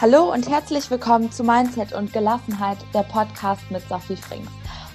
Hallo 0.00 0.32
und 0.32 0.48
herzlich 0.48 0.88
willkommen 0.92 1.32
zu 1.32 1.42
Mindset 1.42 1.92
und 1.92 2.12
Gelassenheit, 2.12 2.78
der 2.94 3.02
Podcast 3.02 3.68
mit 3.68 3.82
Sophie 3.88 4.14
Frings. 4.14 4.48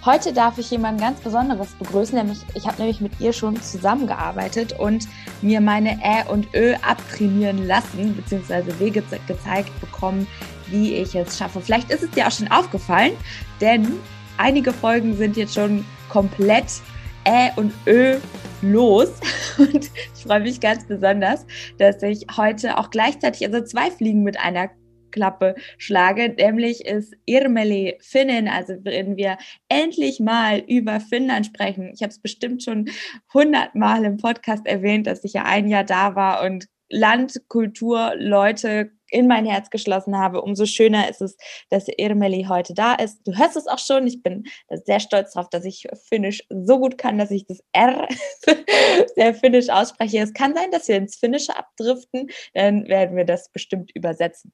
Heute 0.06 0.32
darf 0.32 0.58
ich 0.58 0.72
jemanden 0.72 1.02
ganz 1.02 1.20
Besonderes 1.20 1.74
begrüßen, 1.74 2.18
nämlich 2.18 2.40
ich 2.56 2.66
habe 2.66 2.78
nämlich 2.78 3.02
mit 3.02 3.20
ihr 3.20 3.34
schon 3.34 3.62
zusammengearbeitet 3.62 4.80
und 4.80 5.10
mir 5.42 5.60
meine 5.60 6.00
Ä 6.02 6.26
und 6.30 6.48
Ö 6.56 6.76
abtrainieren 6.76 7.68
lassen, 7.68 8.16
beziehungsweise 8.16 8.80
Wege 8.80 9.04
gezeigt 9.28 9.78
bekommen, 9.82 10.26
wie 10.68 10.94
ich 10.94 11.14
es 11.16 11.38
schaffe. 11.38 11.60
Vielleicht 11.60 11.92
ist 11.92 12.04
es 12.04 12.12
dir 12.12 12.26
auch 12.26 12.32
schon 12.32 12.50
aufgefallen, 12.50 13.12
denn 13.60 14.00
einige 14.38 14.72
Folgen 14.72 15.18
sind 15.18 15.36
jetzt 15.36 15.56
schon 15.56 15.84
komplett 16.08 16.80
Ä 17.26 17.52
und 17.58 17.74
Ö 17.86 18.20
los. 18.62 19.10
Und 19.58 19.92
ich 20.16 20.24
freue 20.24 20.40
mich 20.40 20.62
ganz 20.62 20.88
besonders, 20.88 21.46
dass 21.78 22.02
ich 22.02 22.26
heute 22.38 22.78
auch 22.78 22.90
gleichzeitig, 22.90 23.46
also 23.46 23.64
zwei 23.66 23.92
Fliegen 23.92 24.24
mit 24.24 24.40
einer 24.40 24.70
Klappe 25.14 25.56
schlage, 25.78 26.30
nämlich 26.30 26.86
ist 26.86 27.16
Irmeli 27.26 27.98
Finnin, 28.02 28.50
also 28.50 28.74
wenn 28.84 29.16
wir 29.16 29.38
endlich 29.70 30.20
mal 30.20 30.60
über 30.68 31.00
Finnland 31.00 31.46
sprechen. 31.46 31.92
Ich 31.94 32.02
habe 32.02 32.12
es 32.12 32.20
bestimmt 32.20 32.64
schon 32.64 32.90
hundertmal 33.34 34.04
im 34.04 34.18
Podcast 34.18 34.68
erwähnt, 34.68 35.08
dass 35.08 35.24
ich 35.24 35.34
ja 35.34 35.44
ein 35.44 35.70
Jahr 35.70 35.86
da 35.86 36.16
war 36.16 36.44
und 36.44 36.68
Land, 36.90 37.42
Kultur, 37.48 38.14
Leute 38.18 38.92
in 39.10 39.28
mein 39.28 39.46
Herz 39.46 39.70
geschlossen 39.70 40.18
habe, 40.18 40.42
umso 40.42 40.66
schöner 40.66 41.10
ist 41.10 41.22
es, 41.22 41.38
dass 41.70 41.88
Irmeli 41.88 42.46
heute 42.50 42.74
da 42.74 42.96
ist. 42.96 43.22
Du 43.26 43.38
hörst 43.38 43.56
es 43.56 43.68
auch 43.68 43.80
schon. 43.80 44.08
Ich 44.08 44.24
bin 44.24 44.44
sehr 44.70 45.00
stolz 45.00 45.34
darauf, 45.34 45.50
dass 45.50 45.66
ich 45.66 45.88
Finnisch 46.10 46.44
so 46.50 46.80
gut 46.80 46.98
kann, 46.98 47.18
dass 47.18 47.32
ich 47.32 47.46
das 47.46 47.64
R 47.74 48.08
sehr 49.16 49.34
finnisch 49.36 49.70
ausspreche. 49.70 50.20
Es 50.20 50.34
kann 50.34 50.56
sein, 50.56 50.72
dass 50.72 50.88
wir 50.88 50.98
ins 50.98 51.16
Finnische 51.16 51.56
abdriften, 51.56 52.30
dann 52.54 52.88
werden 52.88 53.16
wir 53.16 53.26
das 53.26 53.52
bestimmt 53.52 53.92
übersetzen. 53.96 54.52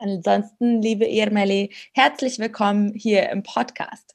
Ansonsten, 0.00 0.80
liebe 0.80 1.06
Irmeli, 1.06 1.74
herzlich 1.92 2.38
willkommen 2.38 2.92
hier 2.94 3.30
im 3.30 3.42
Podcast. 3.42 4.14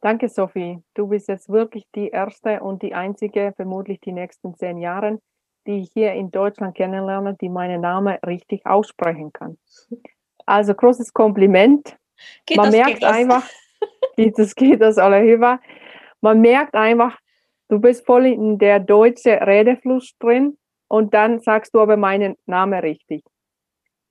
Danke, 0.00 0.28
Sophie. 0.28 0.78
Du 0.94 1.08
bist 1.08 1.26
jetzt 1.26 1.48
wirklich 1.48 1.84
die 1.96 2.10
erste 2.10 2.60
und 2.60 2.80
die 2.82 2.94
einzige, 2.94 3.52
vermutlich 3.56 3.98
die 4.00 4.12
nächsten 4.12 4.54
zehn 4.54 4.78
Jahre, 4.78 5.18
die 5.66 5.80
ich 5.80 5.90
hier 5.92 6.12
in 6.12 6.30
Deutschland 6.30 6.76
kennenlerne, 6.76 7.36
die 7.40 7.48
meinen 7.48 7.80
Namen 7.80 8.16
richtig 8.24 8.64
aussprechen 8.64 9.32
kann. 9.32 9.58
Also 10.46 10.72
großes 10.72 11.12
Kompliment. 11.12 11.96
Geht 12.46 12.56
Man 12.56 12.66
das, 12.66 12.76
merkt 12.76 13.00
geht 13.00 13.04
einfach, 13.04 13.50
geht 14.16 14.38
das, 14.38 14.54
geht 14.54 14.80
das 14.80 14.98
alle 14.98 15.24
über. 15.24 15.58
Man 16.20 16.40
merkt 16.40 16.74
einfach, 16.74 17.18
du 17.68 17.80
bist 17.80 18.06
voll 18.06 18.26
in 18.26 18.58
der 18.58 18.78
deutschen 18.78 19.32
Redefluss 19.32 20.14
drin 20.20 20.56
und 20.86 21.12
dann 21.12 21.40
sagst 21.40 21.74
du 21.74 21.80
aber 21.80 21.96
meinen 21.96 22.36
Namen 22.46 22.78
richtig 22.78 23.24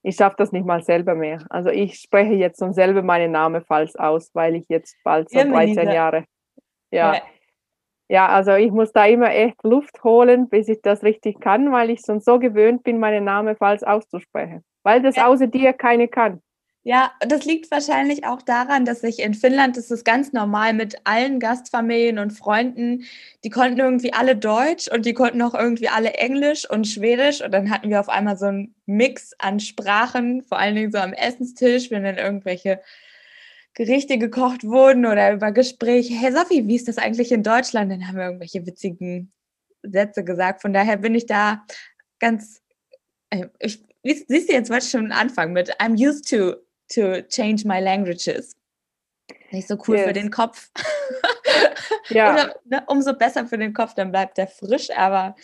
ich 0.04 0.16
schaffe 0.16 0.36
das 0.38 0.52
nicht 0.52 0.66
mal 0.66 0.82
selber 0.82 1.14
mehr. 1.14 1.44
Also 1.48 1.70
ich 1.70 1.98
spreche 1.98 2.34
jetzt 2.34 2.58
schon 2.58 2.74
selber 2.74 3.02
meinen 3.02 3.32
Namen 3.32 3.64
falsch 3.64 3.96
aus, 3.96 4.30
weil 4.34 4.54
ich 4.54 4.66
jetzt 4.68 4.96
bald 5.02 5.30
so 5.30 5.38
ja, 5.38 5.46
13 5.46 5.90
Jahre. 5.90 6.24
Ja. 6.90 7.14
ja. 7.14 7.22
Ja, 8.10 8.28
also 8.28 8.52
ich 8.52 8.70
muss 8.70 8.92
da 8.92 9.06
immer 9.06 9.34
echt 9.34 9.64
Luft 9.64 10.04
holen, 10.04 10.50
bis 10.50 10.68
ich 10.68 10.82
das 10.82 11.02
richtig 11.04 11.40
kann, 11.40 11.72
weil 11.72 11.88
ich 11.88 12.02
schon 12.04 12.20
so 12.20 12.38
gewöhnt 12.38 12.82
bin, 12.82 12.98
meinen 12.98 13.24
Namen 13.24 13.56
falsch 13.56 13.82
auszusprechen. 13.82 14.62
Weil 14.82 15.00
das 15.00 15.16
außer 15.16 15.46
dir 15.46 15.72
keine 15.72 16.06
kann. 16.06 16.42
Ja, 16.86 17.12
das 17.20 17.46
liegt 17.46 17.70
wahrscheinlich 17.70 18.26
auch 18.26 18.42
daran, 18.42 18.84
dass 18.84 19.02
ich 19.02 19.20
in 19.20 19.32
Finnland, 19.32 19.78
das 19.78 19.90
ist 19.90 20.04
ganz 20.04 20.34
normal 20.34 20.74
mit 20.74 20.96
allen 21.04 21.40
Gastfamilien 21.40 22.18
und 22.18 22.32
Freunden, 22.32 23.04
die 23.42 23.48
konnten 23.48 23.78
irgendwie 23.78 24.12
alle 24.12 24.36
Deutsch 24.36 24.88
und 24.88 25.06
die 25.06 25.14
konnten 25.14 25.40
auch 25.40 25.54
irgendwie 25.54 25.88
alle 25.88 26.12
Englisch 26.12 26.68
und 26.68 26.86
Schwedisch 26.86 27.42
und 27.42 27.52
dann 27.52 27.70
hatten 27.70 27.88
wir 27.88 28.00
auf 28.00 28.10
einmal 28.10 28.36
so 28.36 28.46
einen 28.46 28.74
Mix 28.84 29.32
an 29.38 29.60
Sprachen, 29.60 30.42
vor 30.42 30.58
allen 30.58 30.74
Dingen 30.74 30.92
so 30.92 30.98
am 30.98 31.14
Essenstisch, 31.14 31.90
wenn 31.90 32.04
dann 32.04 32.18
irgendwelche 32.18 32.82
Gerichte 33.72 34.18
gekocht 34.18 34.64
wurden 34.64 35.06
oder 35.06 35.32
über 35.32 35.52
Gespräche. 35.52 36.12
Hey 36.12 36.32
Sophie, 36.32 36.68
wie 36.68 36.76
ist 36.76 36.86
das 36.88 36.98
eigentlich 36.98 37.32
in 37.32 37.42
Deutschland? 37.42 37.90
Dann 37.92 38.06
haben 38.06 38.18
wir 38.18 38.26
irgendwelche 38.26 38.66
witzigen 38.66 39.32
Sätze 39.82 40.22
gesagt. 40.22 40.60
Von 40.60 40.74
daher 40.74 40.98
bin 40.98 41.14
ich 41.14 41.24
da 41.24 41.64
ganz, 42.20 42.60
äh, 43.30 43.46
ich, 43.58 43.82
siehst 44.02 44.50
du, 44.50 44.52
jetzt 44.52 44.68
wollte 44.68 44.84
ich 44.84 44.90
schon 44.90 45.12
anfangen 45.12 45.54
mit 45.54 45.80
I'm 45.80 45.96
used 45.96 46.28
to 46.28 46.63
to 46.92 47.22
change 47.22 47.64
my 47.66 47.80
languages. 47.80 48.56
Nicht 49.50 49.68
so 49.68 49.76
cool 49.86 49.96
yes. 49.96 50.06
für 50.06 50.12
den 50.12 50.30
Kopf. 50.30 50.70
ja. 52.08 52.32
Oder, 52.32 52.54
ne, 52.64 52.84
umso 52.88 53.14
besser 53.14 53.46
für 53.46 53.58
den 53.58 53.72
Kopf, 53.72 53.94
dann 53.94 54.10
bleibt 54.10 54.38
der 54.38 54.48
frisch, 54.48 54.90
aber 54.90 55.36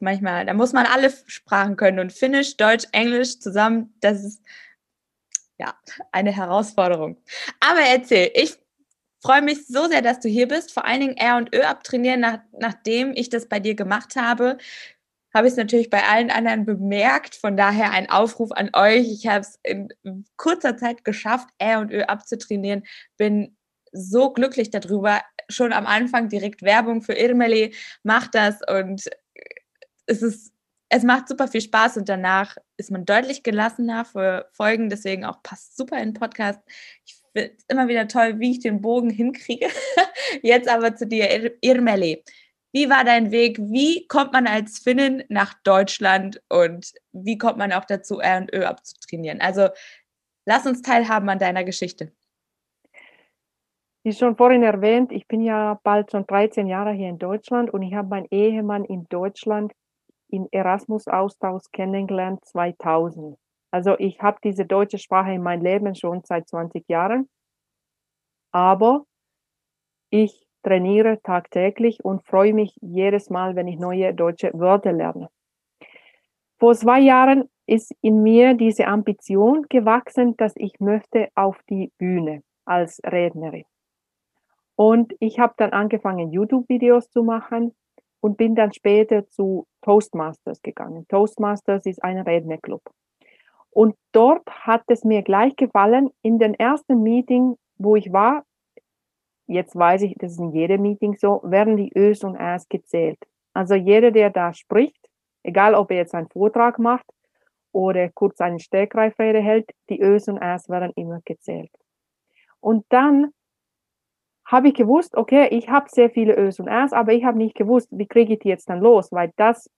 manchmal, 0.00 0.46
da 0.46 0.54
muss 0.54 0.72
man 0.72 0.86
alle 0.86 1.12
Sprachen 1.26 1.76
können 1.76 1.98
und 1.98 2.12
Finnisch, 2.12 2.56
Deutsch, 2.56 2.86
Englisch 2.92 3.38
zusammen, 3.38 3.94
das 4.00 4.24
ist 4.24 4.42
ja 5.58 5.74
eine 6.10 6.34
Herausforderung. 6.34 7.18
Aber 7.60 7.80
erzähl, 7.80 8.30
ich 8.34 8.56
freue 9.20 9.42
mich 9.42 9.66
so 9.66 9.86
sehr, 9.86 10.00
dass 10.02 10.20
du 10.20 10.28
hier 10.28 10.48
bist. 10.48 10.72
Vor 10.72 10.86
allen 10.86 11.00
Dingen 11.00 11.16
R 11.16 11.36
und 11.36 11.54
Ö 11.54 11.60
abtrainieren, 11.60 12.20
nach, 12.20 12.38
nachdem 12.52 13.12
ich 13.14 13.28
das 13.28 13.46
bei 13.46 13.60
dir 13.60 13.74
gemacht 13.74 14.16
habe 14.16 14.56
habe 15.34 15.46
ich 15.46 15.52
es 15.52 15.56
natürlich 15.56 15.90
bei 15.90 16.02
allen 16.04 16.30
anderen 16.30 16.64
bemerkt. 16.64 17.34
Von 17.36 17.56
daher 17.56 17.92
ein 17.92 18.10
Aufruf 18.10 18.50
an 18.52 18.70
euch. 18.72 19.10
Ich 19.10 19.26
habe 19.26 19.40
es 19.40 19.58
in 19.62 19.88
kurzer 20.36 20.76
Zeit 20.76 21.04
geschafft, 21.04 21.48
R 21.58 21.80
und 21.80 21.92
Ö 21.92 22.02
abzutrainieren. 22.02 22.84
Bin 23.16 23.56
so 23.92 24.32
glücklich 24.32 24.70
darüber. 24.70 25.20
Schon 25.48 25.72
am 25.72 25.86
Anfang 25.86 26.28
direkt 26.28 26.62
Werbung 26.62 27.02
für 27.02 27.14
Irmeli. 27.14 27.74
Macht 28.02 28.34
das 28.34 28.60
und 28.68 29.08
es 30.06 30.22
ist 30.22 30.52
es 30.90 31.04
macht 31.04 31.28
super 31.28 31.46
viel 31.46 31.60
Spaß 31.60 31.98
und 31.98 32.08
danach 32.08 32.56
ist 32.76 32.90
man 32.90 33.04
deutlich 33.04 33.44
gelassener 33.44 34.04
für 34.04 34.50
Folgen, 34.52 34.90
deswegen 34.90 35.24
auch 35.24 35.40
passt 35.42 35.76
super 35.76 35.96
in 35.98 36.08
den 36.08 36.14
Podcast. 36.14 36.60
Ich 37.06 37.14
finde 37.32 37.54
es 37.56 37.64
immer 37.68 37.86
wieder 37.86 38.08
toll, 38.08 38.40
wie 38.40 38.50
ich 38.50 38.58
den 38.58 38.80
Bogen 38.80 39.08
hinkriege. 39.08 39.68
Jetzt 40.42 40.68
aber 40.68 40.96
zu 40.96 41.06
dir, 41.06 41.52
Irmeli. 41.62 42.24
Wie 42.72 42.88
war 42.88 43.04
dein 43.04 43.32
Weg? 43.32 43.58
Wie 43.58 44.06
kommt 44.06 44.32
man 44.32 44.46
als 44.46 44.78
Finnin 44.78 45.24
nach 45.28 45.54
Deutschland 45.64 46.40
und 46.48 46.92
wie 47.12 47.36
kommt 47.36 47.58
man 47.58 47.72
auch 47.72 47.84
dazu, 47.84 48.20
R 48.20 48.38
und 48.38 48.54
Ö 48.54 48.64
abzutrainieren? 48.64 49.40
Also 49.40 49.68
lass 50.46 50.66
uns 50.66 50.82
teilhaben 50.82 51.28
an 51.28 51.38
deiner 51.38 51.64
Geschichte. 51.64 52.12
Wie 54.02 54.12
schon 54.12 54.36
vorhin 54.36 54.62
erwähnt, 54.62 55.12
ich 55.12 55.26
bin 55.26 55.42
ja 55.42 55.78
bald 55.82 56.10
schon 56.10 56.26
13 56.26 56.66
Jahre 56.68 56.92
hier 56.92 57.08
in 57.08 57.18
Deutschland 57.18 57.70
und 57.70 57.82
ich 57.82 57.92
habe 57.94 58.08
meinen 58.08 58.26
Ehemann 58.30 58.84
in 58.84 59.06
Deutschland 59.08 59.72
im 60.28 60.48
Erasmus-Austausch 60.50 61.64
kennengelernt 61.72 62.44
2000. 62.46 63.36
Also 63.72 63.98
ich 63.98 64.22
habe 64.22 64.38
diese 64.42 64.64
deutsche 64.64 64.98
Sprache 64.98 65.32
in 65.32 65.42
meinem 65.42 65.62
Leben 65.62 65.94
schon 65.94 66.22
seit 66.24 66.48
20 66.48 66.88
Jahren, 66.88 67.28
aber 68.52 69.04
ich 70.10 70.46
trainiere 70.62 71.20
tagtäglich 71.22 72.04
und 72.04 72.24
freue 72.24 72.54
mich 72.54 72.76
jedes 72.80 73.30
Mal, 73.30 73.56
wenn 73.56 73.68
ich 73.68 73.78
neue 73.78 74.14
deutsche 74.14 74.50
Wörter 74.54 74.92
lerne. 74.92 75.28
Vor 76.58 76.74
zwei 76.74 77.00
Jahren 77.00 77.48
ist 77.66 77.94
in 78.02 78.22
mir 78.22 78.54
diese 78.54 78.86
Ambition 78.86 79.66
gewachsen, 79.68 80.36
dass 80.36 80.52
ich 80.56 80.80
möchte 80.80 81.28
auf 81.34 81.58
die 81.70 81.92
Bühne 81.98 82.42
als 82.64 83.00
Rednerin. 83.04 83.64
Und 84.76 85.14
ich 85.20 85.38
habe 85.38 85.54
dann 85.56 85.72
angefangen, 85.72 86.32
YouTube-Videos 86.32 87.10
zu 87.10 87.22
machen 87.22 87.74
und 88.20 88.36
bin 88.36 88.54
dann 88.54 88.72
später 88.72 89.26
zu 89.28 89.66
Toastmasters 89.82 90.62
gegangen. 90.62 91.06
Toastmasters 91.08 91.86
ist 91.86 92.02
ein 92.02 92.18
Rednerclub. 92.18 92.82
Und 93.70 93.94
dort 94.12 94.46
hat 94.66 94.82
es 94.88 95.04
mir 95.04 95.22
gleich 95.22 95.54
gefallen, 95.56 96.10
in 96.22 96.38
den 96.38 96.54
ersten 96.54 97.02
Meeting, 97.02 97.56
wo 97.78 97.96
ich 97.96 98.12
war, 98.12 98.44
jetzt 99.50 99.76
weiß 99.76 100.02
ich, 100.02 100.14
das 100.18 100.32
ist 100.32 100.40
in 100.40 100.52
jedem 100.52 100.82
Meeting 100.82 101.16
so, 101.16 101.40
werden 101.42 101.76
die 101.76 101.92
Ös 101.96 102.22
und 102.22 102.36
Äs 102.36 102.68
gezählt. 102.68 103.18
Also 103.52 103.74
jeder, 103.74 104.10
der 104.12 104.30
da 104.30 104.52
spricht, 104.52 105.08
egal 105.42 105.74
ob 105.74 105.90
er 105.90 105.98
jetzt 105.98 106.14
einen 106.14 106.28
Vortrag 106.28 106.78
macht 106.78 107.06
oder 107.72 108.08
kurz 108.10 108.40
eine 108.40 108.60
Stegreifrede 108.60 109.40
hält, 109.40 109.70
die 109.88 110.00
Ös 110.00 110.28
und 110.28 110.38
Äs 110.40 110.68
werden 110.68 110.92
immer 110.94 111.20
gezählt. 111.24 111.70
Und 112.60 112.84
dann 112.90 113.32
habe 114.44 114.68
ich 114.68 114.74
gewusst, 114.74 115.16
okay, 115.16 115.48
ich 115.50 115.68
habe 115.68 115.88
sehr 115.90 116.10
viele 116.10 116.36
Ös 116.36 116.60
und 116.60 116.68
Äs, 116.68 116.92
aber 116.92 117.12
ich 117.12 117.24
habe 117.24 117.38
nicht 117.38 117.56
gewusst, 117.56 117.88
wie 117.90 118.06
kriege 118.06 118.34
ich 118.34 118.38
die 118.40 118.48
jetzt 118.48 118.68
dann 118.68 118.80
los, 118.80 119.10
weil 119.10 119.32
das 119.36 119.68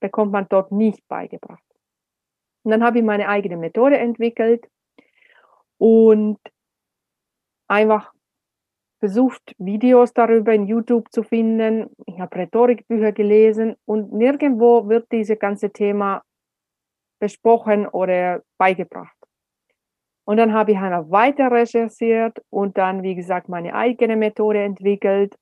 bekommt 0.00 0.32
man 0.32 0.46
dort 0.48 0.72
nicht 0.72 1.06
beigebracht. 1.08 1.62
Und 2.62 2.70
dann 2.70 2.82
habe 2.82 2.98
ich 2.98 3.04
meine 3.04 3.28
eigene 3.28 3.56
Methode 3.56 3.98
entwickelt 3.98 4.68
und 5.78 6.38
einfach 7.68 8.12
versucht, 9.02 9.42
Videos 9.58 10.12
darüber 10.12 10.54
in 10.54 10.68
YouTube 10.68 11.10
zu 11.10 11.24
finden. 11.24 11.90
Ich 12.06 12.20
habe 12.20 12.36
Rhetorikbücher 12.36 13.10
gelesen 13.10 13.74
und 13.84 14.12
nirgendwo 14.12 14.88
wird 14.88 15.10
dieses 15.10 15.40
ganze 15.40 15.70
Thema 15.70 16.22
besprochen 17.18 17.88
oder 17.88 18.42
beigebracht. 18.58 19.16
Und 20.24 20.36
dann 20.36 20.52
habe 20.52 20.70
ich 20.70 20.78
einfach 20.78 21.10
weiter 21.10 21.50
recherchiert 21.50 22.38
und 22.48 22.78
dann, 22.78 23.02
wie 23.02 23.16
gesagt, 23.16 23.48
meine 23.48 23.74
eigene 23.74 24.14
Methode 24.14 24.62
entwickelt. 24.62 25.34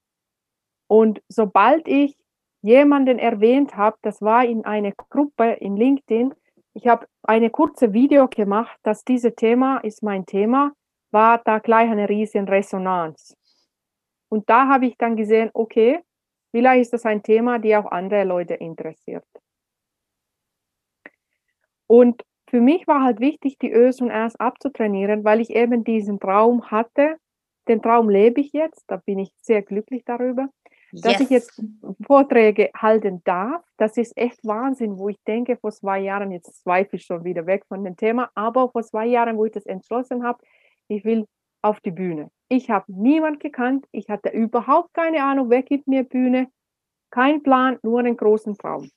Und 0.88 1.20
sobald 1.28 1.86
ich 1.86 2.16
jemanden 2.62 3.18
erwähnt 3.18 3.76
habe, 3.76 3.98
das 4.00 4.22
war 4.22 4.42
in 4.46 4.64
einer 4.64 4.92
Gruppe 4.92 5.52
in 5.60 5.76
LinkedIn, 5.76 6.32
ich 6.72 6.86
habe 6.86 7.06
eine 7.24 7.50
kurze 7.50 7.92
Video 7.92 8.26
gemacht, 8.26 8.78
dass 8.84 9.04
dieses 9.04 9.34
Thema 9.34 9.80
ist 9.80 10.02
mein 10.02 10.24
Thema, 10.24 10.72
war 11.10 11.42
da 11.44 11.58
gleich 11.58 11.90
eine 11.90 12.08
riesen 12.08 12.48
Resonanz. 12.48 13.36
Und 14.30 14.48
da 14.48 14.68
habe 14.68 14.86
ich 14.86 14.96
dann 14.96 15.16
gesehen, 15.16 15.50
okay, 15.52 16.00
vielleicht 16.52 16.82
ist 16.82 16.92
das 16.92 17.04
ein 17.04 17.22
Thema, 17.22 17.58
die 17.58 17.76
auch 17.76 17.90
andere 17.90 18.24
Leute 18.24 18.54
interessiert. 18.54 19.26
Und 21.86 22.22
für 22.48 22.60
mich 22.60 22.86
war 22.86 23.02
halt 23.02 23.20
wichtig, 23.20 23.58
die 23.58 23.72
Ös 23.72 24.00
und 24.00 24.10
Rs 24.10 24.36
abzutrainieren, 24.36 25.24
weil 25.24 25.40
ich 25.40 25.50
eben 25.50 25.84
diesen 25.84 26.20
Traum 26.20 26.70
hatte. 26.70 27.16
Den 27.68 27.82
Traum 27.82 28.08
lebe 28.08 28.40
ich 28.40 28.52
jetzt, 28.52 28.84
da 28.86 28.96
bin 28.96 29.18
ich 29.18 29.32
sehr 29.40 29.62
glücklich 29.62 30.04
darüber, 30.04 30.48
yes. 30.92 31.02
dass 31.02 31.20
ich 31.20 31.30
jetzt 31.30 31.62
Vorträge 32.04 32.70
halten 32.76 33.22
darf. 33.24 33.62
Das 33.76 33.96
ist 33.96 34.16
echt 34.16 34.44
Wahnsinn, 34.44 34.98
wo 34.98 35.08
ich 35.08 35.20
denke, 35.26 35.56
vor 35.56 35.72
zwei 35.72 36.00
Jahren, 36.00 36.30
jetzt 36.30 36.62
zweifle 36.62 36.96
ich 36.96 37.04
schon 37.04 37.24
wieder 37.24 37.46
weg 37.46 37.64
von 37.66 37.84
dem 37.84 37.96
Thema, 37.96 38.30
aber 38.34 38.70
vor 38.70 38.82
zwei 38.82 39.06
Jahren, 39.06 39.36
wo 39.36 39.44
ich 39.44 39.52
das 39.52 39.66
entschlossen 39.66 40.24
habe, 40.24 40.38
ich 40.88 41.04
will 41.04 41.26
auf 41.62 41.80
die 41.80 41.90
Bühne. 41.90 42.30
Ich 42.48 42.70
habe 42.70 42.86
niemand 42.88 43.40
gekannt, 43.40 43.86
ich 43.92 44.08
hatte 44.08 44.30
überhaupt 44.30 44.94
keine 44.94 45.22
Ahnung, 45.22 45.50
wer 45.50 45.62
gibt 45.62 45.86
mir 45.86 46.04
Bühne, 46.04 46.48
kein 47.10 47.42
Plan, 47.42 47.78
nur 47.82 48.00
einen 48.00 48.16
großen 48.16 48.56
Traum. 48.56 48.90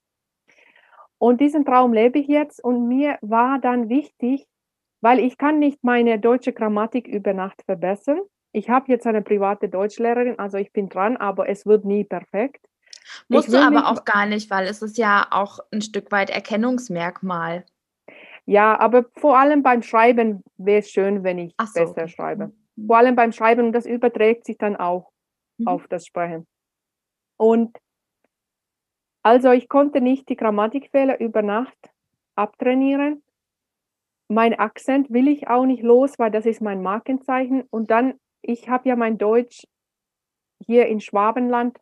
Und 1.17 1.39
diesen 1.39 1.65
Traum 1.65 1.93
lebe 1.93 2.19
ich 2.19 2.27
jetzt 2.27 2.63
und 2.63 2.87
mir 2.87 3.17
war 3.21 3.59
dann 3.59 3.89
wichtig, 3.89 4.45
weil 5.01 5.19
ich 5.19 5.37
kann 5.37 5.59
nicht 5.59 5.83
meine 5.83 6.19
deutsche 6.19 6.53
Grammatik 6.53 7.07
über 7.07 7.33
Nacht 7.33 7.61
verbessern. 7.63 8.21
Ich 8.51 8.69
habe 8.69 8.91
jetzt 8.91 9.07
eine 9.07 9.21
private 9.21 9.69
Deutschlehrerin, 9.69 10.37
also 10.37 10.57
ich 10.57 10.71
bin 10.71 10.89
dran, 10.89 11.17
aber 11.17 11.49
es 11.49 11.65
wird 11.65 11.85
nie 11.85 12.03
perfekt. 12.03 12.65
Musst 13.27 13.51
du 13.51 13.57
aber 13.57 13.89
auch 13.89 14.05
gar 14.05 14.25
nicht, 14.25 14.49
weil 14.49 14.67
es 14.67 14.81
ist 14.81 14.97
ja 14.97 15.27
auch 15.31 15.59
ein 15.71 15.81
Stück 15.81 16.11
weit 16.11 16.29
Erkennungsmerkmal. 16.29 17.65
Ja, 18.45 18.77
aber 18.79 19.05
vor 19.15 19.37
allem 19.37 19.63
beim 19.63 19.81
Schreiben 19.81 20.43
wäre 20.57 20.79
es 20.79 20.89
schön, 20.89 21.23
wenn 21.23 21.39
ich 21.39 21.55
so, 21.63 21.73
besser 21.73 22.07
schreibe. 22.07 22.51
Mhm. 22.75 22.87
Vor 22.87 22.97
allem 22.97 23.15
beim 23.15 23.31
Schreiben 23.31 23.67
und 23.67 23.73
das 23.73 23.85
überträgt 23.85 24.45
sich 24.45 24.57
dann 24.57 24.75
auch 24.75 25.11
mhm. 25.57 25.67
auf 25.67 25.87
das 25.87 26.05
Sprechen. 26.05 26.45
Und 27.37 27.77
also 29.23 29.51
ich 29.51 29.69
konnte 29.69 30.01
nicht 30.01 30.27
die 30.27 30.35
Grammatikfehler 30.35 31.19
über 31.19 31.41
Nacht 31.41 31.77
abtrainieren. 32.35 33.23
Mein 34.27 34.53
Akzent 34.53 35.11
will 35.11 35.27
ich 35.27 35.47
auch 35.47 35.65
nicht 35.65 35.83
los, 35.83 36.19
weil 36.19 36.31
das 36.31 36.45
ist 36.45 36.61
mein 36.61 36.81
Markenzeichen. 36.81 37.63
Und 37.69 37.89
dann, 37.91 38.19
ich 38.41 38.67
habe 38.67 38.89
ja 38.89 38.95
mein 38.95 39.17
Deutsch 39.17 39.65
hier 40.65 40.87
in 40.87 40.99
Schwabenland 40.99 41.79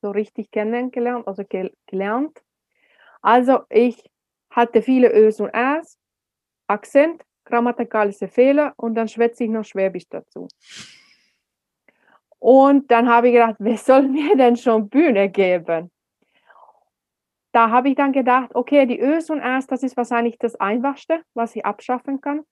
so 0.00 0.10
richtig 0.10 0.50
kennengelernt, 0.50 1.28
also 1.28 1.44
gelernt. 1.86 2.42
Also 3.20 3.60
ich 3.70 4.11
hatte 4.52 4.82
viele 4.82 5.12
Ös 5.12 5.40
und 5.40 5.50
Äs, 5.52 5.98
Akzent, 6.68 7.22
grammatikalische 7.44 8.28
Fehler 8.28 8.72
und 8.76 8.94
dann 8.94 9.08
schwätze 9.08 9.44
ich 9.44 9.50
noch 9.50 9.64
Schwäbisch 9.64 10.08
dazu. 10.08 10.48
Und 12.38 12.90
dann 12.90 13.08
habe 13.08 13.28
ich 13.28 13.34
gedacht, 13.34 13.56
wer 13.58 13.76
soll 13.76 14.08
mir 14.08 14.36
denn 14.36 14.56
schon 14.56 14.88
Bühne 14.88 15.28
geben? 15.28 15.90
da 17.52 17.70
habe 17.70 17.90
ich 17.90 17.94
dann 17.94 18.12
gedacht, 18.12 18.54
okay, 18.54 18.86
die 18.86 19.00
Ös 19.00 19.28
und 19.30 19.40
Äs, 19.40 19.66
das 19.66 19.82
ist 19.82 19.96
wahrscheinlich 19.96 20.38
das 20.38 20.56
Einfachste, 20.56 21.20
was 21.34 21.54
ich 21.54 21.64
abschaffen 21.64 22.20
kann. 22.20 22.44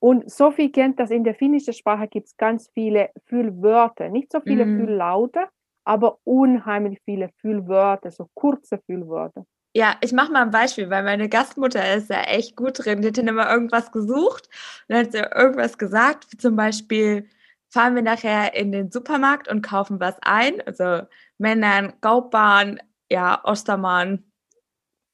Und 0.00 0.30
Sophie 0.30 0.70
kennt 0.70 1.00
das, 1.00 1.10
in 1.10 1.24
der 1.24 1.34
finnischen 1.34 1.72
Sprache 1.72 2.08
gibt 2.08 2.26
es 2.26 2.36
ganz 2.36 2.68
viele 2.74 3.10
Füllwörter. 3.26 4.08
Nicht 4.08 4.32
so 4.32 4.40
viele 4.40 4.66
mm. 4.66 4.78
Fühllaute, 4.78 5.48
aber 5.84 6.18
unheimlich 6.24 7.00
viele 7.04 7.30
Füllwörter, 7.40 8.10
so 8.10 8.28
kurze 8.34 8.78
Füllwörter. 8.78 9.44
Ja, 9.74 9.96
ich 10.00 10.12
mache 10.12 10.32
mal 10.32 10.42
ein 10.42 10.50
Beispiel, 10.50 10.90
weil 10.90 11.04
meine 11.04 11.28
Gastmutter 11.28 11.94
ist 11.94 12.10
ja 12.10 12.22
echt 12.22 12.56
gut 12.56 12.84
drin. 12.84 13.02
Die 13.02 13.08
hat 13.08 13.18
dann 13.18 13.28
immer 13.28 13.50
irgendwas 13.50 13.92
gesucht 13.92 14.48
und 14.88 14.94
dann 14.94 15.04
hat 15.04 15.12
sie 15.12 15.18
irgendwas 15.18 15.78
gesagt, 15.78 16.26
wie 16.32 16.36
zum 16.36 16.56
Beispiel, 16.56 17.28
fahren 17.68 17.94
wir 17.94 18.02
nachher 18.02 18.54
in 18.54 18.72
den 18.72 18.90
Supermarkt 18.90 19.46
und 19.48 19.62
kaufen 19.62 20.00
was 20.00 20.16
ein. 20.22 20.60
Also 20.66 21.06
Männern, 21.36 21.92
Gaubahn, 22.00 22.80
ja, 23.10 23.44
Ostermann, 23.44 24.24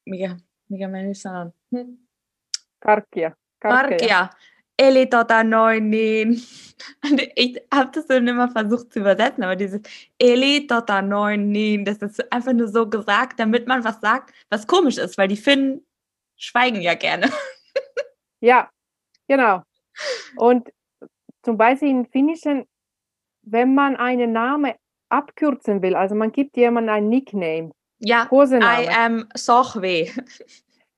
mikä, 0.07 0.37
mikä 0.69 0.89
me 0.89 1.03
nyt 1.03 1.17
sanon? 1.17 1.53
Hm? 1.71 1.99
Karkkia. 2.81 3.37
Karkkia. 3.59 4.31
Eli 4.77 5.07
tota 5.07 5.45
noin, 5.45 5.91
niin 5.91 6.43
ich 7.37 7.61
habe 7.73 7.91
das 7.93 8.07
dann 8.07 8.27
immer 8.27 8.49
versucht 8.49 8.93
zu 8.93 9.01
übersetzen, 9.01 9.45
aber 9.45 9.57
dieses 9.57 9.81
Eli 10.19 10.67
tota 10.67 11.03
noin, 11.03 11.51
niin, 11.51 11.85
das 11.85 11.99
ist 11.99 12.33
einfach 12.33 12.53
nur 12.53 12.69
so 12.69 12.89
gesagt, 12.89 13.39
damit 13.39 13.67
man 13.67 13.85
was 13.85 14.01
sagt, 14.01 14.35
was 14.51 14.67
komisch 14.67 14.99
ist, 14.99 15.17
weil 15.17 15.29
die 15.29 15.37
Finnen 15.37 15.87
schweigen 16.37 16.81
ja 16.81 16.95
gerne. 16.95 17.31
ja, 18.41 18.69
genau. 19.29 19.63
Und 20.37 20.71
zum 21.43 21.57
Beispiel 21.57 21.91
im 21.91 22.07
Finnischen, 22.07 22.67
wenn 23.43 23.75
man 23.75 23.97
einen 23.97 24.33
Namen 24.33 24.73
abkürzen 25.09 25.83
will, 25.83 25.95
also 25.95 26.15
man 26.15 26.33
gibt 26.33 26.57
jemandem 26.57 26.95
einen 26.95 27.09
Nickname, 27.09 27.71
ja, 28.01 28.27
Kosename. 28.27 28.85
I 28.85 28.89
am 28.89 29.29
Sochwe. 29.35 30.11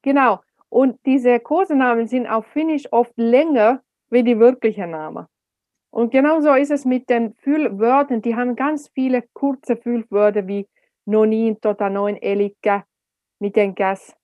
Genau. 0.03 0.41
Und 0.69 0.99
diese 1.07 1.41
Kosenamen 1.41 2.07
sind 2.07 2.27
auf 2.27 2.47
Finnisch 2.47 2.93
oft 2.93 3.13
länger 3.17 3.83
wie 4.11 4.23
die 4.23 4.39
wirkliche 4.39 4.87
Name. 4.87 5.29
Und 5.91 6.11
genauso 6.11 6.53
ist 6.55 6.71
es 6.71 6.85
mit 6.85 7.09
den 7.09 7.35
Füllwörtern. 7.35 8.21
Die 8.21 8.37
haben 8.37 8.57
ganz 8.57 8.89
viele 8.89 9.23
kurze 9.33 9.77
Füllwörter 9.77 10.47
wie 10.47 10.69
nonin, 11.07 11.61
tota, 11.61 11.89
noin, 11.89 12.17
elikkä, 12.17 12.85
miten 13.41 13.75
gas. 13.75 14.15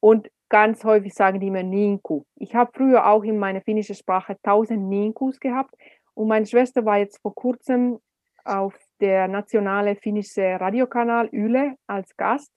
Und 0.00 0.28
ganz 0.48 0.84
häufig 0.84 1.14
sagen 1.14 1.40
die 1.40 1.48
immer 1.48 1.62
Ninku. 1.62 2.24
Ich 2.36 2.54
habe 2.54 2.70
früher 2.74 3.06
auch 3.06 3.22
in 3.24 3.38
meiner 3.38 3.60
finnischen 3.60 3.94
Sprache 3.94 4.36
tausend 4.42 4.88
Ninkus 4.88 5.38
gehabt. 5.38 5.74
Und 6.14 6.28
meine 6.28 6.46
Schwester 6.46 6.84
war 6.84 6.98
jetzt 6.98 7.20
vor 7.20 7.34
kurzem 7.34 7.98
auf 8.44 8.74
der 9.00 9.28
nationale 9.28 9.96
finnische 9.96 10.58
Radiokanal 10.60 11.28
Yle 11.32 11.76
als 11.86 12.16
Gast. 12.16 12.52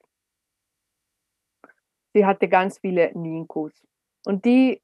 Sie 2.19 2.25
hatte 2.25 2.49
ganz 2.49 2.79
viele 2.79 3.17
Ninkus. 3.17 3.71
Und 4.25 4.43
die, 4.43 4.81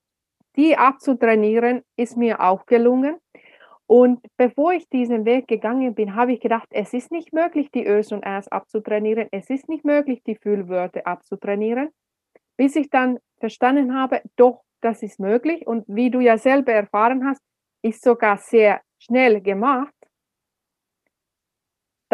die 0.55 0.77
abzutrainieren, 0.77 1.81
ist 1.97 2.15
mir 2.15 2.39
auch 2.39 2.65
gelungen. 2.65 3.17
Und 3.87 4.21
bevor 4.37 4.71
ich 4.71 4.87
diesen 4.87 5.25
Weg 5.25 5.49
gegangen 5.49 5.93
bin, 5.95 6.15
habe 6.15 6.31
ich 6.31 6.39
gedacht, 6.39 6.69
es 6.71 6.93
ist 6.93 7.11
nicht 7.11 7.33
möglich, 7.33 7.71
die 7.71 7.85
Ös 7.85 8.13
und 8.13 8.23
Äs 8.25 8.47
abzutrainieren. 8.47 9.27
Es 9.31 9.49
ist 9.49 9.67
nicht 9.67 9.83
möglich, 9.83 10.23
die 10.23 10.37
Füllwörter 10.37 11.05
abzutrainieren. 11.05 11.89
Bis 12.55 12.77
ich 12.77 12.89
dann 12.89 13.19
verstanden 13.37 13.93
habe, 13.93 14.21
doch, 14.37 14.61
das 14.79 15.03
ist 15.03 15.19
möglich. 15.19 15.67
Und 15.67 15.83
wie 15.89 16.11
du 16.11 16.21
ja 16.21 16.37
selber 16.37 16.71
erfahren 16.71 17.25
hast, 17.25 17.41
ist 17.81 18.01
sogar 18.01 18.37
sehr 18.37 18.79
schnell 18.97 19.41
gemacht 19.41 19.93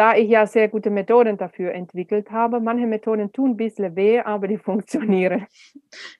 da 0.02 0.16
ich 0.16 0.28
ja 0.28 0.48
sehr 0.48 0.68
gute 0.68 0.90
Methoden 0.90 1.36
dafür 1.38 1.72
entwickelt 1.74 2.32
habe. 2.32 2.58
Manche 2.58 2.88
Methoden 2.88 3.30
tun 3.32 3.50
ein 3.50 3.56
bisschen 3.56 3.94
weh, 3.94 4.18
aber 4.18 4.48
die 4.48 4.58
funktionieren. 4.68 5.46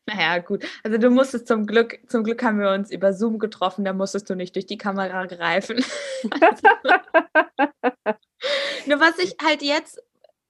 Naja, 0.06 0.38
gut. 0.38 0.64
Also 0.84 0.98
du 0.98 1.10
musstest 1.10 1.48
zum 1.48 1.66
Glück, 1.66 1.98
zum 2.06 2.22
Glück 2.22 2.44
haben 2.44 2.60
wir 2.60 2.70
uns 2.70 2.92
über 2.92 3.12
Zoom 3.12 3.40
getroffen, 3.40 3.84
da 3.84 3.92
musstest 3.92 4.30
du 4.30 4.36
nicht 4.36 4.54
durch 4.54 4.66
die 4.66 4.78
Kamera 4.78 5.26
greifen. 5.26 5.84
Nur 8.86 9.00
was 9.00 9.18
ich 9.18 9.34
halt 9.44 9.62
jetzt 9.62 10.00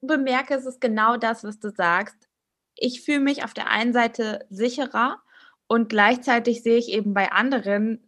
bemerke, 0.02 0.56
ist 0.56 0.82
genau 0.82 1.16
das, 1.16 1.42
was 1.42 1.58
du 1.58 1.70
sagst. 1.70 2.28
Ich 2.76 3.00
fühle 3.00 3.20
mich 3.20 3.44
auf 3.44 3.54
der 3.54 3.70
einen 3.70 3.94
Seite 3.94 4.44
sicherer 4.50 5.22
und 5.68 5.88
gleichzeitig 5.88 6.62
sehe 6.62 6.76
ich 6.76 6.90
eben 6.90 7.14
bei 7.14 7.32
anderen 7.32 8.06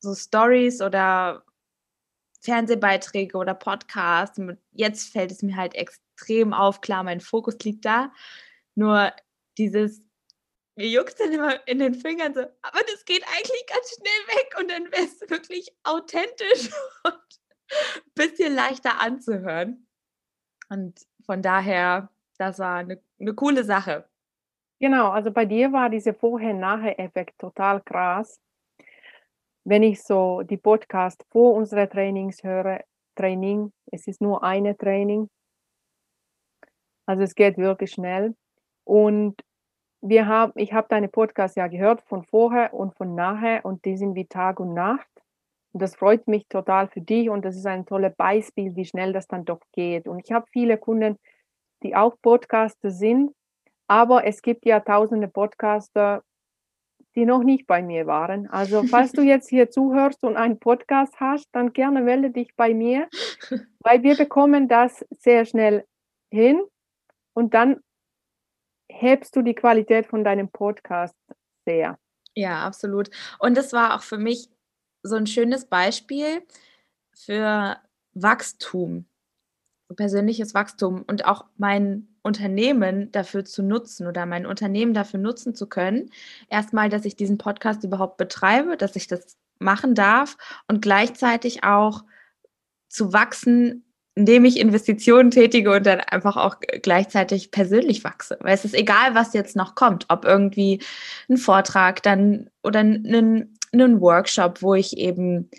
so 0.00 0.14
Stories 0.14 0.82
oder 0.82 1.44
Fernsehbeiträge 2.44 3.36
oder 3.36 3.54
Podcasts. 3.54 4.40
Jetzt 4.72 5.12
fällt 5.12 5.30
es 5.32 5.42
mir 5.42 5.56
halt 5.56 5.74
extrem 5.74 6.52
auf. 6.52 6.80
Klar, 6.80 7.02
mein 7.02 7.20
Fokus 7.20 7.58
liegt 7.60 7.84
da. 7.84 8.12
Nur 8.74 9.12
dieses, 9.56 10.02
mir 10.76 10.88
juckt 10.88 11.18
dann 11.18 11.32
immer 11.32 11.66
in 11.66 11.78
den 11.78 11.94
Fingern 11.94 12.34
so, 12.34 12.40
aber 12.40 12.80
das 12.92 13.04
geht 13.04 13.24
eigentlich 13.24 13.66
ganz 13.66 13.96
schnell 13.96 14.36
weg 14.36 14.54
und 14.58 14.70
dann 14.70 14.92
wäre 14.92 15.04
es 15.04 15.20
wirklich 15.30 15.74
authentisch 15.84 16.70
und 17.04 17.14
ein 17.14 18.12
bisschen 18.14 18.54
leichter 18.54 19.00
anzuhören. 19.00 19.86
Und 20.68 21.06
von 21.24 21.40
daher, 21.42 22.10
das 22.38 22.58
war 22.58 22.78
eine, 22.78 23.00
eine 23.20 23.34
coole 23.34 23.64
Sache. 23.64 24.08
Genau, 24.80 25.10
also 25.10 25.30
bei 25.30 25.46
dir 25.46 25.72
war 25.72 25.88
dieser 25.88 26.14
Vorher-Nachher-Effekt 26.14 27.38
total 27.38 27.80
krass 27.80 28.40
wenn 29.64 29.82
ich 29.82 30.02
so 30.02 30.42
die 30.42 30.56
Podcast 30.56 31.24
vor 31.30 31.54
unserer 31.54 31.88
Trainings 31.88 32.42
höre, 32.42 32.84
Training, 33.16 33.72
es 33.92 34.06
ist 34.06 34.20
nur 34.20 34.42
eine 34.42 34.76
Training. 34.76 35.28
Also 37.06 37.22
es 37.22 37.34
geht 37.34 37.58
wirklich 37.58 37.92
schnell. 37.92 38.34
Und 38.84 39.36
wir 40.02 40.26
haben, 40.26 40.52
ich 40.56 40.72
habe 40.72 40.88
deine 40.90 41.08
Podcast 41.08 41.56
ja 41.56 41.68
gehört 41.68 42.02
von 42.02 42.24
vorher 42.24 42.74
und 42.74 42.94
von 42.96 43.14
nachher 43.14 43.64
und 43.64 43.84
die 43.84 43.96
sind 43.96 44.14
wie 44.14 44.26
Tag 44.26 44.60
und 44.60 44.74
Nacht. 44.74 45.08
Und 45.72 45.82
das 45.82 45.96
freut 45.96 46.28
mich 46.28 46.46
total 46.48 46.88
für 46.88 47.00
dich 47.00 47.30
und 47.30 47.44
das 47.44 47.56
ist 47.56 47.66
ein 47.66 47.86
tolles 47.86 48.14
Beispiel, 48.16 48.76
wie 48.76 48.84
schnell 48.84 49.12
das 49.12 49.26
dann 49.28 49.44
doch 49.44 49.60
geht. 49.72 50.06
Und 50.08 50.20
ich 50.24 50.32
habe 50.32 50.46
viele 50.52 50.78
Kunden, 50.78 51.18
die 51.82 51.96
auch 51.96 52.16
Podcaster 52.22 52.90
sind, 52.90 53.34
Aber 53.88 54.26
es 54.26 54.42
gibt 54.42 54.66
ja 54.66 54.80
tausende 54.80 55.28
Podcaster, 55.28 56.22
die 57.14 57.26
noch 57.26 57.42
nicht 57.42 57.66
bei 57.66 57.82
mir 57.82 58.06
waren. 58.06 58.48
Also 58.48 58.82
falls 58.84 59.12
du 59.12 59.22
jetzt 59.22 59.48
hier 59.48 59.70
zuhörst 59.70 60.24
und 60.24 60.36
einen 60.36 60.58
Podcast 60.58 61.14
hast, 61.20 61.48
dann 61.52 61.72
gerne 61.72 62.00
melde 62.00 62.30
dich 62.30 62.54
bei 62.56 62.74
mir, 62.74 63.08
weil 63.80 64.02
wir 64.02 64.16
bekommen 64.16 64.68
das 64.68 65.04
sehr 65.10 65.44
schnell 65.44 65.86
hin 66.30 66.62
und 67.34 67.54
dann 67.54 67.80
hebst 68.88 69.34
du 69.36 69.42
die 69.42 69.54
Qualität 69.54 70.06
von 70.06 70.24
deinem 70.24 70.48
Podcast 70.48 71.16
sehr. 71.64 71.98
Ja, 72.34 72.64
absolut. 72.64 73.10
Und 73.38 73.56
das 73.56 73.72
war 73.72 73.96
auch 73.96 74.02
für 74.02 74.18
mich 74.18 74.50
so 75.02 75.16
ein 75.16 75.26
schönes 75.26 75.66
Beispiel 75.66 76.42
für 77.12 77.76
Wachstum, 78.12 79.06
persönliches 79.96 80.54
Wachstum 80.54 81.04
und 81.06 81.26
auch 81.26 81.44
mein 81.56 82.13
Unternehmen 82.24 83.12
dafür 83.12 83.44
zu 83.44 83.62
nutzen 83.62 84.06
oder 84.06 84.26
mein 84.26 84.46
Unternehmen 84.46 84.94
dafür 84.94 85.20
nutzen 85.20 85.54
zu 85.54 85.68
können. 85.68 86.10
Erstmal, 86.48 86.88
dass 86.88 87.04
ich 87.04 87.16
diesen 87.16 87.38
Podcast 87.38 87.84
überhaupt 87.84 88.16
betreibe, 88.16 88.76
dass 88.76 88.96
ich 88.96 89.06
das 89.06 89.36
machen 89.58 89.94
darf 89.94 90.36
und 90.66 90.82
gleichzeitig 90.82 91.62
auch 91.62 92.02
zu 92.88 93.12
wachsen, 93.12 93.84
indem 94.14 94.44
ich 94.44 94.58
Investitionen 94.58 95.30
tätige 95.30 95.72
und 95.72 95.84
dann 95.86 96.00
einfach 96.00 96.36
auch 96.36 96.56
gleichzeitig 96.82 97.50
persönlich 97.50 98.04
wachse. 98.04 98.38
Weil 98.40 98.54
es 98.54 98.64
ist 98.64 98.74
egal, 98.74 99.14
was 99.14 99.34
jetzt 99.34 99.56
noch 99.56 99.74
kommt, 99.74 100.06
ob 100.08 100.24
irgendwie 100.24 100.80
ein 101.28 101.36
Vortrag 101.36 102.02
dann 102.02 102.48
oder 102.62 102.80
ein, 102.80 103.50
einen 103.72 104.00
Workshop, 104.00 104.62
wo 104.62 104.74
ich 104.74 104.96
eben 104.96 105.50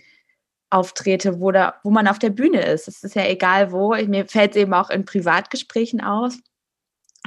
auftrete, 0.69 1.39
wo, 1.39 1.51
da, 1.51 1.75
wo 1.83 1.91
man 1.91 2.07
auf 2.07 2.19
der 2.19 2.31
Bühne 2.31 2.61
ist. 2.61 2.87
Es 2.87 3.03
ist 3.03 3.15
ja 3.15 3.25
egal 3.25 3.71
wo. 3.71 3.95
Mir 4.07 4.25
fällt 4.27 4.51
es 4.51 4.57
eben 4.57 4.73
auch 4.73 4.89
in 4.89 5.05
Privatgesprächen 5.05 6.01
aus. 6.01 6.39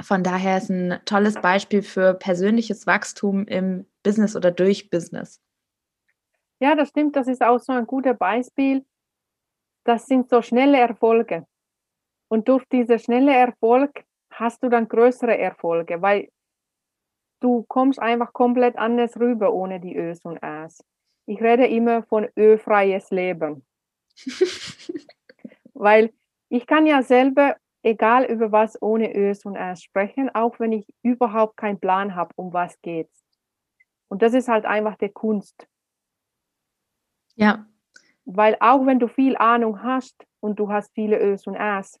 Von 0.01 0.23
daher 0.23 0.57
ist 0.57 0.69
ein 0.69 0.99
tolles 1.05 1.35
Beispiel 1.35 1.81
für 1.81 2.13
persönliches 2.13 2.87
Wachstum 2.87 3.45
im 3.45 3.85
Business 4.03 4.35
oder 4.35 4.51
durch 4.51 4.89
Business. 4.89 5.41
Ja, 6.59 6.75
das 6.75 6.89
stimmt. 6.89 7.15
Das 7.15 7.27
ist 7.27 7.41
auch 7.41 7.59
so 7.59 7.73
ein 7.73 7.87
guter 7.87 8.13
Beispiel. 8.13 8.85
Das 9.83 10.05
sind 10.05 10.29
so 10.29 10.41
schnelle 10.41 10.79
Erfolge. 10.79 11.45
Und 12.29 12.47
durch 12.47 12.63
diese 12.71 12.99
schnelle 12.99 13.33
Erfolg 13.33 14.03
hast 14.31 14.63
du 14.63 14.69
dann 14.69 14.87
größere 14.87 15.37
Erfolge, 15.37 16.01
weil 16.01 16.29
du 17.39 17.63
kommst 17.63 17.99
einfach 17.99 18.33
komplett 18.33 18.77
anders 18.77 19.19
rüber 19.19 19.53
ohne 19.53 19.79
die 19.79 19.95
Ös 19.95 20.23
und 20.23 20.37
Äs. 20.43 20.83
Ich 21.25 21.41
rede 21.41 21.67
immer 21.67 22.03
von 22.03 22.27
ölfreies 22.37 23.11
Leben. 23.11 23.65
Weil 25.73 26.11
ich 26.49 26.65
kann 26.65 26.85
ja 26.85 27.03
selber, 27.03 27.55
egal 27.83 28.25
über 28.25 28.51
was, 28.51 28.81
ohne 28.81 29.15
Ös 29.15 29.45
und 29.45 29.55
Äs 29.55 29.83
sprechen, 29.83 30.29
auch 30.33 30.59
wenn 30.59 30.71
ich 30.71 30.85
überhaupt 31.01 31.57
keinen 31.57 31.79
Plan 31.79 32.15
habe, 32.15 32.33
um 32.35 32.53
was 32.53 32.79
geht's. 32.81 33.23
Und 34.09 34.21
das 34.21 34.33
ist 34.33 34.47
halt 34.47 34.65
einfach 34.65 34.95
der 34.97 35.09
Kunst. 35.09 35.67
Ja. 37.35 37.65
Weil 38.25 38.57
auch 38.59 38.85
wenn 38.85 38.99
du 38.99 39.07
viel 39.07 39.37
Ahnung 39.37 39.83
hast 39.83 40.15
und 40.39 40.59
du 40.59 40.69
hast 40.71 40.93
viele 40.93 41.19
Ös 41.19 41.47
und 41.47 41.55
Äs, 41.55 41.99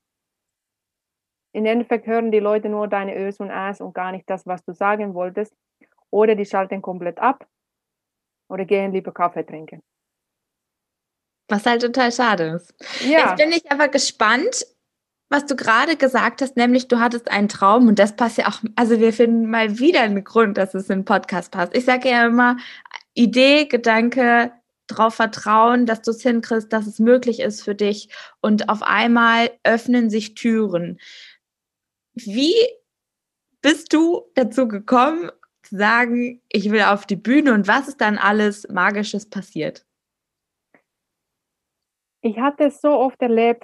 im 1.51 1.65
Endeffekt 1.65 2.05
hören 2.05 2.31
die 2.31 2.39
Leute 2.39 2.69
nur 2.69 2.87
deine 2.87 3.17
Ös 3.17 3.39
und 3.39 3.49
Äs 3.49 3.81
und 3.81 3.93
gar 3.93 4.11
nicht 4.11 4.29
das, 4.29 4.45
was 4.45 4.63
du 4.63 4.73
sagen 4.73 5.13
wolltest. 5.13 5.55
Oder 6.11 6.35
die 6.35 6.45
schalten 6.45 6.81
komplett 6.81 7.19
ab 7.19 7.47
oder 8.49 8.65
gehen 8.65 8.91
lieber 8.91 9.11
Kaffee 9.11 9.45
trinken. 9.45 9.81
Was 11.47 11.65
halt 11.65 11.81
total 11.81 12.11
schade 12.11 12.43
ist. 12.55 12.73
Ja. 13.01 13.29
Jetzt 13.29 13.37
bin 13.37 13.51
ich 13.51 13.71
aber 13.71 13.87
gespannt, 13.87 14.65
was 15.29 15.45
du 15.45 15.55
gerade 15.55 15.95
gesagt 15.95 16.41
hast, 16.41 16.57
nämlich 16.57 16.87
du 16.87 16.99
hattest 16.99 17.29
einen 17.29 17.49
Traum 17.49 17.87
und 17.87 17.99
das 17.99 18.15
passt 18.15 18.37
ja 18.37 18.47
auch, 18.47 18.61
also 18.75 18.99
wir 18.99 19.13
finden 19.13 19.49
mal 19.49 19.77
wieder 19.79 20.01
einen 20.01 20.23
Grund, 20.23 20.57
dass 20.57 20.73
es 20.73 20.89
in 20.89 20.99
den 20.99 21.05
Podcast 21.05 21.51
passt. 21.51 21.75
Ich 21.75 21.85
sage 21.85 22.09
ja 22.09 22.25
immer, 22.25 22.57
Idee, 23.13 23.65
Gedanke, 23.65 24.51
darauf 24.87 25.15
vertrauen, 25.15 25.85
dass 25.85 26.01
du 26.01 26.11
es 26.11 26.23
hinkriegst, 26.23 26.73
dass 26.73 26.87
es 26.87 26.99
möglich 26.99 27.39
ist 27.39 27.61
für 27.61 27.75
dich 27.75 28.09
und 28.41 28.69
auf 28.69 28.81
einmal 28.81 29.51
öffnen 29.63 30.09
sich 30.09 30.33
Türen. 30.33 30.99
Wie 32.15 32.55
bist 33.61 33.93
du 33.93 34.23
dazu 34.33 34.67
gekommen, 34.67 35.31
zu 35.61 35.77
sagen, 35.77 36.41
ich 36.49 36.71
will 36.71 36.81
auf 36.81 37.05
die 37.05 37.15
Bühne 37.15 37.53
und 37.53 37.67
was 37.67 37.87
ist 37.87 38.01
dann 38.01 38.17
alles 38.17 38.67
Magisches 38.69 39.29
passiert? 39.29 39.85
Ich 42.21 42.37
hatte 42.37 42.65
es 42.65 42.81
so 42.81 42.89
oft 42.89 43.21
erlebt, 43.21 43.63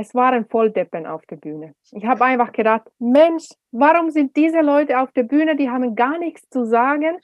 es 0.00 0.14
waren 0.14 0.46
Volldeppen 0.46 1.06
auf 1.06 1.26
der 1.26 1.36
Bühne. 1.36 1.74
Ich 1.92 2.06
habe 2.06 2.24
einfach 2.24 2.52
gedacht, 2.52 2.90
Mensch, 2.98 3.48
warum 3.70 4.10
sind 4.10 4.34
diese 4.34 4.62
Leute 4.62 4.98
auf 4.98 5.12
der 5.12 5.24
Bühne, 5.24 5.56
die 5.56 5.68
haben 5.68 5.94
gar 5.94 6.18
nichts 6.18 6.48
zu 6.48 6.64
sagen, 6.64 7.18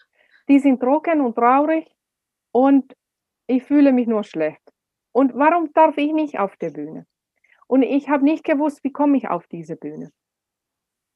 die 0.49 0.59
sind 0.59 0.81
trocken 0.81 1.23
und 1.23 1.35
traurig 1.35 1.91
und 2.53 2.95
ich 3.47 3.63
fühle 3.63 3.93
mich 3.93 4.07
nur 4.07 4.25
schlecht. 4.25 4.61
Und 5.13 5.35
warum 5.35 5.73
darf 5.73 5.97
ich 5.97 6.13
nicht 6.13 6.39
auf 6.39 6.55
der 6.59 6.71
Bühne? 6.71 7.07
Und 7.67 7.83
ich 7.83 8.11
habe 8.11 8.25
nicht 8.25 8.45
gewusst, 8.45 8.85
wie 8.85 8.93
komme 8.93 9.17
ich 9.17 9.29
auf 9.29 9.47
diese 9.47 9.77
Bühne. 9.77 10.13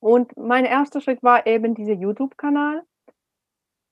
Und 0.01 0.35
mein 0.39 0.65
erster 0.65 1.03
Schritt 1.03 1.23
war 1.23 1.47
eben 1.47 1.75
dieser 1.75 1.93
YouTube-Kanal. 1.93 2.85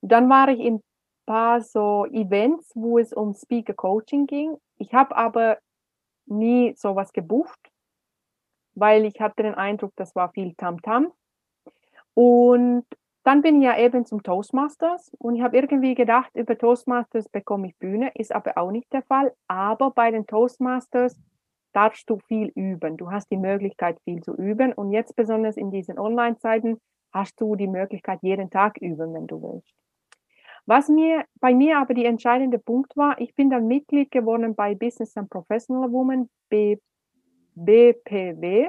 Dann 0.01 0.31
war 0.31 0.49
ich 0.49 0.61
in 0.61 0.77
ein 0.77 0.83
paar 1.27 1.61
so 1.61 2.07
Events, 2.07 2.73
wo 2.75 2.99
es 2.99 3.13
um 3.13 3.35
Speaker 3.35 3.75
Coaching 3.75 4.27
ging. 4.27 4.57
Ich 4.79 4.95
habe 4.95 5.15
aber 5.15 5.59
nie 6.31 6.75
sowas 6.77 7.13
gebucht, 7.13 7.59
weil 8.75 9.05
ich 9.05 9.21
hatte 9.21 9.43
den 9.43 9.55
Eindruck, 9.55 9.93
das 9.97 10.15
war 10.15 10.31
viel 10.31 10.55
Tamtam. 10.55 11.07
-Tam. 11.07 11.13
Und 12.15 12.85
dann 13.25 13.43
bin 13.43 13.61
ich 13.61 13.67
ja 13.67 13.79
eben 13.79 14.07
zum 14.07 14.23
Toastmasters 14.23 15.13
und 15.19 15.37
ich 15.37 15.43
habe 15.43 15.57
irgendwie 15.57 15.95
gedacht, 15.95 16.31
über 16.35 16.57
Toastmasters 16.57 17.29
bekomme 17.29 17.69
ich 17.69 17.77
Bühne, 17.77 18.11
ist 18.15 18.35
aber 18.35 18.57
auch 18.57 18.71
nicht 18.71 18.93
der 18.93 19.03
Fall. 19.03 19.35
Aber 19.49 19.91
bei 19.91 20.11
den 20.11 20.27
Toastmasters 20.27 21.17
darfst 21.73 22.09
du 22.09 22.19
viel 22.27 22.49
üben. 22.55 22.97
Du 22.97 23.11
hast 23.11 23.31
die 23.31 23.37
Möglichkeit, 23.37 24.01
viel 24.05 24.23
zu 24.23 24.35
üben. 24.35 24.73
Und 24.73 24.91
jetzt 24.91 25.15
besonders 25.15 25.57
in 25.57 25.71
diesen 25.71 25.99
Online-Zeiten 25.99 26.81
hast 27.13 27.41
du 27.41 27.55
die 27.55 27.69
Möglichkeit, 27.69 28.19
jeden 28.23 28.51
Tag 28.51 28.79
üben, 28.79 29.15
wenn 29.15 29.27
du 29.27 29.43
willst. 29.43 29.75
Was 30.69 30.91
mir 30.91 31.25
bei 31.41 31.55
mir 31.55 31.79
aber 31.79 31.95
die 31.95 32.05
entscheidende 32.05 32.59
Punkt 32.59 32.95
war, 32.95 33.19
ich 33.19 33.35
bin 33.35 33.49
dann 33.49 33.67
Mitglied 33.67 34.11
geworden 34.11 34.55
bei 34.55 34.75
Business 34.75 35.17
and 35.17 35.31
Professional 35.31 35.91
Women 35.91 36.29
B, 36.51 36.77
BPW 37.55 38.69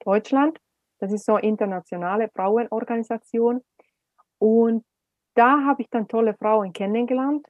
Deutschland. 0.00 0.58
Das 0.98 1.12
ist 1.12 1.26
so 1.26 1.34
eine 1.34 1.46
internationale 1.46 2.28
Frauenorganisation. 2.34 3.62
Und 4.38 4.84
da 5.34 5.64
habe 5.64 5.82
ich 5.82 5.90
dann 5.90 6.08
tolle 6.08 6.34
Frauen 6.34 6.72
kennengelernt. 6.72 7.46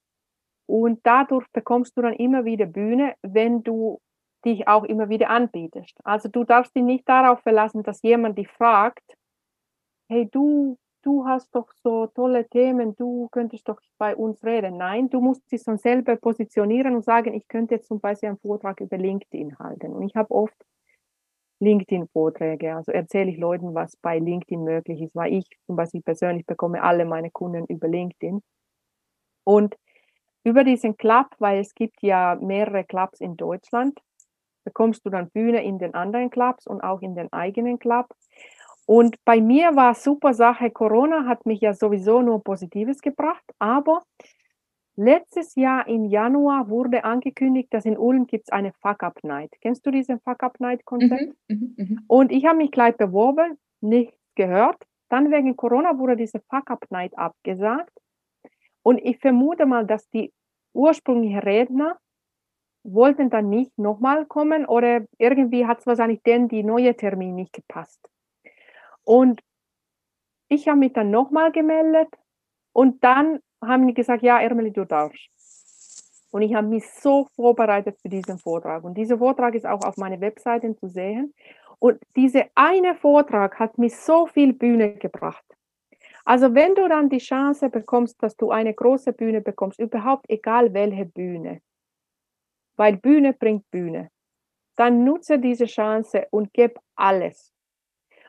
Und 0.66 1.00
dadurch 1.02 1.46
bekommst 1.54 1.96
du 1.96 2.02
dann 2.02 2.12
immer 2.12 2.44
wieder 2.44 2.66
Bühne, 2.66 3.14
wenn 3.22 3.62
du 3.62 4.02
dich 4.44 4.68
auch 4.68 4.84
immer 4.84 5.08
wieder 5.08 5.30
anbietest. 5.30 5.94
Also 6.04 6.28
du 6.28 6.44
darfst 6.44 6.76
dich 6.76 6.82
nicht 6.82 7.08
darauf 7.08 7.40
verlassen, 7.40 7.82
dass 7.84 8.02
jemand 8.02 8.36
dich 8.36 8.48
fragt, 8.48 9.16
hey 10.10 10.28
du, 10.30 10.76
du 11.06 11.24
hast 11.24 11.54
doch 11.54 11.72
so 11.84 12.08
tolle 12.08 12.48
Themen, 12.48 12.96
du 12.96 13.28
könntest 13.30 13.68
doch 13.68 13.80
bei 13.96 14.16
uns 14.16 14.42
reden. 14.44 14.76
Nein, 14.76 15.08
du 15.08 15.20
musst 15.20 15.50
dich 15.52 15.62
schon 15.62 15.78
selber 15.78 16.16
positionieren 16.16 16.96
und 16.96 17.04
sagen, 17.04 17.32
ich 17.32 17.46
könnte 17.46 17.76
jetzt 17.76 17.86
zum 17.86 18.00
Beispiel 18.00 18.30
einen 18.30 18.38
Vortrag 18.38 18.80
über 18.80 18.98
LinkedIn 18.98 19.56
halten. 19.60 19.92
Und 19.92 20.02
ich 20.02 20.16
habe 20.16 20.32
oft 20.32 20.56
LinkedIn-Vorträge, 21.60 22.74
also 22.74 22.90
erzähle 22.92 23.30
ich 23.30 23.38
Leuten, 23.38 23.74
was 23.74 23.96
bei 23.96 24.18
LinkedIn 24.18 24.62
möglich 24.64 25.00
ist, 25.00 25.14
weil 25.14 25.32
ich 25.32 25.48
zum 25.66 25.76
Beispiel 25.76 26.02
persönlich 26.02 26.44
bekomme 26.44 26.82
alle 26.82 27.04
meine 27.04 27.30
Kunden 27.30 27.64
über 27.66 27.86
LinkedIn. 27.86 28.42
Und 29.44 29.76
über 30.42 30.64
diesen 30.64 30.96
Club, 30.96 31.28
weil 31.38 31.60
es 31.60 31.74
gibt 31.74 32.02
ja 32.02 32.36
mehrere 32.40 32.84
Clubs 32.84 33.20
in 33.20 33.36
Deutschland, 33.36 34.00
bekommst 34.64 35.06
du 35.06 35.10
dann 35.10 35.30
Bühne 35.30 35.62
in 35.62 35.78
den 35.78 35.94
anderen 35.94 36.30
Clubs 36.30 36.66
und 36.66 36.80
auch 36.80 37.00
in 37.00 37.14
den 37.14 37.32
eigenen 37.32 37.78
Club. 37.78 38.06
Und 38.86 39.16
bei 39.24 39.40
mir 39.40 39.74
war 39.74 39.94
super 39.94 40.32
Sache, 40.32 40.70
Corona 40.70 41.26
hat 41.26 41.44
mich 41.44 41.60
ja 41.60 41.74
sowieso 41.74 42.22
nur 42.22 42.42
Positives 42.42 43.00
gebracht, 43.02 43.44
aber 43.58 44.02
letztes 44.96 45.54
Jahr 45.56 45.86
im 45.88 46.04
Januar 46.06 46.68
wurde 46.68 47.04
angekündigt, 47.04 47.72
dass 47.72 47.84
in 47.84 47.98
Ulm 47.98 48.26
gibt 48.26 48.44
es 48.48 48.52
eine 48.52 48.72
Fuck-Up-Night. 48.72 49.52
Kennst 49.60 49.86
du 49.86 49.90
diesen 49.90 50.20
Fuck-Up-Night-Konzept? 50.20 51.34
Mhm, 51.48 51.74
mh, 51.76 51.84
mh. 51.84 52.00
Und 52.06 52.32
ich 52.32 52.46
habe 52.46 52.58
mich 52.58 52.70
gleich 52.70 52.96
beworben, 52.96 53.58
nichts 53.80 54.16
gehört. 54.36 54.82
Dann 55.08 55.30
wegen 55.30 55.56
Corona 55.56 55.98
wurde 55.98 56.16
diese 56.16 56.40
Fuck-Up-Night 56.50 57.16
abgesagt. 57.18 57.92
Und 58.82 58.98
ich 58.98 59.18
vermute 59.18 59.66
mal, 59.66 59.86
dass 59.86 60.08
die 60.10 60.32
ursprünglichen 60.74 61.40
Redner 61.40 61.98
wollten 62.84 63.30
dann 63.30 63.48
nicht 63.50 63.76
nochmal 63.78 64.26
kommen 64.26 64.66
oder 64.66 65.04
irgendwie 65.18 65.66
hat 65.66 65.80
es 65.80 65.86
wahrscheinlich 65.86 66.22
denn 66.22 66.48
die 66.48 66.62
neue 66.62 66.96
Termin 66.96 67.34
nicht 67.34 67.52
gepasst. 67.52 68.00
Und 69.06 69.40
ich 70.48 70.68
habe 70.68 70.78
mich 70.78 70.92
dann 70.92 71.10
nochmal 71.10 71.52
gemeldet 71.52 72.08
und 72.72 73.02
dann 73.04 73.40
haben 73.64 73.86
die 73.86 73.94
gesagt, 73.94 74.22
ja, 74.22 74.40
Ermeli, 74.40 74.72
du 74.72 74.84
darfst. 74.84 75.28
Und 76.32 76.42
ich 76.42 76.54
habe 76.54 76.66
mich 76.66 76.86
so 76.90 77.28
vorbereitet 77.36 77.98
für 78.02 78.08
diesen 78.08 78.38
Vortrag. 78.38 78.84
Und 78.84 78.94
dieser 78.98 79.18
Vortrag 79.18 79.54
ist 79.54 79.64
auch 79.64 79.82
auf 79.84 79.96
meiner 79.96 80.20
Webseite 80.20 80.76
zu 80.76 80.88
sehen. 80.88 81.32
Und 81.78 82.02
dieser 82.16 82.46
eine 82.54 82.94
Vortrag 82.94 83.58
hat 83.58 83.78
mir 83.78 83.90
so 83.90 84.26
viel 84.26 84.52
Bühne 84.52 84.96
gebracht. 84.96 85.44
Also 86.24 86.54
wenn 86.54 86.74
du 86.74 86.88
dann 86.88 87.08
die 87.08 87.18
Chance 87.18 87.70
bekommst, 87.70 88.20
dass 88.22 88.36
du 88.36 88.50
eine 88.50 88.74
große 88.74 89.12
Bühne 89.12 89.40
bekommst, 89.40 89.78
überhaupt 89.78 90.26
egal 90.28 90.74
welche 90.74 91.06
Bühne, 91.06 91.60
weil 92.76 92.96
Bühne 92.96 93.32
bringt 93.32 93.70
Bühne, 93.70 94.10
dann 94.74 95.04
nutze 95.04 95.38
diese 95.38 95.66
Chance 95.66 96.26
und 96.30 96.52
gib 96.52 96.78
alles. 96.96 97.55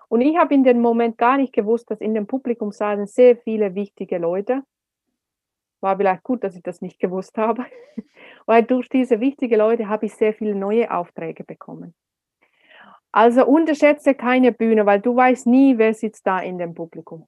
Und 0.10 0.22
ich 0.22 0.38
habe 0.38 0.54
in 0.54 0.64
dem 0.64 0.82
Moment 0.82 1.18
gar 1.18 1.38
nicht 1.38 1.54
gewusst, 1.54 1.92
dass 1.92 2.00
in 2.00 2.14
dem 2.14 2.28
Publikum 2.28 2.72
saßen 2.72 3.08
sehr 3.08 3.38
viele 3.38 3.76
wichtige 3.76 4.18
Leute. 4.18 4.64
War 5.82 5.98
vielleicht 5.98 6.24
gut, 6.24 6.44
dass 6.44 6.56
ich 6.56 6.64
das 6.64 6.82
nicht 6.82 7.00
gewusst 7.00 7.38
habe, 7.38 7.66
weil 8.46 8.64
durch 8.64 8.90
diese 8.90 9.20
wichtigen 9.20 9.58
Leute 9.58 9.90
habe 9.90 10.06
ich 10.06 10.14
sehr 10.14 10.34
viele 10.34 10.56
neue 10.56 10.92
Aufträge 10.92 11.44
bekommen. 11.44 11.94
Also 13.12 13.46
unterschätze 13.46 14.16
keine 14.16 14.52
Bühne, 14.52 14.86
weil 14.86 15.02
du 15.02 15.16
weißt 15.16 15.48
nie, 15.48 15.78
wer 15.78 15.94
sitzt 15.94 16.28
da 16.28 16.40
in 16.40 16.58
dem 16.58 16.74
Publikum. 16.74 17.26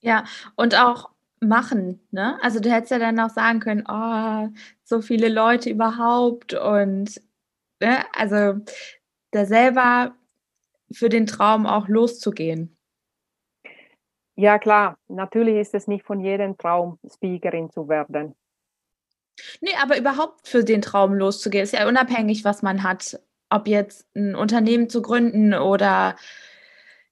Ja, 0.00 0.24
und 0.56 0.74
auch 0.74 1.10
machen, 1.40 2.00
ne? 2.10 2.38
Also 2.42 2.60
du 2.60 2.70
hättest 2.70 2.92
ja 2.92 2.98
dann 2.98 3.18
auch 3.20 3.30
sagen 3.30 3.60
können, 3.60 3.84
oh, 3.88 4.48
so 4.84 5.02
viele 5.02 5.28
Leute 5.28 5.70
überhaupt 5.70 6.54
und 6.54 7.20
ne? 7.80 8.04
also 8.14 8.60
da 9.32 9.44
selber 9.44 10.14
für 10.92 11.08
den 11.08 11.26
Traum 11.26 11.66
auch 11.66 11.88
loszugehen. 11.88 12.76
Ja, 14.34 14.58
klar, 14.58 14.96
natürlich 15.08 15.56
ist 15.56 15.74
es 15.74 15.86
nicht 15.86 16.04
von 16.04 16.20
jedem 16.20 16.56
Traum, 16.56 16.98
Speakerin 17.06 17.70
zu 17.70 17.88
werden. 17.88 18.34
Nee, 19.60 19.74
aber 19.80 19.98
überhaupt 19.98 20.46
für 20.46 20.64
den 20.64 20.82
Traum 20.82 21.14
loszugehen, 21.14 21.64
ist 21.64 21.72
ja 21.72 21.88
unabhängig, 21.88 22.44
was 22.44 22.62
man 22.62 22.82
hat. 22.82 23.20
Ob 23.50 23.68
jetzt 23.68 24.06
ein 24.16 24.34
Unternehmen 24.34 24.88
zu 24.88 25.02
gründen 25.02 25.52
oder 25.54 26.16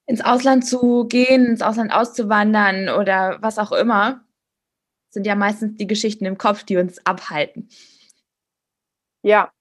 ins 0.07 0.25
Ausland 0.25 0.67
zu 0.67 1.07
gehen, 1.07 1.47
ins 1.47 1.63
Ausland 1.63 1.93
auszuwandern 1.93 2.89
oder 2.89 3.39
was 3.43 3.59
auch 3.59 3.73
immer, 3.73 4.25
sind 5.11 5.27
ja 5.27 5.35
meistens 5.35 5.77
die 5.77 5.87
Geschichten 5.87 6.25
im 6.25 6.39
Kopf, 6.39 6.65
die 6.65 6.79
uns 6.79 7.05
abhalten. 7.05 7.69
Ja, 9.23 9.53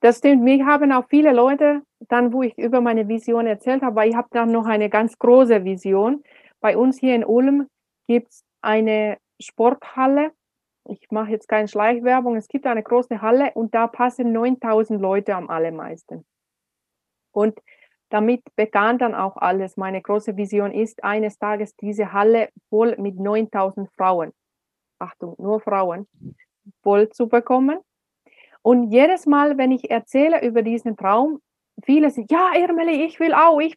das 0.00 0.18
stimmt. 0.18 0.42
Mich 0.42 0.62
haben 0.62 0.92
auch 0.92 1.06
viele 1.08 1.32
Leute, 1.32 1.82
dann 2.00 2.32
wo 2.32 2.42
ich 2.42 2.56
über 2.58 2.80
meine 2.80 3.08
Vision 3.08 3.46
erzählt 3.46 3.82
habe, 3.82 3.96
weil 3.96 4.10
ich 4.10 4.16
habe 4.16 4.28
dann 4.30 4.52
noch 4.52 4.66
eine 4.66 4.88
ganz 4.88 5.18
große 5.18 5.64
Vision. 5.64 6.22
Bei 6.60 6.76
uns 6.76 6.98
hier 6.98 7.14
in 7.14 7.24
Ulm 7.24 7.68
gibt 8.06 8.32
es 8.32 8.44
eine 8.62 9.18
Sporthalle. 9.40 10.32
Ich 10.88 11.10
mache 11.10 11.30
jetzt 11.30 11.48
keine 11.48 11.68
Schleichwerbung. 11.68 12.36
Es 12.36 12.48
gibt 12.48 12.66
eine 12.66 12.82
große 12.82 13.20
Halle 13.20 13.52
und 13.54 13.74
da 13.74 13.86
passen 13.86 14.32
9000 14.32 15.00
Leute 15.00 15.34
am 15.34 15.50
allermeisten. 15.50 16.24
Und 17.32 17.58
damit 18.10 18.42
begann 18.56 18.98
dann 18.98 19.14
auch 19.14 19.36
alles. 19.36 19.76
Meine 19.76 20.00
große 20.00 20.36
Vision 20.36 20.72
ist, 20.72 21.04
eines 21.04 21.38
Tages 21.38 21.76
diese 21.76 22.12
Halle 22.12 22.48
voll 22.70 22.96
mit 22.98 23.18
9000 23.18 23.90
Frauen, 23.96 24.32
Achtung, 24.98 25.34
nur 25.38 25.60
Frauen, 25.60 26.08
voll 26.82 27.10
zu 27.10 27.28
bekommen. 27.28 27.78
Und 28.62 28.90
jedes 28.90 29.26
Mal, 29.26 29.58
wenn 29.58 29.72
ich 29.72 29.90
erzähle 29.90 30.44
über 30.44 30.62
diesen 30.62 30.96
Traum, 30.96 31.40
viele 31.88 32.10
sind, 32.10 32.30
ja, 32.30 32.52
Irmeli, 32.54 33.02
ich 33.06 33.18
will 33.18 33.32
auch. 33.32 33.60
Ich, 33.60 33.74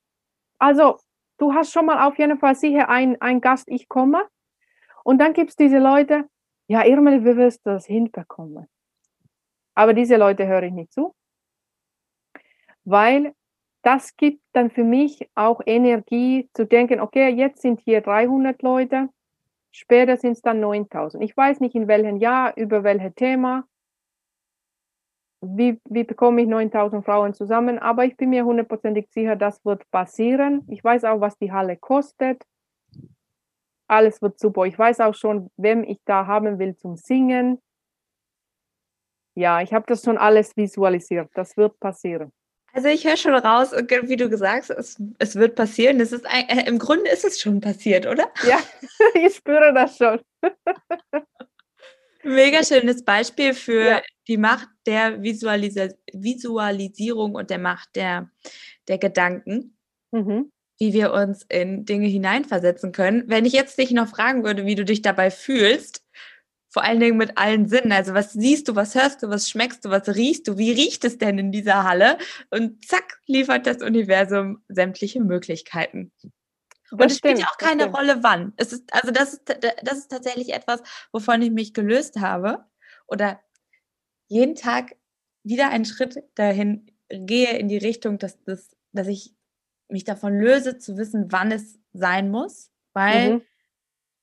also, 0.59 0.97
du 1.37 1.53
hast 1.53 1.71
schon 1.71 1.85
mal 1.85 2.05
auf 2.05 2.19
jeden 2.19 2.37
Fall 2.37 2.55
sicher 2.55 2.89
einen 2.89 3.39
Gast, 3.39 3.69
ich 3.69 3.87
komme. 3.87 4.27
Und 5.05 5.19
dann 5.19 5.31
gibt 5.31 5.51
es 5.51 5.55
diese 5.55 5.79
Leute, 5.79 6.25
ja, 6.67 6.85
Irmeli, 6.85 7.23
wie 7.23 7.37
wirst 7.37 7.65
du 7.65 7.69
das 7.69 7.85
hinbekommen? 7.85 8.67
Aber 9.75 9.93
diese 9.93 10.17
Leute 10.17 10.45
höre 10.45 10.63
ich 10.63 10.73
nicht 10.73 10.91
zu, 10.91 11.15
weil 12.83 13.33
das 13.81 14.17
gibt 14.17 14.41
dann 14.51 14.69
für 14.71 14.83
mich 14.83 15.29
auch 15.33 15.61
Energie 15.65 16.49
zu 16.53 16.65
denken, 16.65 16.99
okay, 16.99 17.29
jetzt 17.29 17.61
sind 17.61 17.79
hier 17.79 18.01
300 18.01 18.61
Leute, 18.61 19.07
später 19.71 20.17
sind 20.17 20.33
es 20.33 20.41
dann 20.41 20.59
9000. 20.59 21.23
Ich 21.23 21.35
weiß 21.37 21.61
nicht 21.61 21.75
in 21.75 21.87
welchem 21.87 22.17
Jahr, 22.17 22.57
über 22.57 22.83
welches 22.83 23.15
Thema, 23.15 23.63
wie, 25.41 25.79
wie 25.85 26.03
bekomme 26.03 26.41
ich 26.41 26.47
9000 26.47 27.03
Frauen 27.03 27.33
zusammen, 27.33 27.79
aber 27.79 28.05
ich 28.05 28.15
bin 28.15 28.29
mir 28.29 28.45
hundertprozentig 28.45 29.07
sicher, 29.11 29.35
das 29.35 29.63
wird 29.65 29.89
passieren. 29.89 30.65
Ich 30.69 30.83
weiß 30.83 31.03
auch, 31.05 31.19
was 31.19 31.37
die 31.37 31.51
Halle 31.51 31.77
kostet. 31.77 32.43
Alles 33.87 34.21
wird 34.21 34.39
super. 34.39 34.65
Ich 34.65 34.77
weiß 34.77 34.99
auch 35.01 35.15
schon, 35.15 35.49
wem 35.57 35.83
ich 35.83 35.99
da 36.05 36.27
haben 36.27 36.59
will 36.59 36.75
zum 36.77 36.95
Singen. 36.95 37.61
Ja, 39.35 39.61
ich 39.61 39.73
habe 39.73 39.85
das 39.87 40.03
schon 40.03 40.17
alles 40.17 40.55
visualisiert. 40.55 41.29
Das 41.33 41.57
wird 41.57 41.79
passieren. 41.79 42.31
Also 42.73 42.87
ich 42.87 43.05
höre 43.05 43.17
schon 43.17 43.33
raus, 43.33 43.73
wie 43.73 44.15
du 44.15 44.29
gesagt 44.29 44.69
hast, 44.69 44.69
es, 44.69 45.03
es 45.19 45.35
wird 45.35 45.55
passieren. 45.55 45.99
Es 45.99 46.13
ist 46.13 46.25
ein, 46.25 46.47
äh, 46.47 46.69
Im 46.69 46.79
Grunde 46.79 47.09
ist 47.09 47.25
es 47.25 47.41
schon 47.41 47.59
passiert, 47.59 48.05
oder? 48.05 48.31
Ja, 48.47 48.59
ich 49.15 49.35
spüre 49.35 49.73
das 49.73 49.97
schon. 49.97 50.21
Mega 52.23 52.63
schönes 52.63 53.03
Beispiel 53.03 53.53
für 53.53 53.85
ja. 53.85 54.01
die 54.27 54.37
Macht 54.37 54.69
der 54.85 55.21
Visualis 55.21 55.75
Visualisierung 56.13 57.35
und 57.35 57.49
der 57.49 57.59
Macht 57.59 57.95
der, 57.95 58.29
der 58.87 58.97
Gedanken, 58.97 59.77
mhm. 60.11 60.51
wie 60.79 60.93
wir 60.93 61.13
uns 61.13 61.45
in 61.49 61.85
Dinge 61.85 62.07
hineinversetzen 62.07 62.91
können. 62.91 63.23
Wenn 63.27 63.45
ich 63.45 63.53
jetzt 63.53 63.77
dich 63.77 63.91
noch 63.91 64.07
fragen 64.07 64.43
würde, 64.43 64.65
wie 64.65 64.75
du 64.75 64.85
dich 64.85 65.01
dabei 65.01 65.31
fühlst, 65.31 66.03
vor 66.71 66.83
allen 66.83 67.01
Dingen 67.01 67.17
mit 67.17 67.37
allen 67.37 67.67
Sinnen. 67.67 67.91
Also 67.91 68.13
was 68.13 68.31
siehst 68.31 68.69
du, 68.69 68.75
was 68.75 68.95
hörst 68.95 69.21
du, 69.21 69.29
was 69.29 69.49
schmeckst 69.49 69.83
du, 69.83 69.89
was 69.89 70.07
riechst 70.07 70.47
du, 70.47 70.57
wie 70.57 70.71
riecht 70.71 71.03
es 71.03 71.17
denn 71.17 71.37
in 71.37 71.51
dieser 71.51 71.83
Halle? 71.83 72.17
Und 72.49 72.85
zack, 72.85 73.19
liefert 73.27 73.67
das 73.67 73.81
Universum 73.81 74.63
sämtliche 74.69 75.19
Möglichkeiten. 75.19 76.13
Und 76.91 77.11
es 77.11 77.17
spielt 77.17 77.39
ja 77.39 77.47
auch 77.47 77.57
keine 77.57 77.91
Rolle, 77.91 78.23
wann. 78.23 78.53
Es 78.57 78.73
ist, 78.73 78.93
also 78.93 79.11
das 79.11 79.33
ist, 79.33 79.43
das 79.83 79.97
ist 79.97 80.09
tatsächlich 80.09 80.53
etwas, 80.53 80.81
wovon 81.11 81.41
ich 81.41 81.51
mich 81.51 81.73
gelöst 81.73 82.19
habe. 82.19 82.65
Oder 83.07 83.39
jeden 84.27 84.55
Tag 84.55 84.95
wieder 85.43 85.69
einen 85.69 85.85
Schritt 85.85 86.23
dahin 86.35 86.87
gehe 87.09 87.57
in 87.57 87.67
die 87.67 87.77
Richtung, 87.77 88.19
dass, 88.19 88.41
das, 88.43 88.75
dass 88.93 89.07
ich 89.07 89.33
mich 89.89 90.03
davon 90.03 90.37
löse, 90.37 90.77
zu 90.77 90.97
wissen, 90.97 91.31
wann 91.31 91.51
es 91.51 91.79
sein 91.93 92.29
muss. 92.29 92.71
Weil 92.93 93.35
mhm 93.35 93.41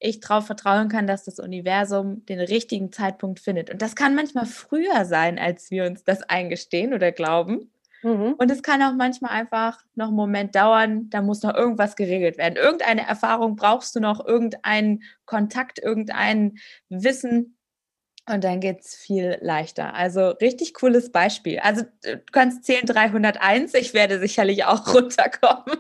ich 0.01 0.21
darauf 0.21 0.47
vertrauen 0.47 0.89
kann, 0.89 1.07
dass 1.07 1.25
das 1.25 1.39
Universum 1.39 2.25
den 2.27 2.41
richtigen 2.41 2.93
Zeitpunkt 2.93 3.41
findet. 3.41 3.71
Und 3.71 3.83
das 3.83 3.97
kann 3.97 4.15
manchmal 4.15 4.47
früher 4.47 5.05
sein, 5.05 5.39
als 5.39 5.71
wir 5.71 5.85
uns 5.85 6.05
das 6.05 6.23
eingestehen 6.23 6.95
oder 6.95 7.13
glauben. 7.13 7.73
Mhm. 8.03 8.35
Und 8.35 8.51
es 8.51 8.63
kann 8.63 8.83
auch 8.83 8.95
manchmal 8.95 9.33
einfach 9.33 9.83
noch 9.95 10.09
einen 10.09 10.17
Moment 10.17 10.55
dauern, 10.55 11.11
da 11.11 11.23
muss 11.23 11.43
noch 11.43 11.55
irgendwas 11.55 11.97
geregelt 11.97 12.39
werden. 12.39 12.57
Irgendeine 12.57 13.07
Erfahrung 13.07 13.57
brauchst 13.57 13.97
du 13.97 14.01
noch, 14.01 14.25
irgendeinen 14.25 15.03
Kontakt, 15.25 15.79
irgendein 15.79 16.59
Wissen. 16.89 17.59
Und 18.31 18.45
dann 18.45 18.61
geht 18.61 18.81
es 18.81 18.95
viel 18.95 19.39
leichter. 19.41 19.95
Also 19.95 20.31
richtig 20.31 20.75
cooles 20.75 21.11
Beispiel. 21.11 21.61
Also 21.61 21.85
du 22.03 22.23
kannst 22.31 22.65
zählen 22.65 22.85
301, 22.85 23.75
ich 23.75 23.95
werde 23.95 24.19
sicherlich 24.19 24.65
auch 24.65 24.87
runterkommen. 24.95 25.79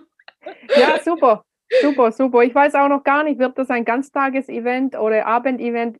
Ja, 0.76 0.98
super. 1.04 1.44
Super, 1.82 2.12
super. 2.12 2.42
Ich 2.42 2.54
weiß 2.54 2.74
auch 2.76 2.88
noch 2.88 3.04
gar 3.04 3.24
nicht, 3.24 3.38
wird 3.38 3.58
das 3.58 3.68
ein 3.68 3.84
Ganztagesevent 3.84 4.96
oder 4.96 5.26
Abendevent? 5.26 5.98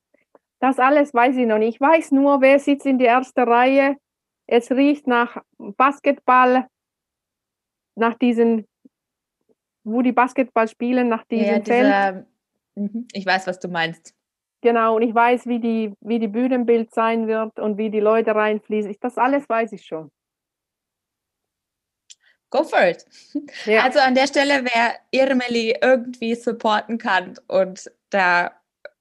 Das 0.61 0.79
alles 0.79 1.13
weiß 1.15 1.37
ich 1.37 1.47
noch 1.47 1.59
nicht. 1.59 1.75
Ich 1.75 1.81
weiß 1.81 2.13
nur, 2.13 2.41
wer 2.41 2.59
sitzt 2.59 2.87
in 2.87 2.99
der 2.99 3.11
ersten 3.11 3.41
Reihe. 3.41 3.97
Es 4.49 4.71
riecht 4.71 5.07
nach 5.07 5.37
Basketball, 5.59 6.67
nach 7.95 8.15
diesen, 8.15 8.67
wo 9.85 10.01
die 10.01 10.13
Basketball 10.13 10.67
spielen, 10.67 11.09
nach 11.09 11.25
diesem 11.25 11.57
ja, 11.57 11.63
Feld. 11.63 12.27
Mhm. 12.75 13.07
ich 13.13 13.27
weiß, 13.27 13.47
was 13.47 13.61
du 13.61 13.69
meinst. 13.69 14.15
Genau, 14.63 14.97
und 14.97 15.03
ich 15.03 15.15
weiß, 15.15 15.47
wie 15.47 15.61
die, 15.61 15.93
wie 16.01 16.19
die 16.19 16.29
Bühnenbild 16.29 16.93
sein 16.93 17.29
wird 17.29 17.61
und 17.61 17.77
wie 17.77 17.91
die 17.91 18.01
Leute 18.01 18.35
reinfließen. 18.35 18.97
Das 19.01 19.19
alles 19.19 19.49
weiß 19.49 19.73
ich 19.73 19.85
schon. 19.85 20.11
Go 22.51 22.65
for 22.65 22.83
it. 22.83 23.05
Ja. 23.67 23.85
Also 23.85 23.99
an 23.99 24.15
der 24.15 24.27
Stelle, 24.27 24.65
wer 24.65 24.97
Irmeli 25.11 25.77
irgendwie 25.83 26.35
supporten 26.35 26.97
kann 26.97 27.35
und 27.47 27.93
da 28.09 28.58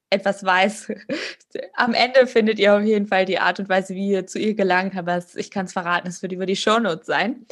etwas 0.09 0.43
weiß, 0.43 0.91
am 1.73 1.93
Ende 1.93 2.27
findet 2.27 2.59
ihr 2.59 2.75
auf 2.75 2.83
jeden 2.83 3.07
Fall 3.07 3.25
die 3.25 3.39
Art 3.39 3.59
und 3.59 3.69
Weise, 3.69 3.95
wie 3.95 4.09
ihr 4.09 4.27
zu 4.27 4.39
ihr 4.39 4.55
gelangt, 4.55 4.95
aber 4.95 5.23
ich 5.35 5.51
kann 5.51 5.65
es 5.65 5.73
verraten, 5.73 6.07
es 6.07 6.21
wird 6.21 6.31
über 6.31 6.45
die 6.45 6.55
Shownotes 6.55 7.07
sein. 7.07 7.45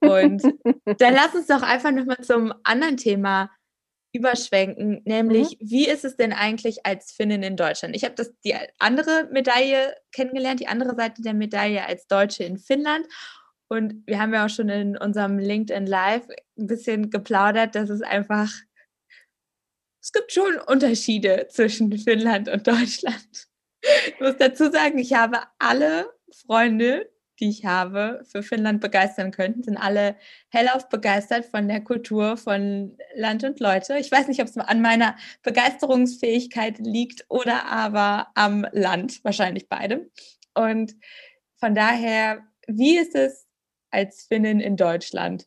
Und 0.00 0.42
dann 0.98 1.14
lass 1.14 1.34
uns 1.34 1.46
doch 1.46 1.62
einfach 1.62 1.92
nochmal 1.92 2.20
zum 2.22 2.52
anderen 2.64 2.96
Thema 2.96 3.50
überschwenken, 4.12 5.02
nämlich 5.04 5.58
mhm. 5.58 5.70
wie 5.70 5.88
ist 5.88 6.04
es 6.04 6.16
denn 6.16 6.32
eigentlich 6.32 6.86
als 6.86 7.10
Finnin 7.10 7.42
in 7.42 7.56
Deutschland? 7.56 7.96
Ich 7.96 8.04
habe 8.04 8.14
das 8.14 8.32
die 8.44 8.54
andere 8.78 9.28
Medaille 9.32 9.96
kennengelernt, 10.12 10.60
die 10.60 10.68
andere 10.68 10.94
Seite 10.94 11.20
der 11.22 11.34
Medaille 11.34 11.84
als 11.84 12.06
Deutsche 12.06 12.44
in 12.44 12.58
Finnland 12.58 13.06
und 13.68 14.06
wir 14.06 14.20
haben 14.20 14.32
ja 14.32 14.44
auch 14.44 14.50
schon 14.50 14.68
in 14.68 14.96
unserem 14.96 15.38
LinkedIn 15.38 15.86
Live 15.86 16.26
ein 16.58 16.66
bisschen 16.66 17.10
geplaudert, 17.10 17.74
dass 17.74 17.90
es 17.90 18.02
einfach, 18.02 18.50
es 20.04 20.12
gibt 20.12 20.32
schon 20.32 20.58
Unterschiede 20.66 21.46
zwischen 21.48 21.96
Finnland 21.96 22.50
und 22.50 22.66
Deutschland. 22.66 23.48
Ich 24.06 24.20
muss 24.20 24.36
dazu 24.38 24.70
sagen, 24.70 24.98
ich 24.98 25.14
habe 25.14 25.38
alle 25.58 26.10
Freunde, 26.30 27.10
die 27.40 27.48
ich 27.48 27.64
habe, 27.64 28.22
für 28.30 28.42
Finnland 28.42 28.82
begeistern 28.82 29.30
könnten, 29.30 29.62
sind 29.62 29.78
alle 29.78 30.16
hellauf 30.50 30.90
begeistert 30.90 31.46
von 31.46 31.68
der 31.68 31.82
Kultur 31.82 32.36
von 32.36 32.98
Land 33.14 33.44
und 33.44 33.60
Leute. 33.60 33.96
Ich 33.96 34.12
weiß 34.12 34.28
nicht, 34.28 34.42
ob 34.42 34.48
es 34.48 34.58
an 34.58 34.82
meiner 34.82 35.16
Begeisterungsfähigkeit 35.42 36.78
liegt 36.80 37.24
oder 37.30 37.64
aber 37.64 38.28
am 38.34 38.66
Land, 38.72 39.24
wahrscheinlich 39.24 39.70
beidem. 39.70 40.10
Und 40.52 40.94
von 41.56 41.74
daher, 41.74 42.42
wie 42.66 42.98
ist 42.98 43.14
es 43.14 43.46
als 43.90 44.26
Finnin 44.26 44.60
in 44.60 44.76
Deutschland? 44.76 45.46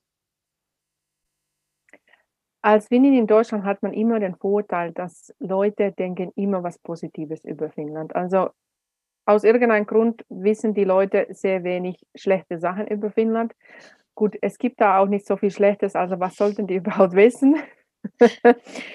Als 2.62 2.88
Finnin 2.88 3.14
in 3.14 3.28
Deutschland 3.28 3.64
hat 3.64 3.82
man 3.84 3.94
immer 3.94 4.20
den 4.20 4.36
Vorteil, 4.36 4.92
dass 4.92 5.34
Leute 5.40 5.92
denken 5.92 6.32
immer 6.36 6.64
was 6.64 6.80
Positives 6.80 7.44
über 7.46 7.70
Finnland. 7.70 8.16
Also 8.16 8.50
aus 9.26 9.44
irgendeinem 9.44 9.86
Grund 9.86 10.26
wissen 10.30 10.74
die 10.74 10.86
Leute 10.86 11.28
sehr 11.30 11.64
wenig 11.64 12.00
schlechte 12.16 12.60
Sachen 12.60 12.88
über 12.88 13.12
Finnland. 13.12 13.54
Gut, 14.16 14.36
es 14.42 14.58
gibt 14.58 14.82
da 14.82 15.00
auch 15.00 15.08
nicht 15.08 15.28
so 15.28 15.38
viel 15.38 15.52
Schlechtes, 15.52 15.96
also 15.96 16.20
was 16.20 16.36
sollten 16.36 16.66
die 16.66 16.76
überhaupt 16.82 17.14
wissen? 17.14 17.58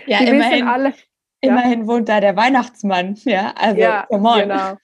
Ja, 0.07 0.21
die 0.21 0.29
immerhin, 0.29 0.67
alle, 0.67 0.95
immerhin 1.43 1.81
ja. 1.81 1.87
wohnt 1.87 2.09
da 2.09 2.21
der 2.21 2.35
Weihnachtsmann, 2.35 3.15
ja, 3.25 3.53
also 3.57 3.79
ja, 3.79 4.07
Genau. 4.09 4.77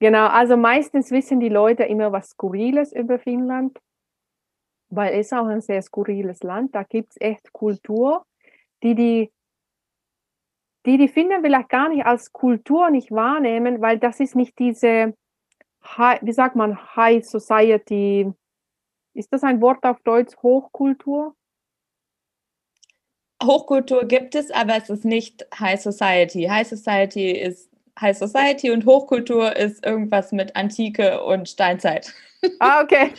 genau, 0.00 0.26
also 0.26 0.56
meistens 0.56 1.12
wissen 1.12 1.38
die 1.38 1.50
Leute 1.50 1.84
immer 1.84 2.10
was 2.10 2.30
Skurriles 2.30 2.92
über 2.92 3.20
Finnland, 3.20 3.78
weil 4.94 5.18
es 5.18 5.32
auch 5.32 5.46
ein 5.46 5.60
sehr 5.60 5.82
skurriles 5.82 6.42
Land, 6.42 6.74
da 6.74 6.82
gibt 6.82 7.10
es 7.10 7.20
echt 7.20 7.52
Kultur, 7.52 8.24
die 8.82 8.94
die 8.94 9.32
die 10.86 10.98
die 10.98 11.08
Finnen 11.08 11.42
vielleicht 11.42 11.68
gar 11.68 11.88
nicht 11.88 12.04
als 12.04 12.32
Kultur 12.32 12.90
nicht 12.90 13.10
wahrnehmen, 13.10 13.80
weil 13.80 13.98
das 13.98 14.20
ist 14.20 14.36
nicht 14.36 14.58
diese, 14.58 15.14
wie 16.20 16.32
sagt 16.32 16.56
man, 16.56 16.96
High 16.96 17.24
Society. 17.24 18.30
Ist 19.14 19.32
das 19.32 19.44
ein 19.44 19.60
Wort 19.60 19.84
auf 19.84 20.00
Deutsch, 20.00 20.36
Hochkultur? 20.42 21.34
Hochkultur 23.42 24.04
gibt 24.04 24.34
es, 24.34 24.50
aber 24.50 24.76
es 24.76 24.90
ist 24.90 25.04
nicht 25.04 25.46
High 25.58 25.80
Society. 25.80 26.44
High 26.44 26.66
Society 26.66 27.30
ist 27.30 27.70
High 28.00 28.16
Society 28.16 28.70
und 28.70 28.86
Hochkultur 28.86 29.54
ist 29.56 29.84
irgendwas 29.84 30.32
mit 30.32 30.54
Antike 30.56 31.22
und 31.22 31.48
Steinzeit. 31.48 32.12
Ah, 32.58 32.82
okay. 32.82 33.12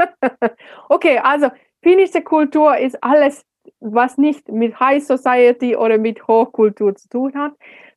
okay, 0.88 1.18
also 1.18 1.50
finnische 1.82 2.22
Kultur 2.22 2.76
ist 2.76 3.02
alles 3.02 3.44
was 3.80 4.18
nicht 4.18 4.48
mit 4.48 4.78
High 4.80 5.04
Society 5.04 5.76
oder 5.76 5.98
mit 5.98 6.26
Hochkultur 6.26 6.94
zu 6.96 7.08
tun 7.08 7.34
hat, 7.34 7.52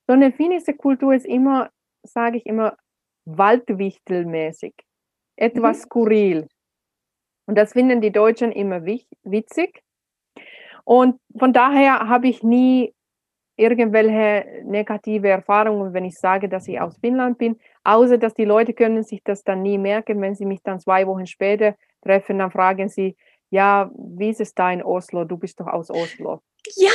sondern 0.07 0.33
finnische 0.33 0.73
Kultur 0.73 1.13
ist 1.13 1.25
immer, 1.25 1.69
sage 2.03 2.37
ich 2.37 2.45
immer, 2.45 2.77
Waldwichtelmäßig, 3.25 4.73
etwas 5.37 5.79
mhm. 5.79 5.81
skurril. 5.83 6.47
Und 7.47 7.55
das 7.55 7.73
finden 7.73 8.01
die 8.01 8.11
Deutschen 8.11 8.51
immer 8.51 8.85
witzig. 8.85 9.83
Und 10.83 11.19
von 11.37 11.53
daher 11.53 12.07
habe 12.07 12.27
ich 12.27 12.43
nie 12.43 12.93
irgendwelche 13.61 14.63
negative 14.65 15.29
Erfahrungen, 15.29 15.93
wenn 15.93 16.05
ich 16.05 16.17
sage, 16.17 16.49
dass 16.49 16.67
ich 16.67 16.79
aus 16.79 16.97
Finnland 16.97 17.37
bin, 17.37 17.59
außer 17.83 18.17
dass 18.17 18.33
die 18.33 18.45
Leute 18.45 18.73
können 18.73 19.03
sich 19.03 19.23
das 19.23 19.43
dann 19.43 19.61
nie 19.61 19.77
merken, 19.77 20.19
wenn 20.21 20.35
sie 20.35 20.45
mich 20.45 20.61
dann 20.63 20.79
zwei 20.79 21.05
Wochen 21.07 21.27
später 21.27 21.75
treffen, 22.01 22.39
dann 22.39 22.51
fragen 22.51 22.89
sie, 22.89 23.15
ja, 23.51 23.91
wie 23.95 24.29
ist 24.29 24.41
es 24.41 24.53
da 24.53 24.71
in 24.71 24.81
Oslo? 24.81 25.25
Du 25.25 25.37
bist 25.37 25.59
doch 25.59 25.67
aus 25.67 25.91
Oslo. 25.91 26.41
Ja, 26.75 26.89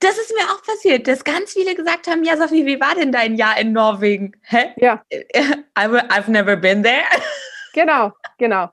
das 0.00 0.18
ist 0.18 0.34
mir 0.34 0.44
auch 0.44 0.62
passiert, 0.64 1.06
dass 1.06 1.24
ganz 1.24 1.52
viele 1.52 1.74
gesagt 1.74 2.08
haben, 2.08 2.24
ja, 2.24 2.36
Sophie, 2.36 2.66
wie 2.66 2.80
war 2.80 2.94
denn 2.94 3.12
dein 3.12 3.34
Jahr 3.36 3.58
in 3.60 3.72
Norwegen? 3.72 4.32
Hä? 4.42 4.72
Ja. 4.76 5.02
I've 5.76 6.30
never 6.30 6.56
been 6.56 6.82
there. 6.82 7.04
Genau, 7.72 8.10
genau. 8.36 8.68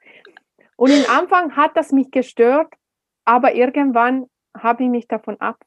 Und 0.76 0.90
im 0.90 1.08
Anfang 1.08 1.56
hat 1.56 1.78
das 1.78 1.92
mich 1.92 2.10
gestört, 2.10 2.74
aber 3.26 3.54
irgendwann 3.54 4.26
habe 4.58 4.86
ich 4.86 4.90
mich 4.90 5.08
davon 5.08 5.40
ab, 5.40 5.58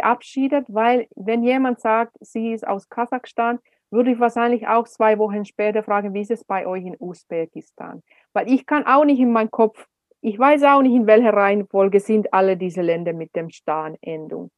verabschiedet, 0.00 0.66
weil 0.68 1.06
wenn 1.14 1.42
jemand 1.42 1.80
sagt, 1.80 2.16
sie 2.20 2.52
ist 2.52 2.66
aus 2.66 2.88
Kasachstan, 2.88 3.58
würde 3.90 4.12
ich 4.12 4.20
wahrscheinlich 4.20 4.66
auch 4.68 4.86
zwei 4.86 5.18
Wochen 5.18 5.44
später 5.44 5.82
fragen, 5.82 6.12
wie 6.12 6.20
ist 6.20 6.30
es 6.30 6.44
bei 6.44 6.66
euch 6.66 6.84
in 6.84 6.96
Usbekistan? 6.98 8.02
Weil 8.32 8.50
ich 8.50 8.66
kann 8.66 8.86
auch 8.86 9.04
nicht 9.04 9.20
in 9.20 9.32
meinem 9.32 9.50
Kopf 9.50 9.86
ich 10.20 10.38
weiß 10.38 10.62
auch 10.64 10.82
nicht, 10.82 10.94
in 10.94 11.06
welcher 11.06 11.32
Reihenfolge 11.32 12.00
sind 12.00 12.32
alle 12.32 12.56
diese 12.56 12.82
Länder 12.82 13.12
mit 13.12 13.34
dem 13.36 13.50
Stan-Endung. 13.50 14.50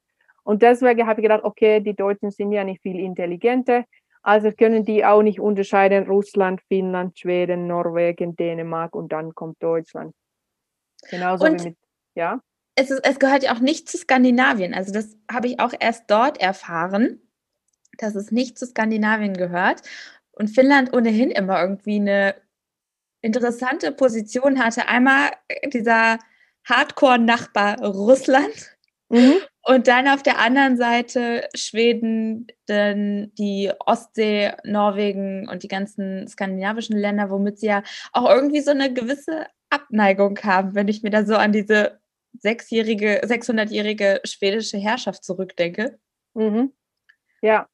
Und 0.42 0.62
deswegen 0.62 1.06
habe 1.06 1.20
ich 1.20 1.24
gedacht, 1.24 1.44
okay, 1.44 1.80
die 1.80 1.94
Deutschen 1.94 2.30
sind 2.30 2.52
ja 2.52 2.64
nicht 2.64 2.80
viel 2.82 2.98
intelligenter, 2.98 3.84
also 4.22 4.52
können 4.52 4.84
die 4.84 5.04
auch 5.04 5.22
nicht 5.22 5.40
unterscheiden 5.40 6.06
Russland, 6.06 6.60
Finnland, 6.68 7.18
Schweden, 7.18 7.66
Norwegen, 7.66 8.36
Dänemark 8.36 8.94
und 8.94 9.12
dann 9.12 9.34
kommt 9.34 9.62
Deutschland. 9.62 10.14
Genauso 11.10 11.46
und 11.46 11.60
wie 11.60 11.68
mit, 11.68 11.78
ja. 12.14 12.40
Es, 12.80 12.90
ist, 12.90 13.04
es 13.04 13.18
gehört 13.18 13.42
ja 13.42 13.52
auch 13.54 13.60
nicht 13.60 13.90
zu 13.90 13.98
Skandinavien. 13.98 14.72
Also 14.72 14.90
das 14.90 15.14
habe 15.30 15.48
ich 15.48 15.60
auch 15.60 15.74
erst 15.78 16.04
dort 16.08 16.40
erfahren, 16.40 17.20
dass 17.98 18.14
es 18.14 18.30
nicht 18.30 18.58
zu 18.58 18.66
Skandinavien 18.66 19.34
gehört. 19.34 19.82
Und 20.32 20.48
Finnland 20.48 20.94
ohnehin 20.94 21.30
immer 21.30 21.60
irgendwie 21.60 21.96
eine 21.96 22.34
interessante 23.20 23.92
Position 23.92 24.64
hatte. 24.64 24.88
Einmal 24.88 25.30
dieser 25.66 26.18
Hardcore-Nachbar 26.64 27.84
Russland 27.84 28.78
mhm. 29.10 29.34
und 29.62 29.86
dann 29.86 30.08
auf 30.08 30.22
der 30.22 30.38
anderen 30.38 30.78
Seite 30.78 31.48
Schweden, 31.54 32.46
dann 32.64 33.30
die 33.34 33.70
Ostsee, 33.84 34.52
Norwegen 34.64 35.50
und 35.50 35.64
die 35.64 35.68
ganzen 35.68 36.26
skandinavischen 36.28 36.96
Länder, 36.96 37.28
womit 37.28 37.58
sie 37.58 37.66
ja 37.66 37.82
auch 38.12 38.30
irgendwie 38.30 38.62
so 38.62 38.70
eine 38.70 38.90
gewisse 38.90 39.48
Abneigung 39.68 40.38
haben, 40.42 40.74
wenn 40.74 40.88
ich 40.88 41.02
mir 41.02 41.10
da 41.10 41.26
so 41.26 41.36
an 41.36 41.52
diese 41.52 41.99
sechsjährige, 42.38 43.22
600-jährige 43.24 44.20
schwedische 44.24 44.78
Herrschaft 44.78 45.24
zurückdenke. 45.24 45.98
Mhm. 46.34 46.72
Ja, 47.42 47.68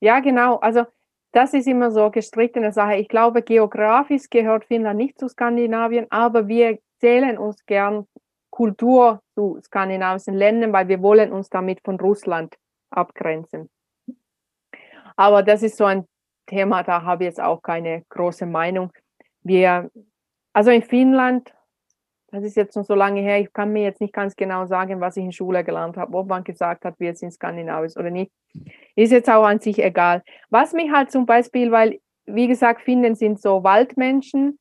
ja, 0.00 0.20
genau. 0.20 0.56
Also 0.56 0.84
das 1.32 1.54
ist 1.54 1.66
immer 1.66 1.90
so 1.90 2.10
gestrittene 2.10 2.72
Sache. 2.72 2.96
Ich 2.96 3.08
glaube, 3.08 3.42
geografisch 3.42 4.30
gehört 4.30 4.66
Finnland 4.66 4.98
nicht 4.98 5.18
zu 5.18 5.28
Skandinavien, 5.28 6.06
aber 6.10 6.46
wir 6.46 6.78
zählen 7.00 7.38
uns 7.38 7.64
gern 7.66 8.06
Kultur 8.50 9.20
zu 9.34 9.58
skandinavischen 9.64 10.34
Ländern, 10.34 10.72
weil 10.72 10.86
wir 10.88 11.02
wollen 11.02 11.32
uns 11.32 11.48
damit 11.48 11.80
von 11.84 11.98
Russland 11.98 12.54
abgrenzen. 12.90 13.68
Aber 15.16 15.42
das 15.42 15.62
ist 15.62 15.76
so 15.76 15.84
ein 15.84 16.06
Thema, 16.46 16.82
da 16.82 17.02
habe 17.02 17.24
ich 17.24 17.28
jetzt 17.28 17.40
auch 17.40 17.62
keine 17.62 18.04
große 18.10 18.46
Meinung. 18.46 18.92
Wir, 19.42 19.90
also 20.52 20.70
in 20.70 20.82
Finnland 20.82 21.52
das 22.34 22.42
ist 22.42 22.56
jetzt 22.56 22.74
noch 22.74 22.84
so 22.84 22.94
lange 22.94 23.20
her, 23.20 23.38
ich 23.38 23.52
kann 23.52 23.72
mir 23.72 23.84
jetzt 23.84 24.00
nicht 24.00 24.12
ganz 24.12 24.34
genau 24.34 24.66
sagen, 24.66 25.00
was 25.00 25.16
ich 25.16 25.24
in 25.24 25.32
Schule 25.32 25.62
gelernt 25.62 25.96
habe, 25.96 26.16
ob 26.16 26.26
man 26.26 26.42
gesagt 26.42 26.84
hat, 26.84 26.98
wir 26.98 27.14
sind 27.14 27.32
Skandinavisch 27.32 27.96
oder 27.96 28.10
nicht. 28.10 28.32
Ist 28.96 29.12
jetzt 29.12 29.30
auch 29.30 29.44
an 29.44 29.60
sich 29.60 29.82
egal. 29.82 30.22
Was 30.50 30.72
mich 30.72 30.90
halt 30.90 31.12
zum 31.12 31.26
Beispiel, 31.26 31.70
weil, 31.70 32.00
wie 32.26 32.48
gesagt, 32.48 32.82
Finnen 32.82 33.14
sind 33.14 33.40
so 33.40 33.62
Waldmenschen, 33.62 34.58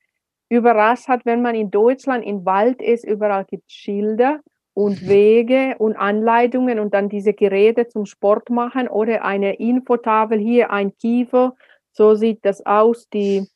überrascht 0.50 1.08
hat, 1.08 1.26
wenn 1.26 1.42
man 1.42 1.56
in 1.56 1.72
Deutschland 1.72 2.24
im 2.24 2.46
Wald 2.46 2.80
ist, 2.80 3.06
überall 3.06 3.46
gibt 3.46 3.64
es 3.68 3.74
Schilder 3.74 4.40
und 4.76 5.08
Wege 5.08 5.76
und 5.80 5.96
Anleitungen 5.96 6.80
und 6.80 6.94
dann 6.94 7.10
diese 7.10 7.34
Geräte 7.34 7.88
zum 7.88 8.06
Sport 8.06 8.52
machen 8.52 8.88
oder 8.88 9.26
eine 9.26 9.56
Infotafel 9.56 10.38
hier, 10.38 10.70
ein 10.70 10.96
Kiefer, 10.96 11.56
so 11.92 12.14
sieht 12.14 12.46
das 12.46 12.64
aus, 12.68 13.10
die, 13.10 13.48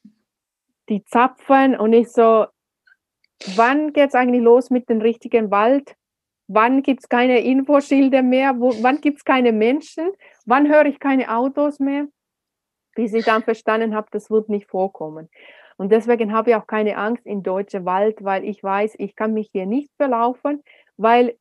die 0.89 1.03
Zapfen 1.05 1.77
und 1.77 1.93
ich 1.93 2.09
so, 2.11 2.47
wann 3.55 3.93
geht 3.93 4.09
es 4.09 4.15
eigentlich 4.15 4.41
los 4.41 4.69
mit 4.69 4.89
dem 4.89 5.01
richtigen 5.01 5.51
Wald? 5.51 5.95
Wann 6.47 6.81
gibt 6.81 7.01
es 7.01 7.09
keine 7.09 7.39
Infoschilder 7.41 8.21
mehr? 8.21 8.59
Wo, 8.59 8.71
wann 8.81 9.01
gibt 9.01 9.17
es 9.17 9.25
keine 9.25 9.51
Menschen? 9.51 10.11
Wann 10.45 10.67
höre 10.71 10.85
ich 10.85 10.99
keine 10.99 11.35
Autos 11.35 11.79
mehr? 11.79 12.07
Bis 12.95 13.13
ich 13.13 13.25
dann 13.25 13.43
verstanden 13.43 13.93
habe, 13.93 14.07
das 14.11 14.31
wird 14.31 14.49
nicht 14.49 14.69
vorkommen. 14.69 15.29
Und 15.75 15.91
deswegen 15.91 16.33
habe 16.33 16.51
ich 16.51 16.55
auch 16.55 16.65
keine 16.65 16.97
Angst 16.97 17.25
in 17.25 17.43
deutsche 17.43 17.85
Wald, 17.85 18.23
weil 18.23 18.43
ich 18.43 18.63
weiß, 18.63 18.95
ich 18.97 19.15
kann 19.15 19.33
mich 19.33 19.49
hier 19.51 19.65
nicht 19.65 19.91
verlaufen, 19.97 20.63
weil 20.95 21.37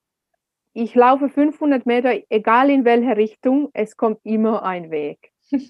ich 0.74 0.94
laufe 0.94 1.30
500 1.30 1.86
Meter, 1.86 2.20
egal 2.28 2.68
in 2.68 2.84
welche 2.84 3.16
Richtung, 3.16 3.70
es 3.72 3.96
kommt 3.96 4.20
immer 4.24 4.62
ein 4.62 4.90
Weg. 4.90 5.32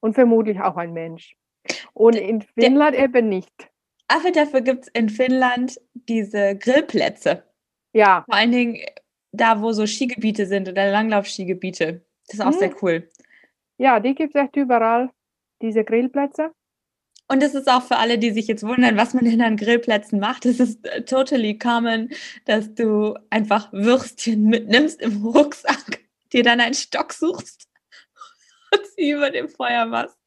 Und 0.00 0.14
vermutlich 0.14 0.60
auch 0.60 0.76
ein 0.76 0.92
Mensch. 0.92 1.36
Und 1.94 2.16
in 2.16 2.42
Finnland 2.42 2.96
eben 2.96 3.28
nicht. 3.28 3.71
Aber 4.12 4.30
dafür 4.30 4.60
gibt 4.60 4.84
es 4.84 4.88
in 4.88 5.08
Finnland 5.08 5.80
diese 5.94 6.54
Grillplätze. 6.56 7.44
Ja. 7.94 8.24
Vor 8.26 8.34
allen 8.34 8.52
Dingen 8.52 8.78
da, 9.32 9.62
wo 9.62 9.72
so 9.72 9.86
Skigebiete 9.86 10.44
sind 10.44 10.68
oder 10.68 10.90
Langlaufskigebiete. 10.90 12.04
Das 12.26 12.34
ist 12.34 12.40
auch 12.40 12.52
hm. 12.52 12.58
sehr 12.58 12.82
cool. 12.82 13.08
Ja, 13.78 14.00
die 14.00 14.14
gibt 14.14 14.34
es 14.34 14.42
echt 14.42 14.56
überall, 14.56 15.10
diese 15.62 15.82
Grillplätze. 15.82 16.50
Und 17.28 17.42
es 17.42 17.54
ist 17.54 17.70
auch 17.70 17.82
für 17.82 17.96
alle, 17.96 18.18
die 18.18 18.32
sich 18.32 18.48
jetzt 18.48 18.64
wundern, 18.64 18.98
was 18.98 19.14
man 19.14 19.24
denn 19.24 19.40
an 19.40 19.56
Grillplätzen 19.56 20.20
macht. 20.20 20.44
Es 20.44 20.60
ist 20.60 20.86
äh, 20.86 21.02
totally 21.04 21.56
common, 21.56 22.10
dass 22.44 22.74
du 22.74 23.18
einfach 23.30 23.72
Würstchen 23.72 24.44
mitnimmst 24.44 25.00
im 25.00 25.24
Rucksack, 25.24 26.00
dir 26.34 26.42
dann 26.42 26.60
einen 26.60 26.74
Stock 26.74 27.14
suchst 27.14 27.66
und 28.72 28.86
sie 28.94 29.12
über 29.12 29.30
dem 29.30 29.48
Feuer 29.48 29.86
machst. 29.86 30.18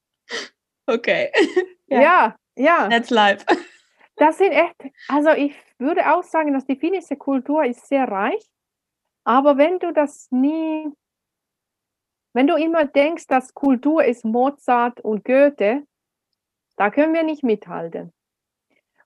Okay. 0.88 1.32
ja, 1.88 2.36
ja. 2.56 2.90
That's 2.90 3.12
life. 3.12 3.46
Das 4.18 4.38
sind 4.38 4.52
echt, 4.52 4.76
also 5.10 5.32
ich 5.32 5.56
würde 5.78 6.14
auch 6.14 6.24
sagen, 6.24 6.54
dass 6.54 6.66
die 6.66 6.78
finnische 6.78 7.18
Kultur 7.18 7.66
ist 7.66 7.88
sehr 7.88 8.08
reich, 8.08 8.50
aber 9.26 9.58
wenn 9.58 9.80
du 9.80 9.92
das 9.92 10.32
nie, 10.32 10.90
wenn 12.34 12.48
du 12.48 12.56
immer 12.56 12.86
denkst, 12.86 13.28
dass 13.28 13.54
Kultur 13.54 14.04
ist 14.04 14.24
Mozart 14.24 15.02
und 15.02 15.26
Goethe, 15.26 15.84
da 16.78 16.90
können 16.92 17.14
wir 17.14 17.24
nicht 17.24 17.44
mithalten. 17.44 18.14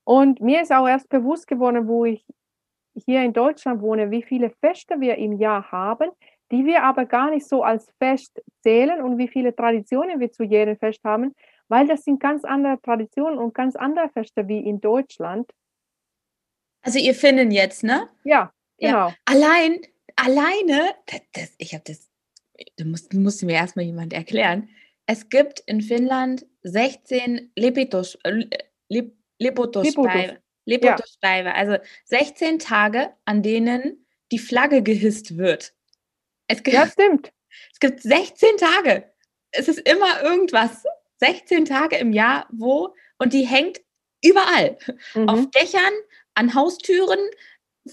Und 0.04 0.42
mir 0.42 0.62
ist 0.62 0.72
auch 0.72 0.88
erst 0.88 1.10
bewusst 1.10 1.48
geworden, 1.48 1.88
wo 1.88 2.06
ich 2.06 2.26
hier 2.96 3.24
in 3.24 3.34
Deutschland 3.34 3.82
wohne, 3.82 4.12
wie 4.12 4.24
viele 4.24 4.50
Feste 4.50 5.00
wir 5.00 5.16
im 5.18 5.34
Jahr 5.34 5.72
haben, 5.72 6.10
die 6.52 6.66
wir 6.66 6.84
aber 6.84 7.06
gar 7.06 7.30
nicht 7.30 7.48
so 7.48 7.64
als 7.64 7.92
Fest 8.00 8.42
zählen 8.62 9.02
und 9.02 9.18
wie 9.18 9.28
viele 9.28 9.56
Traditionen 9.56 10.20
wir 10.20 10.32
zu 10.32 10.44
jedem 10.44 10.78
Fest 10.78 11.04
haben, 11.04 11.36
weil 11.70 11.88
das 11.88 12.04
sind 12.04 12.20
ganz 12.20 12.44
andere 12.44 12.82
Traditionen 12.82 13.38
und 13.38 13.54
ganz 13.54 13.76
andere 13.76 14.10
Feste 14.10 14.48
wie 14.48 14.60
in 14.60 14.82
Deutschland. 14.82 15.50
Also 16.82 17.00
ihr 17.00 17.16
finden 17.16 17.52
jetzt, 17.52 17.84
ne? 17.84 18.10
Ja, 18.24 18.54
genau. 18.78 19.10
Ja. 19.10 19.16
Allein, 19.26 19.80
alleine, 20.16 20.90
das, 21.06 21.22
das, 21.34 21.56
ich 21.58 21.74
habe 21.74 21.84
das, 21.86 22.10
du 22.78 22.86
musst, 22.86 23.14
musst 23.14 23.44
mir 23.44 23.54
erstmal 23.54 23.86
jemand 23.86 24.14
erklären. 24.14 24.70
Es 25.06 25.30
gibt 25.30 25.62
in 25.62 25.82
Finnland 25.82 26.46
16 26.64 27.52
Lepitos, 27.56 28.16
äh, 28.24 28.46
Lep, 28.90 29.16
Lepotospäive. 29.40 30.40
Lepotospäive, 30.66 31.54
also 31.54 31.78
16 32.06 32.60
Tage, 32.60 33.14
an 33.26 33.42
denen 33.42 34.06
die 34.32 34.40
Flagge 34.40 34.84
gehisst 34.84 35.38
wird. 35.38 35.74
Es 36.48 36.64
gibt, 36.64 36.76
Ja, 36.76 36.88
stimmt. 36.88 37.32
es 37.72 37.80
gibt 37.80 38.02
16 38.02 38.58
Tage. 38.58 39.12
Es 39.52 39.68
ist 39.68 39.80
immer 39.80 40.22
irgendwas. 40.22 40.84
16 41.20 41.66
Tage 41.66 41.98
im 41.98 42.14
Jahr, 42.14 42.48
wo, 42.52 42.96
und 43.18 43.34
die 43.34 43.46
hängt 43.46 43.80
überall. 44.24 44.78
Auf 45.28 45.40
Mhm. 45.40 45.52
Dächern, 45.52 45.94
an 46.36 46.54
Haustüren, 46.54 47.20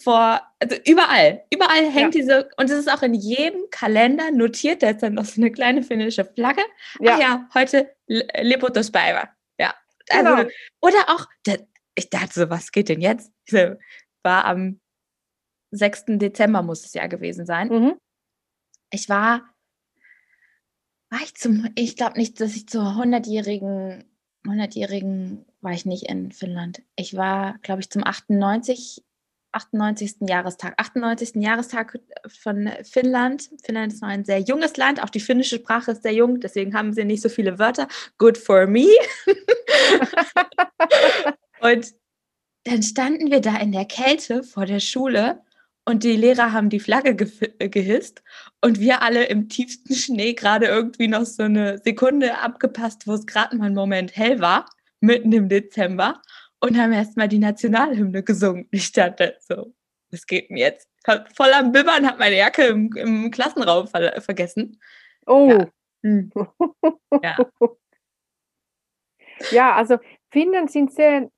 vor, 0.02 0.40
also 0.60 0.76
überall. 0.86 1.44
Überall 1.52 1.90
hängt 1.90 2.14
diese, 2.14 2.48
und 2.56 2.66
es 2.70 2.78
ist 2.78 2.92
auch 2.92 3.02
in 3.02 3.14
jedem 3.14 3.70
Kalender 3.70 4.30
notiert, 4.30 4.82
da 4.82 4.90
ist 4.90 5.02
dann 5.02 5.14
noch 5.14 5.24
so 5.24 5.40
eine 5.40 5.50
kleine 5.50 5.82
finnische 5.82 6.24
Flagge. 6.24 6.62
Ja, 7.00 7.14
Ach 7.14 7.18
Ja, 7.18 7.20
ja 7.20 7.48
heute 7.54 7.94
Lepotospäiva. 8.06 9.28
Ja. 9.58 9.74
Also, 10.10 10.36
Genau. 10.36 10.48
Oder 10.82 11.08
auch, 11.08 11.26
ich 11.94 12.10
dachte 12.10 12.32
so, 12.32 12.50
was 12.50 12.72
geht 12.72 12.88
denn 12.88 13.00
jetzt? 13.00 13.32
War 14.22 14.44
am 14.44 14.80
6. 15.70 16.04
Dezember 16.18 16.62
muss 16.62 16.84
es 16.84 16.94
ja 16.94 17.06
gewesen 17.06 17.46
sein. 17.46 17.68
mhm. 17.68 17.98
Ich 18.92 19.08
war, 19.08 19.42
war 21.10 21.20
ich 21.22 21.34
zum, 21.34 21.68
ich 21.74 21.96
glaube 21.96 22.18
nicht, 22.18 22.40
dass 22.40 22.56
ich 22.56 22.68
zur 22.68 22.82
100-jährigen, 22.82 24.04
100-jährigen 24.44 25.44
war 25.60 25.72
ich 25.72 25.86
nicht 25.86 26.08
in 26.08 26.32
Finnland. 26.32 26.82
Ich 26.96 27.16
war, 27.16 27.58
glaube 27.62 27.80
ich, 27.80 27.90
zum 27.90 28.04
98, 28.04 29.04
98. 29.52 30.16
Jahrestag, 30.20 30.74
98. 30.76 31.36
Jahrestag 31.36 31.98
von 32.26 32.70
Finnland. 32.82 33.50
Finnland 33.64 33.92
ist 33.92 34.02
noch 34.02 34.08
ein 34.08 34.24
sehr 34.24 34.40
junges 34.40 34.76
Land, 34.76 35.02
auch 35.02 35.10
die 35.10 35.20
finnische 35.20 35.56
Sprache 35.56 35.92
ist 35.92 36.02
sehr 36.02 36.12
jung, 36.12 36.40
deswegen 36.40 36.74
haben 36.74 36.92
sie 36.92 37.04
nicht 37.04 37.22
so 37.22 37.28
viele 37.28 37.58
Wörter. 37.58 37.88
Good 38.18 38.38
for 38.38 38.66
me. 38.66 38.86
Und 41.60 41.94
dann 42.64 42.82
standen 42.82 43.30
wir 43.30 43.40
da 43.40 43.56
in 43.56 43.72
der 43.72 43.86
Kälte 43.86 44.42
vor 44.42 44.66
der 44.66 44.80
Schule 44.80 45.40
und 45.86 46.02
die 46.04 46.16
Lehrer 46.16 46.52
haben 46.52 46.68
die 46.68 46.80
Flagge 46.80 47.12
gef- 47.12 47.52
äh, 47.58 47.68
gehisst 47.68 48.22
und 48.60 48.80
wir 48.80 49.02
alle 49.02 49.24
im 49.24 49.48
tiefsten 49.48 49.94
Schnee 49.94 50.34
gerade 50.34 50.66
irgendwie 50.66 51.08
noch 51.08 51.24
so 51.24 51.44
eine 51.44 51.78
Sekunde 51.78 52.38
abgepasst, 52.38 53.06
wo 53.06 53.12
es 53.14 53.26
gerade 53.26 53.56
mal 53.56 53.66
einen 53.66 53.74
Moment 53.74 54.14
hell 54.16 54.40
war, 54.40 54.66
mitten 55.00 55.32
im 55.32 55.48
Dezember 55.48 56.20
und 56.60 56.76
haben 56.76 56.92
erstmal 56.92 57.28
die 57.28 57.38
Nationalhymne 57.38 58.22
gesungen. 58.22 58.68
Ich 58.72 58.92
dachte 58.92 59.36
so, 59.40 59.72
was 60.10 60.26
geht 60.26 60.50
denn 60.50 60.56
jetzt? 60.58 60.88
Voll 61.34 61.52
am 61.52 61.70
Bibbern, 61.72 62.04
hat 62.06 62.18
meine 62.18 62.36
Jacke 62.36 62.64
im, 62.64 62.90
im 62.96 63.30
Klassenraum 63.30 63.86
ver 63.86 64.20
vergessen. 64.20 64.80
Oh. 65.26 65.48
Ja. 65.50 65.68
Hm. 66.02 66.32
Ja. 67.22 67.36
Ja, 69.50 69.74
also 69.76 69.98
Finnen 70.30 70.66
sind 70.68 70.92
sehr, 70.92 71.30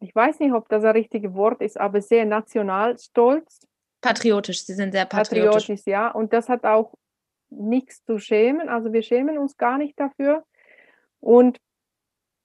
ich 0.00 0.14
weiß 0.14 0.38
nicht, 0.40 0.52
ob 0.52 0.68
das 0.68 0.84
ein 0.84 0.92
richtiges 0.92 1.34
Wort 1.34 1.60
ist, 1.60 1.78
aber 1.78 2.00
sehr 2.00 2.24
nationalstolz, 2.24 3.66
Patriotisch, 4.02 4.64
sie 4.64 4.74
sind 4.74 4.92
sehr 4.92 5.06
patriotisch. 5.06 5.66
patriotisch, 5.66 5.86
ja. 5.86 6.10
Und 6.10 6.32
das 6.32 6.48
hat 6.48 6.64
auch 6.64 6.92
nichts 7.50 8.04
zu 8.04 8.18
schämen. 8.18 8.68
Also 8.68 8.92
wir 8.92 9.02
schämen 9.02 9.38
uns 9.38 9.56
gar 9.56 9.78
nicht 9.78 9.98
dafür. 9.98 10.44
Und 11.20 11.58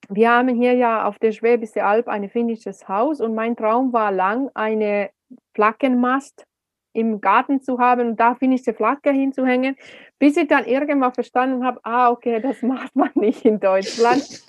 wir 0.09 0.31
haben 0.31 0.47
hier 0.49 0.73
ja 0.73 1.05
auf 1.05 1.19
der 1.19 1.31
Schwäbische 1.31 1.83
Alb 1.83 2.07
ein 2.07 2.29
finnisches 2.29 2.87
Haus 2.87 3.19
und 3.19 3.35
mein 3.35 3.57
Traum 3.57 3.91
war 3.91 4.11
lang, 4.11 4.49
eine 4.53 5.09
Flaggenmast 5.53 6.45
im 6.93 7.21
Garten 7.21 7.61
zu 7.61 7.79
haben 7.79 8.09
und 8.09 8.19
da 8.19 8.35
finnische 8.35 8.73
Flagge 8.73 9.11
hinzuhängen, 9.11 9.75
bis 10.19 10.37
ich 10.37 10.47
dann 10.47 10.65
irgendwann 10.65 11.13
verstanden 11.13 11.63
habe, 11.65 11.79
ah, 11.83 12.09
okay, 12.09 12.39
das 12.41 12.61
macht 12.63 12.95
man 12.95 13.11
nicht 13.15 13.45
in 13.45 13.59
Deutschland. 13.59 14.23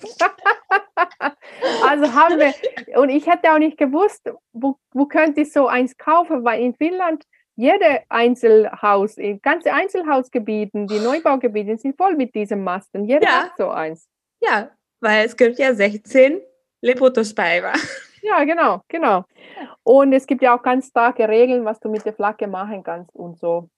also 1.83 2.13
haben 2.13 2.39
wir, 2.39 2.53
und 2.99 3.09
ich 3.09 3.27
hätte 3.27 3.51
auch 3.53 3.59
nicht 3.59 3.77
gewusst, 3.77 4.31
wo, 4.53 4.77
wo 4.93 5.05
könnte 5.05 5.41
ich 5.41 5.51
so 5.51 5.67
eins 5.67 5.97
kaufen, 5.97 6.43
weil 6.43 6.61
in 6.61 6.73
Finnland 6.73 7.23
jede 7.55 8.03
Einzelhaus, 8.07 9.17
ganze 9.41 9.73
Einzelhausgebieten, 9.73 10.87
die 10.87 10.99
Neubaugebiete 10.99 11.77
sind 11.77 11.97
voll 11.97 12.15
mit 12.15 12.33
diesen 12.33 12.63
Masten. 12.63 13.03
Jeder 13.03 13.27
Ja. 13.27 13.43
hat 13.43 13.51
so 13.57 13.69
eins. 13.69 14.07
Ja, 14.41 14.71
weil 15.01 15.25
es 15.25 15.35
gibt 15.35 15.59
ja 15.59 15.73
16 15.73 16.39
Lepotospäiva. 16.81 17.73
Ja, 18.21 18.43
genau, 18.43 18.81
genau. 18.87 19.25
Und 19.83 20.13
es 20.13 20.25
gibt 20.25 20.41
ja 20.41 20.57
auch 20.57 20.61
ganz 20.61 20.87
starke 20.87 21.27
Regeln, 21.27 21.65
was 21.65 21.79
du 21.79 21.89
mit 21.89 22.05
der 22.05 22.13
Flagge 22.13 22.47
machen 22.47 22.83
kannst 22.83 23.15
und 23.15 23.37
so. 23.37 23.69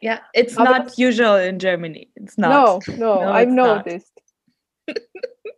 Ja, 0.00 0.20
it's 0.32 0.56
Aber 0.56 0.78
not 0.78 0.98
usual 0.98 1.40
in 1.40 1.58
Germany. 1.58 2.10
It's 2.14 2.36
not. 2.36 2.50
No, 2.50 2.94
no, 2.96 3.20
No, 3.24 3.32
I've 3.32 3.50
noticed. 3.50 4.22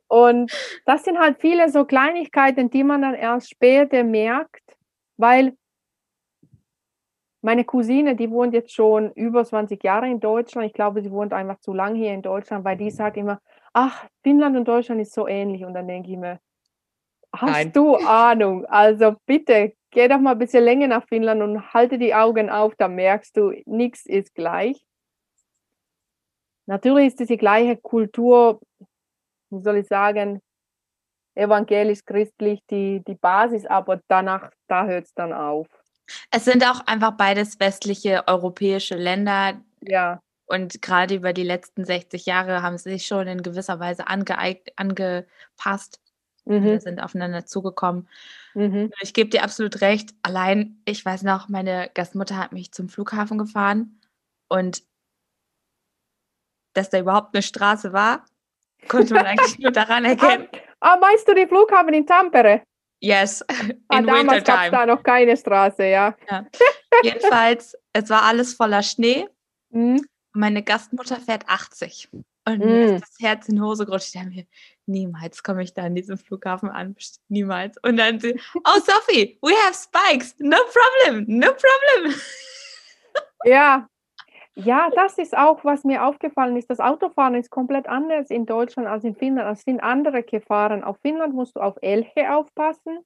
Und 0.09 0.53
das 0.87 1.05
sind 1.05 1.19
halt 1.19 1.41
viele 1.41 1.71
so 1.71 1.85
Kleinigkeiten, 1.85 2.69
die 2.71 2.83
man 2.83 3.03
dann 3.03 3.15
erst 3.15 3.51
später 3.51 4.03
merkt, 4.03 4.77
weil 5.17 5.57
meine 7.43 7.65
Cousine, 7.65 8.17
die 8.17 8.31
wohnt 8.31 8.53
jetzt 8.53 8.73
schon 8.73 9.13
über 9.13 9.45
20 9.45 9.83
Jahre 9.83 10.09
in 10.09 10.21
Deutschland. 10.21 10.67
Ich 10.67 10.75
glaube, 10.75 11.01
sie 11.03 11.11
wohnt 11.11 11.33
einfach 11.33 11.59
zu 11.61 11.73
lange 11.73 11.97
hier 11.97 12.13
in 12.13 12.23
Deutschland, 12.23 12.65
weil 12.65 12.77
die 12.77 12.91
sagt 12.91 13.17
immer, 13.17 13.41
ach, 13.73 14.07
Finnland 14.23 14.57
und 14.57 14.67
Deutschland 14.69 15.01
ist 15.01 15.15
so 15.15 15.27
ähnlich. 15.27 15.65
Und 15.65 15.75
dann 15.75 15.89
denke 15.89 16.11
ich 16.11 16.19
mir, 16.19 16.41
hast 17.33 17.51
Nein. 17.51 17.73
du 17.73 17.97
Ahnung? 17.97 18.65
Also 18.67 19.17
bitte, 19.27 19.75
geh 19.91 20.09
doch 20.09 20.19
mal 20.21 20.33
ein 20.33 20.39
bisschen 20.39 20.65
länger 20.65 20.89
nach 20.89 21.07
Finnland 21.07 21.43
und 21.43 21.73
halte 21.73 21.99
die 21.99 22.15
Augen 22.15 22.51
auf, 22.51 22.75
dann 22.77 22.95
merkst 22.95 23.37
du, 23.37 23.53
nichts 23.67 24.07
ist 24.07 24.35
gleich. 24.35 24.85
Natürlich 26.67 27.09
ist 27.09 27.21
diese 27.21 27.37
gleiche 27.37 27.77
Kultur, 27.77 28.61
wie 29.51 29.61
soll 29.61 29.79
ich 29.79 29.89
sagen, 29.89 30.41
evangelisch-christlich 31.35 32.61
die, 32.71 33.03
die 33.07 33.15
Basis, 33.15 33.67
aber 33.67 34.01
danach, 34.09 34.51
da 34.69 34.87
hört 34.87 35.07
es 35.07 35.15
dann 35.15 35.33
auf. 35.33 35.67
Es 36.31 36.45
sind 36.45 36.65
auch 36.65 36.87
einfach 36.87 37.13
beides 37.13 37.59
westliche 37.59 38.25
europäische 38.27 38.97
Länder 38.97 39.61
Ja, 39.81 40.21
und 40.51 40.83
gerade 40.83 41.15
über 41.15 41.33
die 41.33 41.45
letzten 41.45 41.85
60 41.85 42.27
Jahre 42.27 42.61
haben 42.61 42.77
sie 42.77 42.91
sich 42.91 43.07
schon 43.07 43.29
in 43.29 43.41
gewisser 43.41 43.79
Weise 43.79 44.09
angepasst. 44.09 46.01
Mhm, 46.51 46.65
Wir 46.65 46.81
sind 46.81 47.01
aufeinander 47.01 47.47
zugekommen. 47.47 48.09
mhm. 48.55 48.91
Ich 49.01 49.15
gebe 49.15 49.31
dir 49.31 49.43
absolut 49.45 49.81
recht. 49.81 50.11
Allein, 50.23 50.81
ich 50.85 51.05
weiß 51.05 51.23
noch, 51.23 51.49
meine 51.49 51.91
Gastmutter 51.95 52.37
hat 52.37 52.53
mich 52.53 52.73
zum 52.73 52.89
Flughafen 52.89 53.39
gefahren 53.39 54.01
und 54.49 54.83
dass 56.75 56.91
da 56.91 56.99
überhaupt 57.01 57.35
eine 57.35 57.43
Straße 57.43 57.93
war, 57.93 58.25
konnte 58.89 59.15
man 59.15 59.27
eigentlich 59.27 59.59
nur 59.59 59.73
daran 59.73 60.05
erkennen. 60.07 60.49
Ah, 60.81 60.97
meinst 61.01 61.29
du 61.29 61.35
die 61.35 61.47
Flughafen 61.47 61.93
in 61.95 62.07
Tampere? 62.07 62.63
Yes, 63.03 63.45
Ah, 63.89 63.99
in 63.99 64.07
damals 64.07 64.45
gab 64.45 64.65
es 64.67 64.71
da 64.71 64.87
noch 64.87 65.03
keine 65.03 65.37
Straße, 65.37 65.85
ja. 65.87 66.17
Jedenfalls, 67.03 67.77
es 67.93 68.09
war 68.11 68.23
alles 68.23 68.55
voller 68.55 68.83
Schnee. 68.83 69.27
Mhm. 69.71 70.05
Meine 70.33 70.63
Gastmutter 70.63 71.17
fährt 71.17 71.49
80. 71.49 72.09
Und 72.47 72.59
mir 72.61 72.67
Mm. 72.67 72.95
ist 72.95 73.03
das 73.03 73.15
Herz 73.21 73.49
in 73.49 73.57
die 73.57 73.61
Hose 73.61 73.85
gerutscht. 73.85 74.07
Ich 74.09 74.13
dachte 74.13 74.29
mir, 74.29 74.47
niemals 74.91 75.43
komme 75.43 75.63
ich 75.63 75.75
da 75.75 75.83
an 75.83 75.95
diesem 75.95 76.19
Flughafen 76.19 76.69
an. 76.69 76.97
Niemals. 77.29 77.77
Und 77.83 77.97
dann 77.97 78.17
oh 78.17 78.81
Sophie, 78.81 79.39
we 79.43 79.53
have 79.67 79.75
spikes. 79.75 80.35
No 80.39 80.59
problem, 80.73 81.25
no 81.29 81.49
problem. 81.49 82.15
Ja. 83.45 83.89
Ja, 84.55 84.91
das 84.91 85.17
ist 85.17 85.35
auch, 85.35 85.65
was 85.65 85.85
mir 85.85 86.05
aufgefallen 86.05 86.57
ist. 86.57 86.69
Das 86.69 86.81
Autofahren 86.81 87.35
ist 87.35 87.51
komplett 87.51 87.89
anders 87.89 88.29
in 88.29 88.45
Deutschland 88.45 88.89
als 88.89 89.05
in 89.05 89.15
Finnland. 89.15 89.57
Es 89.57 89.65
sind 89.65 89.81
andere 89.81 90.23
Gefahren. 90.23 90.85
Auf 90.85 90.99
Finnland 91.01 91.35
musst 91.35 91.57
du 91.57 91.61
auf 91.61 91.79
Elche 91.81 92.35
aufpassen. 92.35 92.99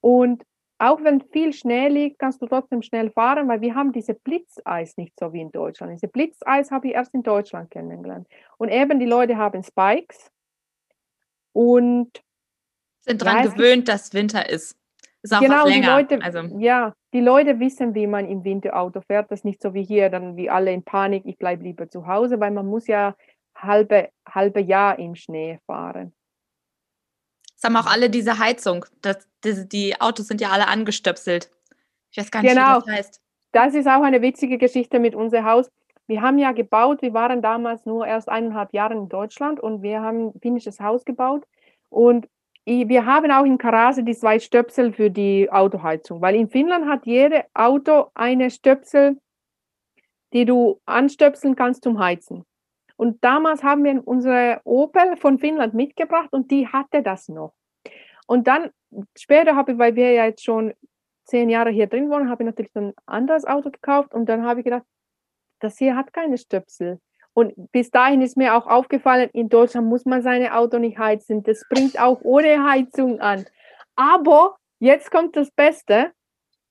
Und 0.00 0.44
auch 0.78 1.02
wenn 1.02 1.20
viel 1.20 1.52
Schnee 1.52 1.88
liegt, 1.88 2.20
kannst 2.20 2.40
du 2.40 2.46
trotzdem 2.46 2.82
schnell 2.82 3.10
fahren, 3.10 3.48
weil 3.48 3.60
wir 3.60 3.74
haben 3.74 3.92
diese 3.92 4.14
Blitzeis 4.14 4.96
nicht 4.96 5.18
so 5.18 5.32
wie 5.32 5.40
in 5.40 5.50
Deutschland. 5.50 5.92
Diese 5.92 6.06
Blitzeis 6.06 6.70
habe 6.70 6.88
ich 6.88 6.94
erst 6.94 7.14
in 7.14 7.24
Deutschland 7.24 7.70
kennengelernt. 7.70 8.28
Und 8.58 8.68
eben 8.68 9.00
die 9.00 9.06
Leute 9.06 9.36
haben 9.36 9.62
Spikes. 9.62 10.30
Und 11.52 12.10
Sind 13.00 13.22
daran 13.22 13.44
Ja, 13.44 13.50
gewöhnt, 13.50 13.88
dass 13.88 14.12
Winter 14.14 14.48
ist. 14.48 14.76
Ist 15.22 15.34
auch 15.34 15.40
Genau, 15.40 15.64
was 15.64 15.64
die 15.64 15.70
länger. 15.80 15.96
Leute, 15.96 16.18
also, 16.22 16.38
ja, 16.58 16.94
die 17.12 17.20
Leute 17.20 17.58
wissen, 17.58 17.94
wie 17.94 18.06
man 18.06 18.28
im 18.28 18.44
Winter 18.44 18.76
Auto 18.78 19.00
fährt. 19.00 19.30
Das 19.30 19.40
ist 19.40 19.44
nicht 19.44 19.60
so 19.62 19.74
wie 19.74 19.82
hier, 19.84 20.10
dann 20.10 20.36
wie 20.36 20.48
alle 20.50 20.72
in 20.72 20.84
Panik, 20.84 21.24
ich 21.26 21.38
bleibe 21.38 21.64
lieber 21.64 21.88
zu 21.88 22.06
Hause, 22.06 22.38
weil 22.38 22.50
man 22.52 22.66
muss 22.66 22.86
ja 22.86 23.16
halbe, 23.56 24.10
halbe 24.28 24.60
Jahr 24.60 24.98
im 24.98 25.14
Schnee 25.16 25.58
fahren. 25.66 26.12
es 27.56 27.64
haben 27.64 27.76
auch 27.76 27.86
alle 27.86 28.08
diese 28.10 28.38
Heizung. 28.38 28.84
Das, 29.02 29.26
diese, 29.42 29.66
die 29.66 30.00
Autos 30.00 30.28
sind 30.28 30.40
ja 30.40 30.50
alle 30.50 30.68
angestöpselt. 30.68 31.50
Ich 32.12 32.18
weiß 32.18 32.30
gar 32.30 32.42
nicht, 32.42 32.52
Genau. 32.54 32.76
wie 32.82 32.86
das 32.86 32.94
heißt. 32.96 33.22
Das 33.52 33.74
ist 33.74 33.86
auch 33.88 34.02
eine 34.02 34.22
witzige 34.22 34.58
Geschichte 34.58 34.98
mit 35.00 35.14
unserem 35.16 35.44
Haus. 35.46 35.68
Wir 36.08 36.22
haben 36.22 36.38
ja 36.38 36.52
gebaut, 36.52 37.02
wir 37.02 37.12
waren 37.12 37.42
damals 37.42 37.84
nur 37.84 38.06
erst 38.06 38.30
eineinhalb 38.30 38.72
Jahre 38.72 38.94
in 38.94 39.10
Deutschland 39.10 39.60
und 39.60 39.82
wir 39.82 40.00
haben 40.00 40.28
ein 40.28 40.40
finnisches 40.40 40.80
Haus 40.80 41.04
gebaut. 41.04 41.46
Und 41.90 42.28
wir 42.64 43.06
haben 43.06 43.30
auch 43.30 43.44
in 43.44 43.58
Karase 43.58 44.02
die 44.02 44.16
zwei 44.16 44.38
Stöpsel 44.38 44.92
für 44.92 45.10
die 45.10 45.50
Autoheizung, 45.50 46.20
weil 46.20 46.34
in 46.34 46.48
Finnland 46.48 46.86
hat 46.86 47.06
jede 47.06 47.44
Auto 47.54 48.06
eine 48.14 48.50
Stöpsel, 48.50 49.18
die 50.32 50.46
du 50.46 50.80
anstöpseln 50.86 51.56
kannst 51.56 51.84
zum 51.84 51.98
Heizen. 51.98 52.44
Und 52.96 53.22
damals 53.22 53.62
haben 53.62 53.84
wir 53.84 54.02
unsere 54.06 54.60
Opel 54.64 55.16
von 55.16 55.38
Finnland 55.38 55.74
mitgebracht 55.74 56.28
und 56.32 56.50
die 56.50 56.66
hatte 56.66 57.02
das 57.02 57.28
noch. 57.28 57.52
Und 58.26 58.46
dann 58.46 58.70
später 59.16 59.56
habe 59.56 59.72
ich, 59.72 59.78
weil 59.78 59.94
wir 59.94 60.12
ja 60.12 60.24
jetzt 60.24 60.44
schon 60.44 60.72
zehn 61.24 61.48
Jahre 61.50 61.70
hier 61.70 61.86
drin 61.86 62.10
wohnen, 62.10 62.30
habe 62.30 62.42
ich 62.42 62.46
natürlich 62.46 62.74
ein 62.76 62.94
anderes 63.06 63.44
Auto 63.44 63.70
gekauft 63.70 64.14
und 64.14 64.26
dann 64.26 64.44
habe 64.44 64.60
ich 64.60 64.64
gedacht, 64.64 64.84
das 65.60 65.78
hier 65.78 65.96
hat 65.96 66.12
keine 66.12 66.38
Stöpsel. 66.38 67.00
Und 67.34 67.54
bis 67.70 67.90
dahin 67.90 68.20
ist 68.20 68.36
mir 68.36 68.56
auch 68.56 68.66
aufgefallen, 68.66 69.30
in 69.32 69.48
Deutschland 69.48 69.86
muss 69.86 70.04
man 70.04 70.22
seine 70.22 70.56
Auto 70.56 70.78
nicht 70.78 70.98
heizen. 70.98 71.42
Das 71.44 71.64
bringt 71.68 71.98
auch 72.00 72.20
ohne 72.22 72.64
Heizung 72.68 73.20
an. 73.20 73.46
Aber 73.94 74.56
jetzt 74.80 75.10
kommt 75.10 75.36
das 75.36 75.50
Beste. 75.52 76.12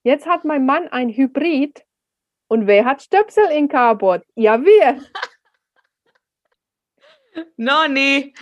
Jetzt 0.02 0.26
hat 0.26 0.44
mein 0.44 0.66
Mann 0.66 0.88
ein 0.88 1.08
Hybrid. 1.08 1.84
Und 2.48 2.66
wer 2.66 2.84
hat 2.84 3.02
Stöpsel 3.02 3.50
in 3.50 3.68
Carport? 3.68 4.24
Ja, 4.34 4.62
wir. 4.62 5.00
No, 7.56 7.86
nee. 7.88 8.32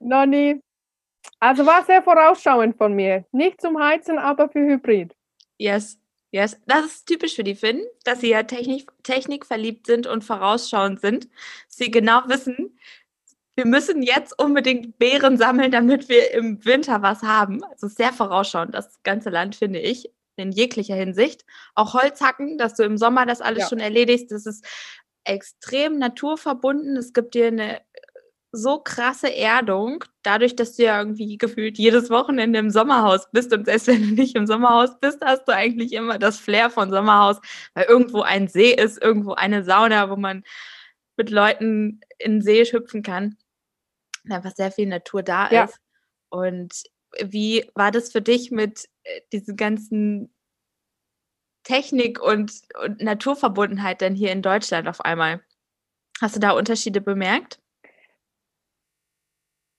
Noch 0.00 0.26
nie. 0.26 0.62
Also 1.40 1.66
war 1.66 1.84
sehr 1.84 2.02
vorausschauend 2.02 2.76
von 2.76 2.94
mir. 2.94 3.24
Nicht 3.32 3.60
zum 3.60 3.78
Heizen, 3.82 4.18
aber 4.18 4.48
für 4.48 4.60
Hybrid. 4.60 5.14
Yes. 5.58 5.98
Yes. 6.36 6.58
Das 6.66 6.84
ist 6.84 7.06
typisch 7.06 7.34
für 7.34 7.44
die 7.44 7.54
Finnen, 7.54 7.82
dass 8.04 8.20
sie 8.20 8.28
ja 8.28 8.42
technik, 8.42 8.90
technikverliebt 9.02 9.86
sind 9.86 10.06
und 10.06 10.22
vorausschauend 10.22 11.00
sind. 11.00 11.28
Sie 11.66 11.90
genau 11.90 12.20
wissen, 12.26 12.78
wir 13.54 13.64
müssen 13.64 14.02
jetzt 14.02 14.38
unbedingt 14.38 14.98
Beeren 14.98 15.38
sammeln, 15.38 15.70
damit 15.72 16.10
wir 16.10 16.32
im 16.32 16.62
Winter 16.66 17.00
was 17.00 17.22
haben. 17.22 17.64
Also 17.64 17.88
sehr 17.88 18.12
vorausschauend, 18.12 18.74
das 18.74 19.02
ganze 19.02 19.30
Land, 19.30 19.56
finde 19.56 19.78
ich, 19.78 20.10
in 20.36 20.52
jeglicher 20.52 20.94
Hinsicht. 20.94 21.46
Auch 21.74 21.94
Holz 21.94 22.20
hacken, 22.20 22.58
dass 22.58 22.74
du 22.74 22.82
im 22.82 22.98
Sommer 22.98 23.24
das 23.24 23.40
alles 23.40 23.62
Ja. 23.62 23.68
schon 23.70 23.80
erledigst, 23.80 24.30
das 24.30 24.44
ist 24.44 24.62
extrem 25.24 25.98
naturverbunden. 25.98 26.98
Es 26.98 27.14
gibt 27.14 27.34
dir 27.34 27.46
eine 27.46 27.80
so 28.52 28.78
krasse 28.80 29.34
Erdung, 29.34 30.04
dadurch, 30.22 30.56
dass 30.56 30.76
du 30.76 30.84
ja 30.84 30.98
irgendwie 30.98 31.36
gefühlt 31.38 31.78
jedes 31.78 32.10
Wochenende 32.10 32.58
im 32.58 32.70
Sommerhaus 32.70 33.28
bist 33.32 33.52
und 33.52 33.66
selbst 33.66 33.86
wenn 33.88 34.02
du 34.02 34.14
nicht 34.14 34.34
im 34.36 34.46
Sommerhaus 34.46 34.98
bist, 35.00 35.22
hast 35.24 35.44
du 35.46 35.52
eigentlich 35.52 35.92
immer 35.92 36.18
das 36.18 36.38
Flair 36.38 36.70
von 36.70 36.90
Sommerhaus, 36.90 37.38
weil 37.74 37.84
irgendwo 37.84 38.22
ein 38.22 38.48
See 38.48 38.72
ist, 38.72 39.02
irgendwo 39.02 39.34
eine 39.34 39.64
Sauna, 39.64 40.10
wo 40.10 40.16
man 40.16 40.44
mit 41.16 41.30
Leuten 41.30 42.00
in 42.18 42.32
den 42.34 42.42
See 42.42 42.64
hüpfen 42.64 43.02
kann. 43.02 43.36
Und 44.24 44.32
Einfach 44.32 44.54
sehr 44.54 44.70
viel 44.72 44.86
Natur 44.86 45.22
da 45.22 45.50
Ja. 45.50 45.64
ist. 45.64 45.78
Und 46.30 46.82
wie 47.22 47.70
war 47.74 47.90
das 47.90 48.12
für 48.12 48.22
dich 48.22 48.50
mit 48.50 48.86
äh, 49.04 49.20
diesen 49.32 49.56
ganzen 49.56 50.32
Technik 51.64 52.22
und, 52.22 52.52
und 52.82 53.00
Naturverbundenheit 53.00 54.00
denn 54.00 54.14
hier 54.14 54.32
in 54.32 54.42
Deutschland 54.42 54.88
auf 54.88 55.00
einmal? 55.00 55.42
Hast 56.20 56.36
du 56.36 56.40
da 56.40 56.50
Unterschiede 56.52 57.00
bemerkt? 57.00 57.60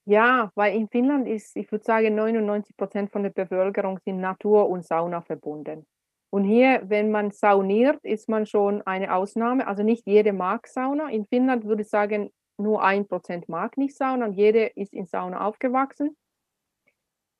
Ja, 0.09 0.53
weil 0.55 0.73
in 0.73 0.87
Finnland 0.87 1.27
ist, 1.27 1.57
ich 1.57 1.69
würde 1.69 1.83
sagen, 1.83 2.15
99 2.15 2.77
Prozent 2.77 3.11
von 3.11 3.23
der 3.23 3.29
Bevölkerung 3.29 3.99
sind 4.05 4.21
Natur 4.21 4.69
und 4.69 4.85
Sauna 4.85 5.21
verbunden. 5.21 5.85
Und 6.29 6.45
hier, 6.45 6.81
wenn 6.85 7.11
man 7.11 7.31
sauniert, 7.31 7.99
ist 8.03 8.29
man 8.29 8.45
schon 8.45 8.81
eine 8.83 9.13
Ausnahme. 9.13 9.67
Also 9.67 9.83
nicht 9.83 10.07
jede 10.07 10.31
mag 10.31 10.65
Sauna. 10.67 11.09
In 11.09 11.25
Finnland 11.25 11.65
würde 11.65 11.81
ich 11.81 11.89
sagen, 11.89 12.31
nur 12.57 12.81
ein 12.83 13.05
Prozent 13.05 13.49
mag 13.49 13.77
nicht 13.77 13.97
Sauna 13.97 14.27
und 14.27 14.33
jede 14.33 14.67
ist 14.67 14.93
in 14.93 15.07
Sauna 15.07 15.45
aufgewachsen. 15.45 16.15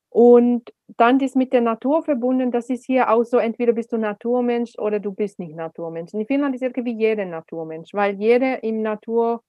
Und 0.10 0.74
dann 0.98 1.20
das 1.20 1.36
mit 1.36 1.54
der 1.54 1.62
Natur 1.62 2.04
verbunden, 2.04 2.52
das 2.52 2.70
ist 2.70 2.86
hier 2.86 3.10
auch 3.12 3.24
so, 3.24 3.38
entweder 3.38 3.72
bist 3.72 3.94
du 3.94 3.98
Naturmensch 3.98 4.78
oder 4.78 5.00
du 5.00 5.14
bist 5.14 5.40
nicht 5.40 5.56
Naturmensch. 5.56 6.14
In 6.14 6.26
Finnland 6.26 6.54
ist 6.56 6.64
irgendwie 6.64 6.98
jeder 6.98 7.24
Naturmensch, 7.24 7.94
weil 7.94 8.16
jeder 8.16 8.62
in 8.62 8.82
Natur 8.82 9.42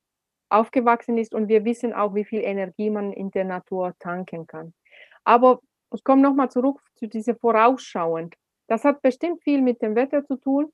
aufgewachsen 0.50 1.18
ist 1.18 1.34
und 1.34 1.48
wir 1.48 1.64
wissen 1.64 1.92
auch, 1.92 2.14
wie 2.14 2.24
viel 2.24 2.40
Energie 2.40 2.90
man 2.90 3.12
in 3.12 3.30
der 3.30 3.44
Natur 3.44 3.94
tanken 3.98 4.46
kann. 4.46 4.74
Aber 5.24 5.60
ich 5.94 6.04
komme 6.04 6.22
nochmal 6.22 6.50
zurück 6.50 6.80
zu 6.96 7.06
dieser 7.06 7.34
vorausschauend. 7.34 8.34
Das 8.66 8.84
hat 8.84 9.02
bestimmt 9.02 9.42
viel 9.42 9.62
mit 9.62 9.80
dem 9.82 9.94
Wetter 9.94 10.24
zu 10.24 10.36
tun, 10.36 10.72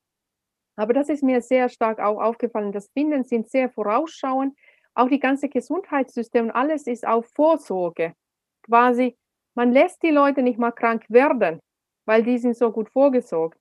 aber 0.77 0.93
das 0.93 1.09
ist 1.09 1.23
mir 1.23 1.41
sehr 1.41 1.69
stark 1.69 2.01
auch 2.01 2.21
aufgefallen. 2.21 2.73
Das 2.73 2.89
Finnen 2.93 3.25
sind 3.25 3.49
sehr 3.49 3.71
vorausschauend. 3.71 4.57
Auch 4.95 5.09
die 5.09 5.21
ganze 5.21 5.49
Gesundheitssystem, 5.49 6.51
alles 6.51 6.87
ist 6.87 7.07
auf 7.07 7.27
Vorsorge. 7.35 8.15
Quasi, 8.63 9.17
man 9.55 9.73
lässt 9.73 10.03
die 10.03 10.11
Leute 10.11 10.43
nicht 10.43 10.59
mal 10.59 10.73
krank 10.73 11.05
werden, 11.09 11.61
weil 12.07 12.23
die 12.23 12.39
sind 12.39 12.57
so 12.57 12.71
gut 12.71 12.91
vorgesorgt. 12.91 13.59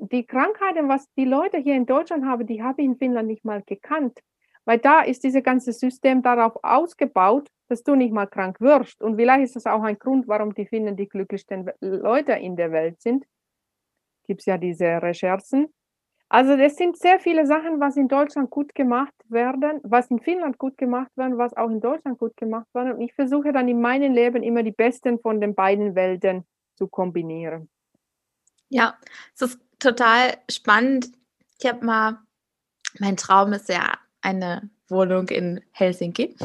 Die 0.00 0.24
Krankheiten, 0.26 0.88
was 0.88 1.06
die 1.16 1.24
Leute 1.24 1.58
hier 1.58 1.74
in 1.74 1.86
Deutschland 1.86 2.24
haben, 2.24 2.46
die 2.46 2.62
habe 2.62 2.82
ich 2.82 2.86
in 2.86 2.96
Finnland 2.96 3.28
nicht 3.28 3.44
mal 3.44 3.62
gekannt. 3.62 4.18
Weil 4.64 4.78
da 4.78 5.02
ist 5.02 5.24
dieses 5.24 5.42
ganze 5.42 5.72
System 5.72 6.22
darauf 6.22 6.58
ausgebaut, 6.62 7.48
dass 7.68 7.82
du 7.82 7.94
nicht 7.94 8.12
mal 8.12 8.26
krank 8.26 8.60
wirst. 8.60 9.02
Und 9.02 9.16
vielleicht 9.16 9.44
ist 9.44 9.56
das 9.56 9.66
auch 9.66 9.82
ein 9.82 9.98
Grund, 9.98 10.28
warum 10.28 10.54
die 10.54 10.66
Finnen 10.66 10.96
die 10.96 11.08
glücklichsten 11.08 11.70
Leute 11.80 12.32
in 12.32 12.56
der 12.56 12.72
Welt 12.72 13.00
sind. 13.00 13.24
Gibt 14.26 14.40
es 14.40 14.46
ja 14.46 14.58
diese 14.58 14.84
Recherchen. 15.02 15.68
Also 16.28 16.54
es 16.54 16.76
sind 16.76 16.96
sehr 16.98 17.20
viele 17.20 17.46
Sachen, 17.46 17.80
was 17.80 17.96
in 17.96 18.08
Deutschland 18.08 18.50
gut 18.50 18.74
gemacht 18.74 19.14
werden, 19.28 19.80
was 19.82 20.10
in 20.10 20.20
Finnland 20.20 20.58
gut 20.58 20.76
gemacht 20.78 21.10
werden, 21.16 21.38
was 21.38 21.54
auch 21.56 21.70
in 21.70 21.80
Deutschland 21.80 22.18
gut 22.18 22.36
gemacht 22.36 22.66
werden. 22.74 22.94
Und 22.94 23.00
ich 23.02 23.14
versuche 23.14 23.52
dann 23.52 23.68
in 23.68 23.80
meinem 23.80 24.12
Leben 24.12 24.42
immer 24.42 24.62
die 24.62 24.72
besten 24.72 25.20
von 25.20 25.40
den 25.40 25.54
beiden 25.54 25.94
Welten 25.94 26.44
zu 26.76 26.88
kombinieren. 26.88 27.70
Ja, 28.68 28.98
es 29.34 29.42
ist 29.42 29.60
total 29.78 30.36
spannend. 30.50 31.12
Ich 31.60 31.70
habe 31.70 31.84
mal, 31.84 32.18
mein 32.98 33.16
Traum 33.16 33.52
ist 33.52 33.68
ja 33.68 33.92
eine 34.24 34.68
Wohnung 34.88 35.28
in 35.28 35.60
Helsinki 35.72 36.36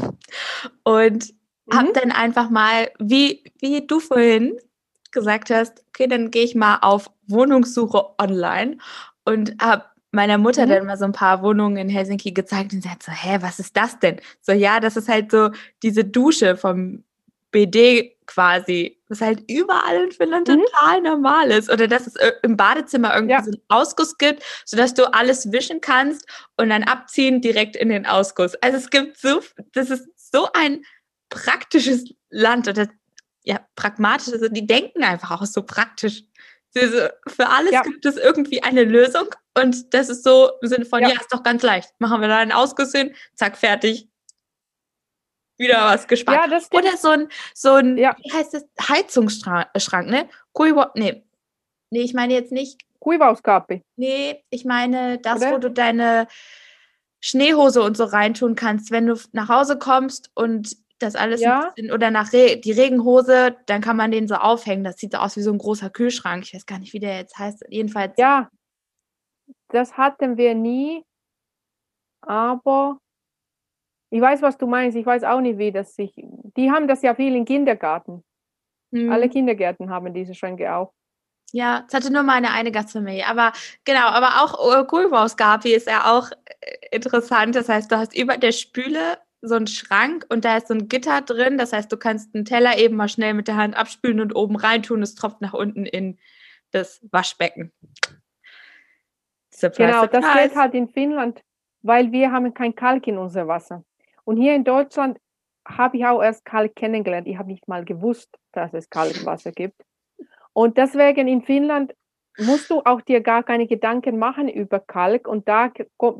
und 0.83 1.33
habe 1.71 1.89
Mhm. 1.89 1.93
dann 1.93 2.11
einfach 2.11 2.49
mal, 2.49 2.89
wie, 2.99 3.43
wie 3.59 3.85
du 3.85 3.99
vorhin 3.99 4.57
gesagt 5.11 5.49
hast, 5.49 5.83
okay, 5.89 6.07
dann 6.07 6.31
gehe 6.31 6.43
ich 6.43 6.55
mal 6.55 6.79
auf 6.81 7.09
Wohnungssuche 7.27 8.19
online 8.19 8.77
und 9.25 9.55
habe 9.61 9.85
meiner 10.11 10.37
Mutter 10.37 10.65
Mhm. 10.65 10.69
dann 10.69 10.85
mal 10.87 10.97
so 10.97 11.05
ein 11.05 11.11
paar 11.11 11.43
Wohnungen 11.43 11.77
in 11.77 11.89
Helsinki 11.89 12.31
gezeigt 12.31 12.73
und 12.73 12.81
sie 12.81 12.89
hat 12.89 13.03
so, 13.03 13.11
hä, 13.11 13.37
was 13.41 13.59
ist 13.59 13.77
das 13.77 13.99
denn? 13.99 14.19
So, 14.41 14.51
ja, 14.51 14.79
das 14.79 14.97
ist 14.97 15.07
halt 15.09 15.31
so 15.31 15.49
diese 15.83 16.03
Dusche 16.03 16.57
vom 16.57 17.03
BD 17.51 18.15
quasi, 18.29 19.01
was 19.09 19.21
halt 19.21 19.43
überall 19.49 20.03
in 20.05 20.11
Finnland 20.11 20.47
Mhm. 20.47 20.61
total 20.61 21.01
normal 21.01 21.51
ist. 21.51 21.69
Oder 21.71 21.87
dass 21.87 22.07
es 22.07 22.15
ir- 22.15 22.37
im 22.43 22.55
Badezimmer 22.55 23.13
irgendwie 23.15 23.33
Ja. 23.33 23.43
so 23.43 23.51
einen 23.51 23.61
Ausguss 23.69 24.17
gibt, 24.17 24.43
sodass 24.65 24.93
du 24.93 25.11
alles 25.13 25.51
wischen 25.51 25.81
kannst 25.81 26.25
und 26.57 26.69
dann 26.69 26.83
abziehen 26.83 27.41
direkt 27.41 27.75
in 27.75 27.89
den 27.89 28.05
Ausguss. 28.05 28.55
Also 28.61 28.77
es 28.77 28.89
gibt 28.89 29.17
so, 29.17 29.41
das 29.73 29.89
ist 29.89 30.07
so 30.31 30.47
ein 30.53 30.83
praktisches 31.29 32.05
Land 32.29 32.67
oder 32.67 32.87
ja, 33.43 33.59
pragmatisch, 33.75 34.33
also 34.33 34.47
die 34.49 34.67
denken 34.67 35.03
einfach 35.03 35.31
auch 35.31 35.45
so 35.45 35.63
praktisch. 35.63 36.23
Sie 36.71 36.85
so, 36.87 37.07
für 37.27 37.49
alles 37.49 37.71
Ja. 37.71 37.81
gibt 37.81 38.05
es 38.05 38.17
irgendwie 38.17 38.61
eine 38.61 38.83
Lösung 38.83 39.27
und 39.57 39.93
das 39.93 40.09
ist 40.09 40.23
so 40.23 40.51
im 40.61 40.67
Sinne 40.67 40.85
von, 40.85 41.01
ja. 41.01 41.09
Ja. 41.09 41.15
ist 41.19 41.33
doch 41.33 41.41
ganz 41.41 41.63
leicht. 41.63 41.89
Machen 41.99 42.21
wir 42.21 42.27
da 42.27 42.37
einen 42.37 42.51
Ausguss 42.51 42.91
hin, 42.91 43.15
zack, 43.35 43.57
fertig. 43.57 44.08
Wieder 45.59 45.85
was 45.85 46.07
gespart. 46.07 46.45
Ja, 46.45 46.47
das. 46.49 46.71
Oder 46.71 46.97
so 46.97 47.09
ein, 47.09 47.27
so 47.53 47.73
ein 47.73 47.97
Ja. 47.97 48.15
wie 48.23 48.31
heißt 48.31 48.53
das, 48.55 48.65
Heizungsschrank, 48.89 50.07
ne? 50.09 50.27
Kuiwa, 50.53 50.91
nee. 50.95 51.23
Nee, 51.91 52.01
ich 52.01 52.13
meine 52.13 52.33
jetzt 52.33 52.51
nicht, 52.51 52.81
Kuivauskaappi. 52.99 53.83
nee, 53.97 54.43
ich 54.49 54.65
meine 54.65 55.19
das, 55.19 55.37
Oder? 55.41 55.51
wo 55.53 55.57
du 55.57 55.69
deine 55.69 56.27
Schneehose 57.21 57.81
und 57.81 57.97
so 57.97 58.05
reintun 58.05 58.55
kannst, 58.55 58.91
wenn 58.91 59.05
du 59.07 59.15
nach 59.33 59.49
Hause 59.49 59.77
kommst 59.77 60.31
und 60.35 60.75
das 60.99 61.15
alles 61.15 61.41
Ja. 61.41 61.71
bisschen, 61.75 61.91
oder 61.91 62.11
nach 62.11 62.31
Re 62.33 62.57
die 62.57 62.71
Regenhose, 62.71 63.55
dann 63.65 63.81
kann 63.81 63.97
man 63.97 64.11
den 64.11 64.27
so 64.27 64.35
aufhängen. 64.35 64.83
Das 64.83 64.97
sieht 64.97 65.13
so 65.13 65.17
aus 65.19 65.35
wie 65.37 65.41
so 65.41 65.51
ein 65.51 65.57
großer 65.57 65.89
Kühlschrank. 65.89 66.43
Ich 66.45 66.53
weiß 66.53 66.65
gar 66.65 66.79
nicht, 66.79 66.93
wie 66.93 66.99
der 66.99 67.17
jetzt 67.17 67.37
heißt. 67.37 67.63
Jedenfalls, 67.69 68.13
Ja, 68.17 68.49
das 69.69 69.97
hatten 69.97 70.37
wir 70.37 70.55
nie, 70.55 71.03
aber 72.21 72.99
ich 74.09 74.21
weiß, 74.21 74.41
was 74.41 74.57
du 74.57 74.67
meinst. 74.67 74.97
Ich 74.97 75.05
weiß 75.05 75.23
auch 75.23 75.41
nicht, 75.41 75.57
wie 75.57 75.71
das 75.71 75.95
sich. 75.95 76.13
Die 76.15 76.71
haben 76.71 76.87
das 76.87 77.01
ja 77.01 77.13
viel 77.13 77.35
im 77.35 77.45
Kindergarten. 77.45 78.23
Mhm. 78.91 79.11
Alle 79.11 79.29
Kindergärten 79.29 79.89
haben 79.89 80.13
diese 80.13 80.33
Schränke 80.33 80.73
auch. 80.73 80.93
Ja, 81.51 81.85
es 81.87 81.93
hatte 81.93 82.11
nur 82.11 82.23
meine 82.23 82.51
eine 82.51 82.71
Gastfamilie. 82.71 83.25
Aber 83.27 83.53
genau, 83.85 84.07
aber 84.07 84.43
auch 84.43 84.87
Kohlbausgapi 84.87 85.73
ist 85.73 85.87
ja 85.87 86.11
auch 86.11 86.31
äh, 86.31 86.95
interessant. 86.95 87.55
Das 87.55 87.69
heißt, 87.69 87.91
du 87.91 87.97
hast 87.97 88.15
über 88.15 88.37
der 88.37 88.51
Spüle 88.51 89.17
so 89.41 89.55
einen 89.55 89.67
Schrank 89.67 90.25
und 90.29 90.43
da 90.43 90.57
ist 90.57 90.67
so 90.67 90.73
ein 90.73 90.87
Gitter 90.87 91.21
drin. 91.21 91.57
Das 91.57 91.73
heißt, 91.73 91.91
du 91.91 91.97
kannst 91.97 92.35
einen 92.35 92.45
Teller 92.45 92.77
eben 92.77 92.95
mal 92.95 93.09
schnell 93.09 93.33
mit 93.33 93.47
der 93.47 93.55
Hand 93.55 93.75
abspülen 93.75 94.19
und 94.19 94.35
oben 94.35 94.55
reintun. 94.55 95.01
Es 95.01 95.15
tropft 95.15 95.41
nach 95.41 95.53
unten 95.53 95.85
in 95.85 96.17
das 96.71 96.99
Waschbecken. 97.11 97.71
Surprise, 99.51 99.87
genau, 99.87 100.01
surprise. 100.01 100.21
das 100.21 100.43
geht 100.43 100.55
halt 100.55 100.73
in 100.73 100.87
Finnland, 100.87 101.43
weil 101.81 102.11
wir 102.11 102.31
haben 102.31 102.53
kein 102.53 102.75
Kalk 102.75 103.07
in 103.07 103.17
unser 103.17 103.47
Wasser. 103.47 103.83
Und 104.29 104.37
hier 104.37 104.53
in 104.53 104.63
Deutschland 104.63 105.17
habe 105.67 105.97
ich 105.97 106.05
auch 106.05 106.21
erst 106.21 106.45
Kalk 106.45 106.75
kennengelernt. 106.75 107.25
Ich 107.25 107.39
habe 107.39 107.49
nicht 107.49 107.67
mal 107.67 107.83
gewusst, 107.83 108.29
dass 108.51 108.71
es 108.75 108.87
Kalkwasser 108.87 109.51
gibt. 109.51 109.81
Und 110.53 110.77
deswegen 110.77 111.27
in 111.27 111.41
Finnland 111.41 111.95
musst 112.37 112.69
du 112.69 112.83
auch 112.85 113.01
dir 113.01 113.21
gar 113.21 113.41
keine 113.41 113.65
Gedanken 113.65 114.19
machen 114.19 114.47
über 114.47 114.79
Kalk 114.81 115.27
und 115.27 115.47
da 115.47 115.71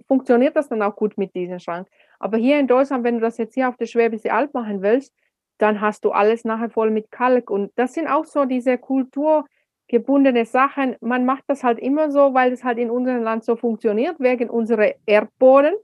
funktioniert 0.08 0.56
das 0.56 0.70
dann 0.70 0.82
auch 0.82 0.96
gut 0.96 1.20
mit 1.20 1.36
diesem 1.36 1.60
Schrank. 1.60 1.88
Aber 2.18 2.38
hier 2.38 2.60
in 2.60 2.66
Deutschland, 2.66 3.04
wenn 3.04 3.20
du 3.20 3.22
das 3.22 3.38
jetzt 3.38 3.54
hier 3.54 3.70
auf 3.70 3.78
der 3.78 3.86
Schwäbische 3.86 4.34
Alb 4.34 4.56
machen 4.56 4.82
willst, 4.82 5.14
dann 5.60 5.80
hast 5.80 6.04
du 6.04 6.10
alles 6.10 6.46
nachher 6.46 6.72
voll 6.72 6.90
mit 6.90 7.12
Kalk. 7.12 7.52
Und 7.52 7.72
das 7.76 7.94
sind 7.94 8.08
auch 8.08 8.26
so 8.26 8.46
diese 8.46 8.80
kulturgebundene 8.80 10.46
Sachen. 10.46 10.96
Man 11.00 11.26
macht 11.26 11.44
das 11.46 11.64
halt 11.64 11.78
immer 11.78 12.10
so, 12.10 12.34
weil 12.34 12.54
es 12.54 12.64
halt 12.64 12.80
in 12.80 12.90
unserem 12.90 13.22
Land 13.22 13.44
so 13.44 13.56
funktioniert, 13.56 14.20
wegen 14.20 14.50
unserer 14.50 14.96
Erdboden. 15.06 15.76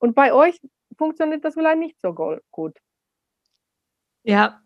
Und 0.00 0.16
bei 0.16 0.32
euch 0.32 0.58
funktioniert 1.00 1.42
das 1.42 1.54
vielleicht 1.54 1.78
nicht 1.78 1.98
so 1.98 2.12
gut. 2.12 2.78
Ja. 4.22 4.60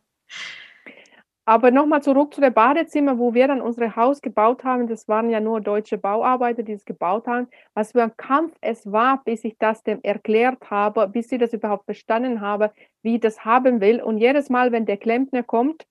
Aber 1.47 1.71
nochmal 1.71 2.03
zurück 2.03 2.35
zu 2.35 2.41
dem 2.41 2.53
Badezimmer, 2.53 3.19
wo 3.19 3.35
wir 3.35 3.47
dann 3.47 3.61
unser 3.61 3.95
Haus 3.95 4.21
gebaut 4.21 4.65
haben. 4.65 4.89
Das 4.89 5.07
waren 5.07 5.31
ja 5.31 5.41
nur 5.41 5.61
deutsche 5.61 5.97
Bauarbeiter, 5.97 6.65
die 6.65 6.73
es 6.73 6.85
gebaut 6.85 7.29
haben. 7.29 7.47
Was 7.75 7.93
für 7.93 8.03
ein 8.03 8.17
Kampf 8.17 8.57
es 8.61 8.91
war, 8.91 9.23
bis 9.25 9.45
ich 9.45 9.57
das 9.59 9.83
dem 9.85 10.01
erklärt 10.03 10.71
habe, 10.71 11.07
bis 11.07 11.29
sie 11.29 11.39
das 11.39 11.53
überhaupt 11.53 11.85
verstanden 11.85 12.41
habe, 12.41 12.73
wie 13.03 13.17
ich 13.17 13.21
das 13.21 13.45
haben 13.45 13.81
will. 13.81 14.03
Und 14.03 14.19
jedes 14.19 14.51
Mal, 14.51 14.73
wenn 14.73 14.87
der 14.87 14.97
Klempner 14.97 15.43
kommt, 15.43 15.87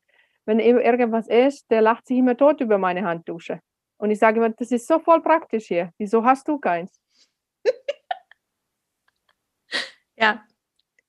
wenn 0.46 0.60
irgendwas 0.60 1.28
ist, 1.28 1.72
der 1.72 1.82
lacht 1.82 2.08
sich 2.08 2.18
immer 2.18 2.36
tot 2.36 2.60
über 2.60 2.78
meine 2.78 3.06
Handdusche. 3.06 3.62
Und 3.98 4.12
ich 4.12 4.20
sage 4.20 4.40
immer, 4.40 4.50
das 4.50 4.72
ist 4.72 4.88
so 4.88 5.00
voll 5.00 5.22
praktisch 5.22 5.68
hier. 5.68 5.92
Wieso 5.98 6.26
hast 6.26 6.48
du 6.48 6.58
keins? 6.58 7.03
Ja. 10.18 10.44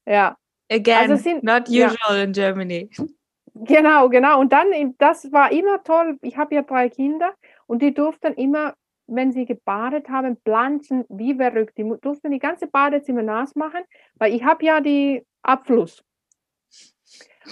Ja. 0.07 0.37
Again, 0.71 1.11
also 1.11 1.17
sind, 1.17 1.45
not 1.45 1.69
usual 1.69 2.17
ja. 2.17 2.23
in 2.23 2.33
Germany. 2.33 2.91
Genau, 3.57 4.09
genau. 4.09 4.41
Und 4.41 4.53
dann, 4.53 4.97
das 4.99 5.31
war 5.31 5.53
immer 5.53 5.83
toll. 5.85 6.19
Ich 6.23 6.37
habe 6.37 6.57
ja 6.57 6.63
drei 6.63 6.89
Kinder 6.89 7.33
und 7.67 7.83
die 7.83 7.95
durften 7.95 8.35
immer, 8.35 8.75
wenn 9.07 9.31
sie 9.31 9.45
gebadet 9.45 10.09
haben, 10.09 10.37
planschen 10.43 11.05
wie 11.09 11.37
verrückt. 11.37 11.79
Die 11.79 11.89
durften 12.01 12.33
die 12.33 12.41
ganze 12.41 12.67
Badezimmer 12.67 13.23
nass 13.23 13.55
machen, 13.55 13.85
weil 14.17 14.35
ich 14.35 14.43
habe 14.43 14.65
ja 14.65 14.81
die 14.81 15.25
Abfluss. 15.43 16.03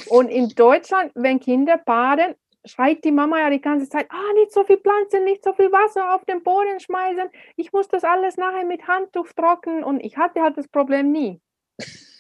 Und 0.09 0.29
in 0.29 0.49
Deutschland, 0.49 1.13
wenn 1.15 1.39
Kinder 1.39 1.79
baden, 1.79 2.35
schreit 2.65 3.05
die 3.05 3.13
Mama 3.13 3.41
ja 3.41 3.51
die 3.51 3.61
ganze 3.61 3.89
Zeit, 3.89 4.07
ah, 4.11 4.33
nicht 4.35 4.53
so 4.53 4.65
viel 4.65 4.79
Pflanzen, 4.79 5.25
nicht 5.25 5.45
so 5.45 5.53
viel 5.53 5.73
Wasser 5.73 6.15
auf 6.15 6.25
den 6.25 6.43
Boden 6.43 6.81
schmeißen. 6.81 7.29
Ich 7.57 7.73
muss 7.73 7.89
das 7.89 8.05
alles 8.05 8.37
nachher 8.37 8.65
mit 8.65 8.87
Handtuch 8.87 9.29
trocknen 9.33 9.85
und 9.85 10.01
ich 10.01 10.17
hatte 10.17 10.43
halt 10.43 10.57
das 10.57 10.69
Problem 10.69 11.13
nie. 11.13 11.41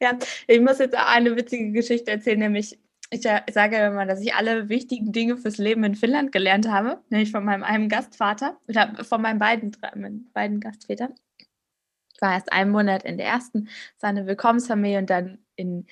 Ja, 0.00 0.16
ich 0.46 0.60
muss 0.60 0.78
jetzt 0.78 0.96
auch 0.96 1.08
eine 1.08 1.34
witzige 1.36 1.72
Geschichte 1.72 2.12
erzählen, 2.12 2.38
nämlich 2.38 2.78
ich 3.10 3.22
sage 3.22 3.76
immer, 3.76 4.04
dass 4.06 4.20
ich 4.20 4.34
alle 4.34 4.68
wichtigen 4.68 5.12
Dinge 5.12 5.36
fürs 5.36 5.58
Leben 5.58 5.84
in 5.84 5.94
Finnland 5.94 6.32
gelernt 6.32 6.68
habe, 6.68 7.00
nämlich 7.08 7.30
von 7.30 7.44
meinem 7.44 7.62
einen 7.62 7.88
Gastvater 7.88 8.58
oder 8.68 9.04
von 9.04 9.22
meinen 9.22 9.38
beiden, 9.38 9.76
meinen 9.94 10.30
beiden 10.32 10.60
Gastvätern. 10.60 11.14
Ich 11.38 12.20
war 12.20 12.34
erst 12.34 12.52
einen 12.52 12.70
Monat 12.70 13.04
in 13.04 13.18
der 13.18 13.26
ersten, 13.26 13.68
seine 13.96 14.26
Willkommensfamilie 14.26 14.98
und 14.98 15.10
dann 15.10 15.38
in 15.54 15.86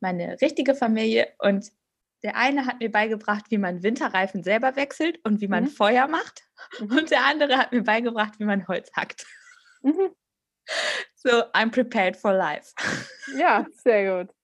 meine 0.00 0.40
richtige 0.40 0.74
Familie. 0.74 1.28
Und 1.38 1.70
der 2.22 2.36
eine 2.36 2.66
hat 2.66 2.80
mir 2.80 2.90
beigebracht, 2.90 3.46
wie 3.50 3.58
man 3.58 3.82
Winterreifen 3.82 4.42
selber 4.42 4.76
wechselt 4.76 5.18
und 5.24 5.40
wie 5.40 5.48
man 5.48 5.64
mhm. 5.64 5.68
Feuer 5.68 6.08
macht. 6.08 6.42
Mhm. 6.80 6.98
Und 6.98 7.10
der 7.10 7.24
andere 7.24 7.56
hat 7.56 7.72
mir 7.72 7.82
beigebracht, 7.82 8.38
wie 8.38 8.44
man 8.44 8.66
Holz 8.68 8.90
hackt. 8.94 9.26
Mhm. 9.82 10.10
So, 11.14 11.30
I'm 11.52 11.70
prepared 11.70 12.14
for 12.14 12.32
life. 12.32 12.74
Ja, 13.36 13.66
sehr 13.82 14.18
gut. 14.18 14.34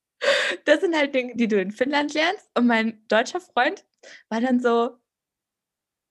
Das 0.65 0.81
sind 0.81 0.97
halt 0.97 1.15
Dinge, 1.15 1.37
die 1.37 1.47
du 1.47 1.61
in 1.61 1.71
Finnland 1.71 2.15
lernst. 2.15 2.51
Und 2.55 2.67
mein 2.67 3.07
deutscher 3.09 3.41
Freund 3.41 3.85
war 4.29 4.41
dann 4.41 4.59
so, 4.59 4.99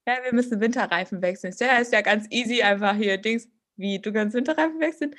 ja, 0.06 0.22
wir 0.22 0.32
müssen 0.32 0.60
Winterreifen 0.60 1.20
wechseln. 1.20 1.54
Ja, 1.58 1.78
ist 1.78 1.92
ja 1.92 2.00
ganz 2.00 2.26
easy, 2.30 2.62
einfach 2.62 2.94
hier 2.94 3.18
Dings, 3.18 3.48
wie, 3.76 3.98
du 3.98 4.12
kannst 4.12 4.34
Winterreifen 4.34 4.80
wechseln? 4.80 5.14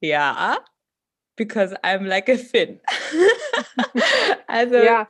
Ja, 0.00 0.58
because 1.36 1.74
I'm 1.82 2.06
like 2.06 2.28
a 2.28 2.36
Finn. 2.36 2.80
also, 4.46 4.76
ja. 4.76 5.08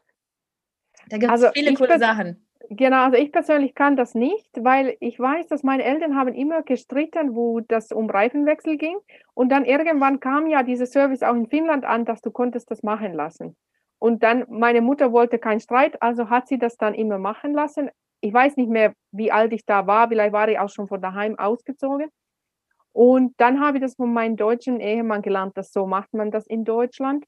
da 1.09 1.19
gibt 1.19 1.25
es 1.25 1.31
also 1.31 1.53
viele 1.53 1.75
coole 1.75 1.99
Sachen. 1.99 2.47
Genau, 2.69 3.05
also 3.05 3.17
ich 3.17 3.31
persönlich 3.31 3.75
kann 3.75 3.97
das 3.97 4.15
nicht, 4.15 4.51
weil 4.57 4.97
ich 4.99 5.21
weiß, 5.21 5.47
dass 5.47 5.63
meine 5.63 5.85
Eltern 5.85 6.17
haben 6.17 6.35
immer 6.35 6.63
gestritten, 6.63 7.37
wo 7.37 7.61
das 7.61 7.93
um 7.93 8.11
Reifenwechsel 8.11 8.77
ging. 8.77 8.97
Und 9.35 9.51
dann 9.51 9.65
irgendwann 9.65 10.19
kam 10.19 10.49
ja 10.49 10.65
dieser 10.65 10.87
Service 10.87 11.23
auch 11.23 11.35
in 11.35 11.47
Finnland 11.47 11.85
an, 11.85 12.05
dass 12.05 12.23
du 12.23 12.31
konntest 12.31 12.71
das 12.71 12.83
machen 12.83 13.13
lassen. 13.13 13.57
Und 13.99 14.23
dann, 14.23 14.45
meine 14.49 14.81
Mutter 14.81 15.13
wollte 15.13 15.39
keinen 15.39 15.61
Streit, 15.61 16.03
also 16.03 16.29
hat 16.29 16.49
sie 16.49 16.59
das 16.59 16.77
dann 16.77 16.95
immer 16.95 17.19
machen 17.19 17.55
lassen. 17.55 17.89
Ich 18.21 18.33
weiß 18.33 18.57
nicht 18.57 18.69
mehr, 18.69 18.95
wie 19.13 19.31
alt 19.31 19.53
ich 19.53 19.65
da 19.65 19.87
war, 19.87 20.09
vielleicht 20.09 20.33
war 20.33 20.49
ich 20.49 20.59
auch 20.59 20.71
schon 20.71 20.89
von 20.89 21.01
daheim 21.01 21.39
ausgezogen. 21.39 22.09
Und 22.97 23.35
dann 23.37 23.61
habe 23.61 23.79
ich 23.79 23.83
das 23.83 23.97
von 23.97 24.13
meinem 24.13 24.37
deutschen 24.37 24.81
Ehemann 24.81 25.23
gelernt, 25.23 25.57
dass 25.57 25.73
so 25.73 25.87
macht 25.87 26.15
man 26.15 26.31
das 26.31 26.47
in 26.47 26.65
Deutschland. 26.65 27.25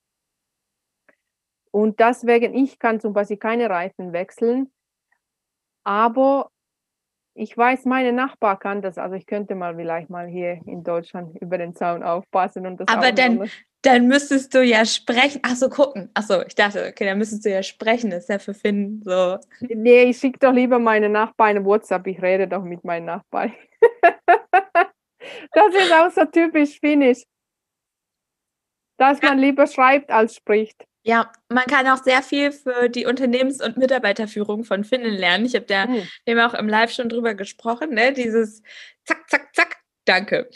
Und 1.70 2.00
deswegen, 2.00 2.54
ich 2.54 2.78
kann 2.78 3.00
zum 3.00 3.12
Beispiel 3.12 3.36
keine 3.36 3.68
Reifen 3.68 4.12
wechseln 4.12 4.70
aber 5.88 6.50
ich 7.32 7.56
weiß, 7.56 7.86
meine 7.86 8.12
Nachbar 8.12 8.58
kann 8.58 8.82
das. 8.82 8.98
Also 8.98 9.14
ich 9.14 9.24
könnte 9.24 9.54
mal 9.54 9.74
vielleicht 9.74 10.10
mal 10.10 10.26
hier 10.26 10.60
in 10.66 10.84
Deutschland 10.84 11.34
über 11.40 11.56
den 11.56 11.74
Zaun 11.74 12.02
aufpassen 12.02 12.66
und 12.66 12.78
das. 12.78 12.88
Aber 12.88 13.10
dann, 13.10 13.48
dann 13.80 14.06
müsstest 14.06 14.54
du 14.54 14.62
ja 14.62 14.84
sprechen. 14.84 15.40
Ach 15.44 15.56
so, 15.56 15.70
gucken. 15.70 16.10
Ach 16.12 16.24
so, 16.24 16.44
ich 16.44 16.54
dachte, 16.54 16.88
okay, 16.90 17.06
dann 17.06 17.16
müsstest 17.16 17.46
du 17.46 17.50
ja 17.50 17.62
sprechen. 17.62 18.10
Das 18.10 18.24
ist 18.24 18.28
ja 18.28 18.38
für 18.38 18.52
Finn 18.52 19.00
so. 19.02 19.38
Nee, 19.60 20.02
ich 20.02 20.18
schicke 20.18 20.38
doch 20.40 20.52
lieber 20.52 20.78
meine 20.78 21.08
Nachbarn 21.08 21.56
eine 21.56 21.64
WhatsApp. 21.64 22.06
Ich 22.06 22.20
rede 22.20 22.46
doch 22.48 22.64
mit 22.64 22.84
meinen 22.84 23.06
Nachbarn. 23.06 23.54
das 25.52 25.74
ist 25.74 25.92
auch 25.92 26.10
so 26.10 26.24
typisch 26.24 26.78
finnisch. 26.80 27.22
Dass 28.98 29.22
man 29.22 29.38
lieber 29.38 29.66
schreibt 29.66 30.10
als 30.10 30.36
spricht. 30.36 30.84
Ja, 31.04 31.32
man 31.48 31.64
kann 31.64 31.86
auch 31.86 32.02
sehr 32.02 32.22
viel 32.22 32.52
für 32.52 32.88
die 32.88 33.06
Unternehmens- 33.06 33.62
und 33.62 33.76
Mitarbeiterführung 33.76 34.64
von 34.64 34.84
Finnen 34.84 35.14
lernen. 35.14 35.46
Ich 35.46 35.54
habe 35.54 35.64
da 35.64 35.86
mhm. 35.86 36.02
eben 36.26 36.40
auch 36.40 36.54
im 36.54 36.68
Live 36.68 36.92
schon 36.92 37.08
drüber 37.08 37.34
gesprochen, 37.34 37.94
ne? 37.94 38.12
Dieses 38.12 38.62
Zack, 39.04 39.30
Zack, 39.30 39.54
Zack, 39.54 39.76
danke. 40.04 40.50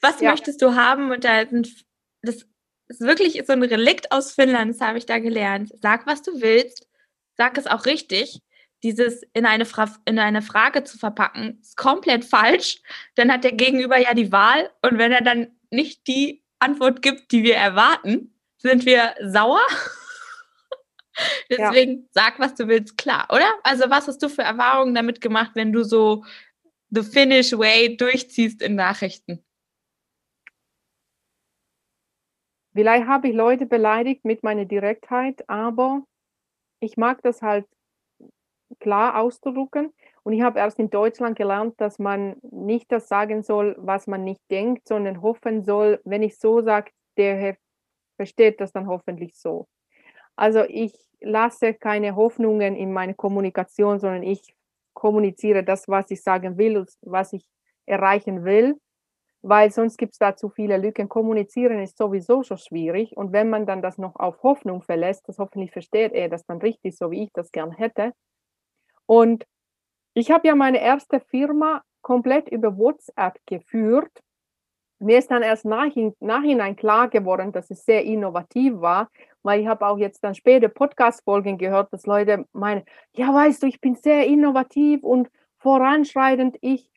Was 0.00 0.20
ja. 0.20 0.30
möchtest 0.30 0.62
du 0.62 0.76
haben? 0.76 1.10
Und 1.10 1.24
da 1.24 1.46
sind, 1.46 1.84
das 2.22 2.46
ist 2.88 3.00
wirklich 3.00 3.42
so 3.46 3.54
ein 3.54 3.62
Relikt 3.62 4.12
aus 4.12 4.32
Finnland, 4.32 4.74
das 4.74 4.86
habe 4.86 4.98
ich 4.98 5.06
da 5.06 5.18
gelernt. 5.18 5.72
Sag, 5.80 6.06
was 6.06 6.22
du 6.22 6.40
willst, 6.40 6.86
sag 7.36 7.56
es 7.58 7.66
auch 7.66 7.86
richtig. 7.86 8.40
Dieses 8.82 9.22
in 9.32 9.46
eine, 9.46 9.64
Fra 9.64 9.94
in 10.04 10.18
eine 10.18 10.42
Frage 10.42 10.84
zu 10.84 10.98
verpacken, 10.98 11.58
ist 11.60 11.76
komplett 11.76 12.24
falsch. 12.24 12.80
Dann 13.14 13.30
hat 13.30 13.44
der 13.44 13.52
Gegenüber 13.52 13.96
ja 13.96 14.14
die 14.14 14.32
Wahl. 14.32 14.70
Und 14.82 14.98
wenn 14.98 15.12
er 15.12 15.22
dann 15.22 15.48
nicht 15.70 16.06
die 16.06 16.42
Antwort 16.58 17.02
gibt, 17.02 17.32
die 17.32 17.42
wir 17.42 17.56
erwarten, 17.56 18.34
sind 18.58 18.84
wir 18.86 19.14
sauer. 19.22 19.60
Deswegen 21.50 21.92
ja. 21.92 22.08
sag, 22.10 22.38
was 22.38 22.54
du 22.54 22.68
willst, 22.68 22.96
klar, 22.96 23.26
oder? 23.30 23.54
Also, 23.62 23.90
was 23.90 24.08
hast 24.08 24.22
du 24.22 24.28
für 24.28 24.42
Erfahrungen 24.42 24.94
damit 24.94 25.20
gemacht, 25.20 25.52
wenn 25.54 25.72
du 25.72 25.82
so 25.82 26.24
the 26.90 27.02
Finnish 27.02 27.52
way 27.52 27.96
durchziehst 27.96 28.62
in 28.62 28.74
Nachrichten? 28.74 29.44
Vielleicht 32.74 33.06
habe 33.06 33.28
ich 33.28 33.34
Leute 33.34 33.66
beleidigt 33.66 34.24
mit 34.24 34.42
meiner 34.42 34.64
Direktheit, 34.64 35.48
aber 35.48 36.04
ich 36.80 36.96
mag 36.96 37.22
das 37.22 37.42
halt 37.42 37.66
klar 38.80 39.18
auszudrücken. 39.20 39.92
Und 40.24 40.32
ich 40.34 40.42
habe 40.42 40.58
erst 40.60 40.78
in 40.78 40.90
Deutschland 40.90 41.36
gelernt, 41.36 41.74
dass 41.80 41.98
man 41.98 42.36
nicht 42.42 42.90
das 42.92 43.08
sagen 43.08 43.42
soll, 43.42 43.74
was 43.78 44.06
man 44.06 44.24
nicht 44.24 44.40
denkt, 44.50 44.88
sondern 44.88 45.22
hoffen 45.22 45.62
soll, 45.64 46.00
wenn 46.04 46.22
ich 46.22 46.38
so 46.38 46.62
sage, 46.62 46.90
der 47.16 47.56
versteht 48.16 48.60
das 48.60 48.72
dann 48.72 48.88
hoffentlich 48.88 49.36
so. 49.36 49.66
Also 50.36 50.64
ich 50.68 50.94
lasse 51.20 51.74
keine 51.74 52.16
Hoffnungen 52.16 52.74
in 52.76 52.92
meine 52.92 53.14
Kommunikation, 53.14 53.98
sondern 54.00 54.22
ich 54.22 54.54
kommuniziere 54.94 55.64
das, 55.64 55.88
was 55.88 56.10
ich 56.10 56.22
sagen 56.22 56.58
will, 56.58 56.84
was 57.02 57.32
ich 57.32 57.44
erreichen 57.86 58.44
will. 58.44 58.76
weil 59.42 59.70
sonst 59.72 59.98
gibt 59.98 60.12
es 60.14 60.18
da 60.18 60.36
zu 60.36 60.50
viele 60.50 60.76
Lücken. 60.78 61.08
Kommunizieren 61.08 61.80
ist 61.80 61.98
sowieso 61.98 62.42
schon 62.42 62.58
schwierig 62.58 63.16
und 63.16 63.32
wenn 63.32 63.50
man 63.50 63.66
dann 63.66 63.82
das 63.82 63.98
noch 63.98 64.16
auf 64.16 64.42
Hoffnung 64.42 64.82
verlässt, 64.82 65.28
das 65.28 65.38
hoffentlich 65.38 65.72
versteht 65.72 66.12
er 66.12 66.28
das 66.28 66.44
dann 66.46 66.58
richtig, 66.58 66.96
so 66.96 67.10
wie 67.10 67.24
ich 67.24 67.30
das 67.32 67.52
gern 67.52 67.72
hätte. 67.72 68.12
Und 69.06 69.46
ich 70.14 70.30
habe 70.30 70.48
ja 70.48 70.54
meine 70.54 70.80
erste 70.80 71.20
Firma 71.20 71.82
komplett 72.02 72.48
über 72.48 72.76
WhatsApp 72.76 73.38
geführt. 73.46 74.10
Mir 74.98 75.18
ist 75.18 75.30
dann 75.30 75.42
erst 75.42 75.64
nach, 75.64 75.88
nachhinein 76.20 76.76
klar 76.76 77.08
geworden, 77.08 77.52
dass 77.52 77.70
es 77.70 77.84
sehr 77.84 78.04
innovativ 78.04 78.80
war, 78.80 79.10
weil 79.42 79.60
ich 79.60 79.66
habe 79.66 79.86
auch 79.86 79.98
jetzt 79.98 80.22
dann 80.22 80.34
später 80.34 80.68
Podcast-Folgen 80.68 81.58
gehört, 81.58 81.92
dass 81.92 82.06
Leute 82.06 82.46
meinen, 82.52 82.84
ja 83.16 83.32
weißt 83.32 83.62
du, 83.62 83.66
ich 83.66 83.80
bin 83.80 83.96
sehr 83.96 84.26
innovativ 84.26 85.02
und 85.02 85.28
voranschreitend, 85.58 86.56
ich 86.60 86.88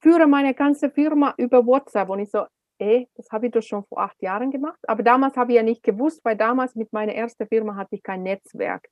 führe 0.00 0.26
meine 0.26 0.52
ganze 0.52 0.90
Firma 0.90 1.34
über 1.38 1.64
WhatsApp. 1.64 2.10
Und 2.10 2.18
ich 2.18 2.30
so, 2.30 2.44
ey, 2.78 3.08
das 3.14 3.30
habe 3.30 3.46
ich 3.46 3.52
doch 3.52 3.62
schon 3.62 3.84
vor 3.84 4.00
acht 4.00 4.20
Jahren 4.22 4.50
gemacht. 4.50 4.78
Aber 4.86 5.02
damals 5.02 5.36
habe 5.36 5.52
ich 5.52 5.56
ja 5.56 5.62
nicht 5.62 5.82
gewusst, 5.82 6.20
weil 6.24 6.36
damals 6.36 6.74
mit 6.74 6.92
meiner 6.92 7.14
ersten 7.14 7.46
Firma 7.46 7.76
hatte 7.76 7.94
ich 7.94 8.02
kein 8.02 8.22
Netzwerk. 8.22 8.88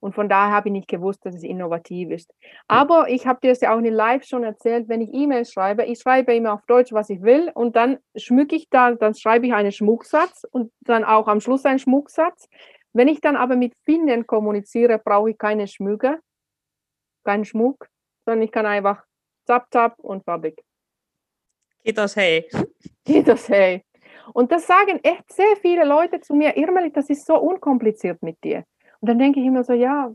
Und 0.00 0.14
von 0.14 0.28
daher 0.28 0.54
habe 0.54 0.68
ich 0.68 0.72
nicht 0.72 0.88
gewusst, 0.88 1.24
dass 1.24 1.34
es 1.34 1.42
innovativ 1.42 2.10
ist. 2.10 2.34
Aber 2.68 3.08
ich 3.08 3.26
habe 3.26 3.40
dir 3.42 3.50
das 3.50 3.60
ja 3.60 3.74
auch 3.74 3.78
in 3.78 3.84
Live 3.86 4.24
schon 4.24 4.44
erzählt, 4.44 4.88
wenn 4.88 5.00
ich 5.00 5.12
E-Mails 5.12 5.52
schreibe, 5.52 5.84
ich 5.84 6.00
schreibe 6.00 6.34
immer 6.34 6.52
auf 6.54 6.66
Deutsch, 6.66 6.92
was 6.92 7.10
ich 7.10 7.22
will 7.22 7.50
und 7.54 7.76
dann 7.76 7.98
schmücke 8.16 8.56
ich 8.56 8.68
da, 8.68 8.92
dann 8.92 9.14
schreibe 9.14 9.46
ich 9.46 9.54
einen 9.54 9.72
Schmucksatz 9.72 10.44
und 10.50 10.72
dann 10.80 11.04
auch 11.04 11.28
am 11.28 11.40
Schluss 11.40 11.64
einen 11.64 11.78
Schmucksatz. 11.78 12.48
Wenn 12.92 13.08
ich 13.08 13.20
dann 13.20 13.36
aber 13.36 13.56
mit 13.56 13.74
Finnen 13.84 14.26
kommuniziere, 14.26 14.98
brauche 14.98 15.30
ich 15.30 15.38
keine 15.38 15.66
Schmücke, 15.66 16.18
keinen 17.24 17.44
Schmuck, 17.44 17.88
sondern 18.24 18.42
ich 18.42 18.52
kann 18.52 18.66
einfach 18.66 19.04
zap, 19.46 19.68
zap 19.70 19.98
und 19.98 20.24
fertig. 20.24 20.62
Geht 21.84 21.98
das 21.98 22.16
hey? 22.16 22.48
Geht 23.04 23.28
das 23.28 23.48
hey? 23.48 23.84
Und 24.32 24.50
das 24.50 24.66
sagen 24.66 24.98
echt 25.02 25.32
sehr 25.32 25.56
viele 25.60 25.84
Leute 25.84 26.20
zu 26.20 26.34
mir, 26.34 26.56
Irmeli, 26.56 26.90
das 26.90 27.08
ist 27.10 27.26
so 27.26 27.38
unkompliziert 27.38 28.22
mit 28.22 28.42
dir. 28.42 28.64
Und 29.00 29.08
dann 29.08 29.18
denke 29.18 29.40
ich 29.40 29.46
immer 29.46 29.64
so, 29.64 29.72
ja, 29.72 30.12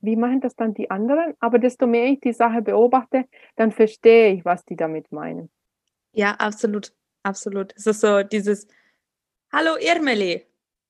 wie 0.00 0.16
machen 0.16 0.40
das 0.40 0.54
dann 0.54 0.74
die 0.74 0.90
anderen? 0.90 1.34
Aber 1.40 1.58
desto 1.58 1.86
mehr 1.86 2.06
ich 2.06 2.20
die 2.20 2.32
Sache 2.32 2.62
beobachte, 2.62 3.24
dann 3.56 3.72
verstehe 3.72 4.34
ich, 4.34 4.44
was 4.44 4.64
die 4.64 4.76
damit 4.76 5.10
meinen. 5.12 5.50
Ja, 6.12 6.32
absolut, 6.32 6.92
absolut. 7.22 7.72
Es 7.76 7.86
ist 7.86 8.00
so 8.00 8.22
dieses, 8.22 8.68
hallo 9.52 9.76
Irmeli, 9.80 10.46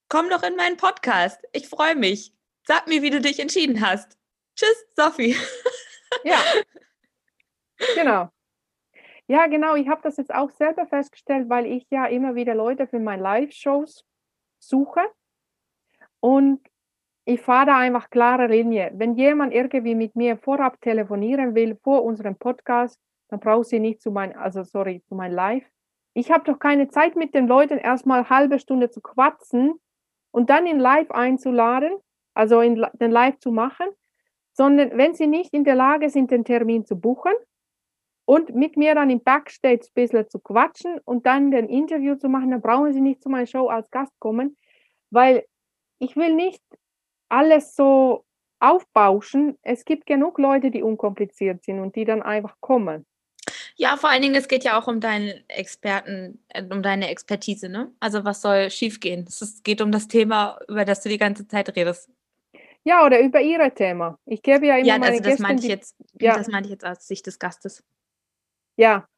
komm 0.09 0.29
doch 0.29 0.43
in 0.43 0.57
meinen 0.57 0.77
Podcast. 0.77 1.41
Ich 1.53 1.69
freue 1.69 1.97
mich. 1.97 2.35
Sag 2.67 2.89
mir, 2.89 3.03
wie 3.03 3.11
du 3.11 3.21
dich 3.21 3.39
entschieden 3.41 3.81
hast. 3.81 4.19
Tschüss, 4.57 4.87
Sophie. 4.97 5.37
Ja, 6.23 6.39
genau. 7.97 8.31
Ja, 9.27 9.49
genau. 9.49 9.75
Ich 9.75 9.89
habe 9.89 10.01
das 10.03 10.17
jetzt 10.17 10.33
auch 10.33 10.51
selber 10.53 10.87
festgestellt, 10.87 11.49
weil 11.49 11.67
ich 11.67 11.87
ja 11.91 12.07
immer 12.07 12.37
wieder 12.37 12.55
Leute 12.55 12.87
für 12.87 13.01
meine 13.01 13.21
Live-Shows 13.21 14.05
suche. 14.61 15.01
Und 16.21 16.61
ich 17.25 17.41
fahre 17.41 17.67
da 17.67 17.79
einfach 17.79 18.11
klare 18.11 18.47
Linie. 18.47 18.93
Wenn 18.95 19.15
jemand 19.15 19.55
irgendwie 19.55 19.95
mit 19.95 20.15
mir 20.15 20.37
vorab 20.37 20.81
telefonieren 20.81 21.55
will, 21.55 21.77
vor 21.83 22.05
unserem 22.05 22.37
Podcast, 22.37 23.01
dann 23.29 23.41
braucht 23.41 23.67
sie 23.69 23.81
nicht 23.81 24.03
zu 24.03 24.11
mein, 24.11 24.37
also 24.37 24.63
sorry, 24.63 25.03
zu 25.09 25.15
mein 25.15 25.33
Live. 25.33 25.65
Ich 26.13 26.31
habe 26.31 26.45
doch 26.45 26.59
keine 26.59 26.89
Zeit 26.89 27.17
mit 27.17 27.35
den 27.35 27.49
Leuten 27.49 27.79
erstmal 27.79 28.29
halbe 28.29 28.59
Stunde 28.59 28.91
zu 28.91 29.01
quatschen 29.01 29.81
und 30.31 30.51
dann 30.51 30.67
in 30.67 30.79
Live 30.79 31.11
einzuladen, 31.11 31.93
also 32.35 32.61
in 32.61 32.87
den 32.95 33.11
Live 33.11 33.39
zu 33.39 33.51
machen, 33.51 33.87
sondern 34.53 34.97
wenn 34.97 35.15
sie 35.15 35.27
nicht 35.27 35.53
in 35.53 35.65
der 35.65 35.75
Lage 35.75 36.11
sind, 36.11 36.31
den 36.31 36.45
Termin 36.45 36.85
zu 36.85 37.01
buchen 37.01 37.33
und 38.27 38.55
mit 38.55 38.77
mir 38.77 38.95
dann 38.95 39.11
im 39.11 39.23
Backstage 39.23 39.87
ein 39.87 39.95
bisschen 39.95 40.29
zu 40.29 40.39
quatschen 40.39 41.01
und 41.05 41.27
dann 41.27 41.51
den 41.51 41.69
Interview 41.69 42.17
zu 42.17 42.29
machen, 42.29 42.51
dann 42.51 42.61
brauchen 42.61 42.93
sie 42.93 43.01
nicht 43.01 43.23
zu 43.23 43.31
meiner 43.31 43.47
Show 43.47 43.69
als 43.69 43.91
Gast 43.91 44.13
kommen, 44.21 44.57
weil 45.11 45.45
ich 45.99 46.17
will 46.17 46.35
nicht 46.35 46.63
alles 47.29 47.75
so 47.77 48.25
aufbauschen. 48.61 49.59
Es 49.63 49.85
gibt 49.85 50.07
genug 50.07 50.39
Leute, 50.39 50.71
die 50.71 50.83
unkompliziert 50.83 51.65
sind 51.65 51.81
und 51.81 51.97
die 51.97 52.05
dann 52.05 52.23
einfach 52.23 52.57
kommen. 52.61 53.07
Ja, 53.77 53.97
vor 53.97 54.09
allen 54.09 54.23
Dingen, 54.23 54.37
es 54.37 54.49
geht 54.49 54.65
ja 54.65 54.79
auch 54.79 54.87
um 54.87 55.01
deinen 55.01 55.49
Experten, 55.49 56.43
äh, 56.49 56.63
um 56.63 56.83
deine 56.83 57.09
Expertise, 57.09 57.69
ne? 57.69 57.93
Also 58.01 58.25
was 58.25 58.41
soll 58.41 58.71
schiefgehen? 58.71 59.25
Es 59.29 59.63
geht 59.65 59.81
um 59.83 59.91
das 59.91 60.07
Thema, 60.07 60.59
über 60.69 60.85
das 60.85 61.03
du 61.03 61.09
die 61.09 61.19
ganze 61.19 61.47
Zeit 61.49 61.75
redest. 61.75 62.09
Ja, 62.85 63.05
oder 63.05 63.21
über 63.21 63.41
ihre 63.41 63.73
Thema. 63.75 64.19
Ich 64.27 64.43
gebe 64.43 64.67
ja 64.67 64.77
immer 64.77 64.87
ja, 64.87 64.99
meine 64.99 65.13
also 65.13 65.23
das 65.23 65.39
Gästen, 65.39 65.55
ich 65.55 65.61
die- 65.63 65.69
jetzt, 65.69 65.97
ja. 66.21 66.37
das 66.37 66.49
meinte 66.49 66.69
ich 66.69 66.73
jetzt 66.73 66.85
aus 66.85 67.07
Sicht 67.07 67.27
des 67.27 67.39
Gastes. 67.39 67.83
Ja, 68.77 69.09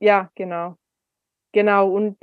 ja, 0.00 0.30
genau. 0.34 0.76
Genau. 1.52 1.90
Und 1.90 2.16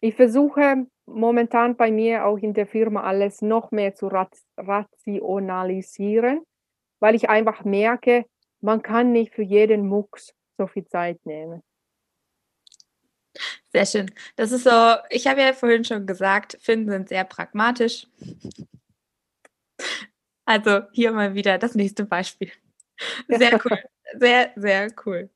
ich 0.00 0.14
versuche 0.14 0.86
momentan 1.06 1.76
bei 1.76 1.90
mir 1.90 2.24
auch 2.26 2.36
in 2.38 2.54
der 2.54 2.66
Firma 2.66 3.02
alles 3.02 3.42
noch 3.42 3.70
mehr 3.70 3.94
zu 3.94 4.08
rat- 4.08 4.36
rationalisieren, 4.56 6.42
weil 7.00 7.14
ich 7.14 7.28
einfach 7.28 7.64
merke, 7.64 8.24
man 8.60 8.82
kann 8.82 9.12
nicht 9.12 9.34
für 9.34 9.42
jeden 9.42 9.86
Mucks 9.86 10.34
so 10.58 10.66
viel 10.66 10.86
Zeit 10.86 11.24
nehmen. 11.24 11.62
Sehr 13.72 13.86
schön. 13.86 14.10
Das 14.36 14.52
ist 14.52 14.64
so, 14.64 14.94
ich 15.10 15.26
habe 15.26 15.42
ja 15.42 15.52
vorhin 15.52 15.84
schon 15.84 16.06
gesagt, 16.06 16.56
Finnen 16.60 16.88
sind 16.88 17.08
sehr 17.10 17.24
pragmatisch. 17.24 18.06
Also 20.46 20.82
hier 20.92 21.12
mal 21.12 21.34
wieder 21.34 21.58
das 21.58 21.74
nächste 21.74 22.04
Beispiel. 22.04 22.50
Sehr 23.28 23.60
cool. 23.64 23.78
Sehr, 24.20 24.52
sehr 24.54 24.88
cool. 25.04 25.28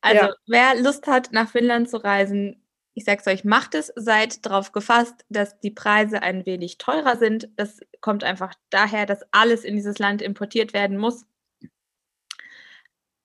Also, 0.00 0.24
Ja. 0.26 0.34
wer 0.48 0.82
Lust 0.82 1.06
hat, 1.06 1.30
nach 1.30 1.48
Finnland 1.48 1.88
zu 1.88 1.96
reisen, 1.98 2.60
ich 2.96 3.04
sag's 3.04 3.26
euch, 3.26 3.44
macht 3.44 3.74
es. 3.74 3.92
Seid 3.94 4.46
darauf 4.46 4.72
gefasst, 4.72 5.26
dass 5.28 5.60
die 5.60 5.70
Preise 5.70 6.22
ein 6.22 6.46
wenig 6.46 6.78
teurer 6.78 7.18
sind. 7.18 7.50
Das 7.56 7.80
kommt 8.00 8.24
einfach 8.24 8.54
daher, 8.70 9.04
dass 9.04 9.20
alles 9.32 9.64
in 9.64 9.76
dieses 9.76 9.98
Land 9.98 10.22
importiert 10.22 10.72
werden 10.72 10.96
muss. 10.96 11.26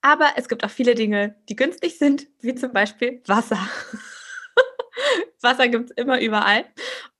Aber 0.02 0.34
es 0.36 0.50
gibt 0.50 0.66
auch 0.66 0.70
viele 0.70 0.94
Dinge, 0.94 1.36
die 1.48 1.56
günstig 1.56 1.98
sind, 1.98 2.28
wie 2.42 2.54
zum 2.54 2.74
Beispiel 2.74 3.24
Wasser. 3.28 3.60
Wasser 5.42 5.70
gibt 5.70 5.92
es 5.92 5.96
immer 5.96 6.20
überall. 6.20 6.66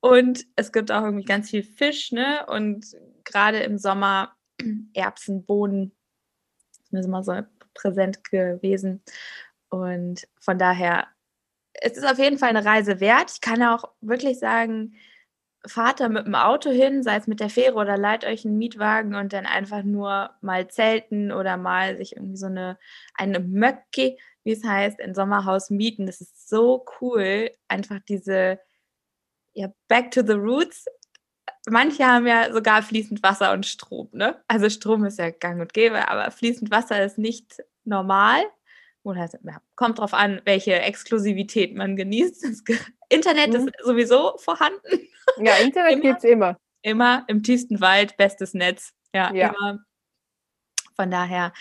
Und 0.00 0.44
es 0.54 0.72
gibt 0.72 0.92
auch 0.92 1.04
irgendwie 1.04 1.24
ganz 1.24 1.48
viel 1.48 1.62
Fisch, 1.62 2.12
ne? 2.12 2.44
Und 2.48 2.84
gerade 3.24 3.60
im 3.60 3.78
Sommer 3.78 4.36
Erbsen, 4.92 5.46
Bohnen. 5.46 5.92
Das 6.68 6.80
ist 6.80 6.92
mir 6.92 7.02
immer 7.02 7.24
so 7.24 7.40
präsent 7.72 8.24
gewesen. 8.24 9.02
Und 9.70 10.28
von 10.38 10.58
daher, 10.58 11.08
es 11.82 11.96
ist 11.96 12.06
auf 12.06 12.18
jeden 12.18 12.38
Fall 12.38 12.50
eine 12.50 12.64
Reise 12.64 13.00
wert. 13.00 13.32
Ich 13.34 13.40
kann 13.40 13.62
auch 13.62 13.90
wirklich 14.00 14.38
sagen, 14.38 14.94
fahrt 15.66 16.00
da 16.00 16.08
mit 16.08 16.26
dem 16.26 16.34
Auto 16.34 16.70
hin, 16.70 17.02
sei 17.02 17.16
es 17.16 17.26
mit 17.26 17.40
der 17.40 17.50
Fähre 17.50 17.74
oder 17.74 17.96
leiht 17.96 18.24
euch 18.24 18.44
einen 18.44 18.58
Mietwagen 18.58 19.14
und 19.14 19.32
dann 19.32 19.46
einfach 19.46 19.82
nur 19.82 20.30
mal 20.40 20.68
zelten 20.68 21.30
oder 21.32 21.56
mal 21.56 21.96
sich 21.96 22.16
irgendwie 22.16 22.36
so 22.36 22.46
eine, 22.46 22.78
eine 23.14 23.40
Möcke, 23.40 24.16
wie 24.44 24.52
es 24.52 24.64
heißt, 24.64 25.00
ein 25.00 25.14
Sommerhaus 25.14 25.70
mieten. 25.70 26.06
Das 26.06 26.20
ist 26.20 26.48
so 26.48 26.84
cool. 27.00 27.50
Einfach 27.68 28.00
diese, 28.08 28.58
ja, 29.54 29.68
back 29.88 30.10
to 30.10 30.22
the 30.26 30.32
roots. 30.32 30.86
Manche 31.68 32.04
haben 32.04 32.26
ja 32.26 32.52
sogar 32.52 32.82
fließend 32.82 33.22
Wasser 33.22 33.52
und 33.52 33.66
Strom, 33.66 34.08
ne? 34.12 34.42
Also 34.48 34.68
Strom 34.68 35.04
ist 35.04 35.20
ja 35.20 35.30
gang 35.30 35.60
und 35.60 35.72
gäbe, 35.72 36.08
aber 36.08 36.32
fließend 36.32 36.72
Wasser 36.72 37.04
ist 37.04 37.18
nicht 37.18 37.62
normal. 37.84 38.42
Oder 39.04 39.28
ja, 39.42 39.60
kommt 39.74 39.98
drauf 39.98 40.14
an, 40.14 40.40
welche 40.44 40.74
Exklusivität 40.80 41.74
man 41.74 41.96
genießt. 41.96 42.44
Das 42.44 42.62
Internet 43.08 43.48
Mhm. 43.50 43.68
ist 43.68 43.84
sowieso 43.84 44.36
vorhanden. 44.38 45.08
Ja, 45.38 45.56
Internet 45.56 45.92
Immer. 45.94 46.02
gibt 46.02 46.18
es 46.18 46.24
immer. 46.24 46.56
Immer 46.82 47.24
im 47.28 47.42
tiefsten 47.42 47.80
Wald, 47.80 48.16
bestes 48.16 48.54
Netz. 48.54 48.92
Ja, 49.14 49.32
Ja. 49.34 49.48
immer. 49.48 49.78
Von 50.96 51.10
daher 51.10 51.52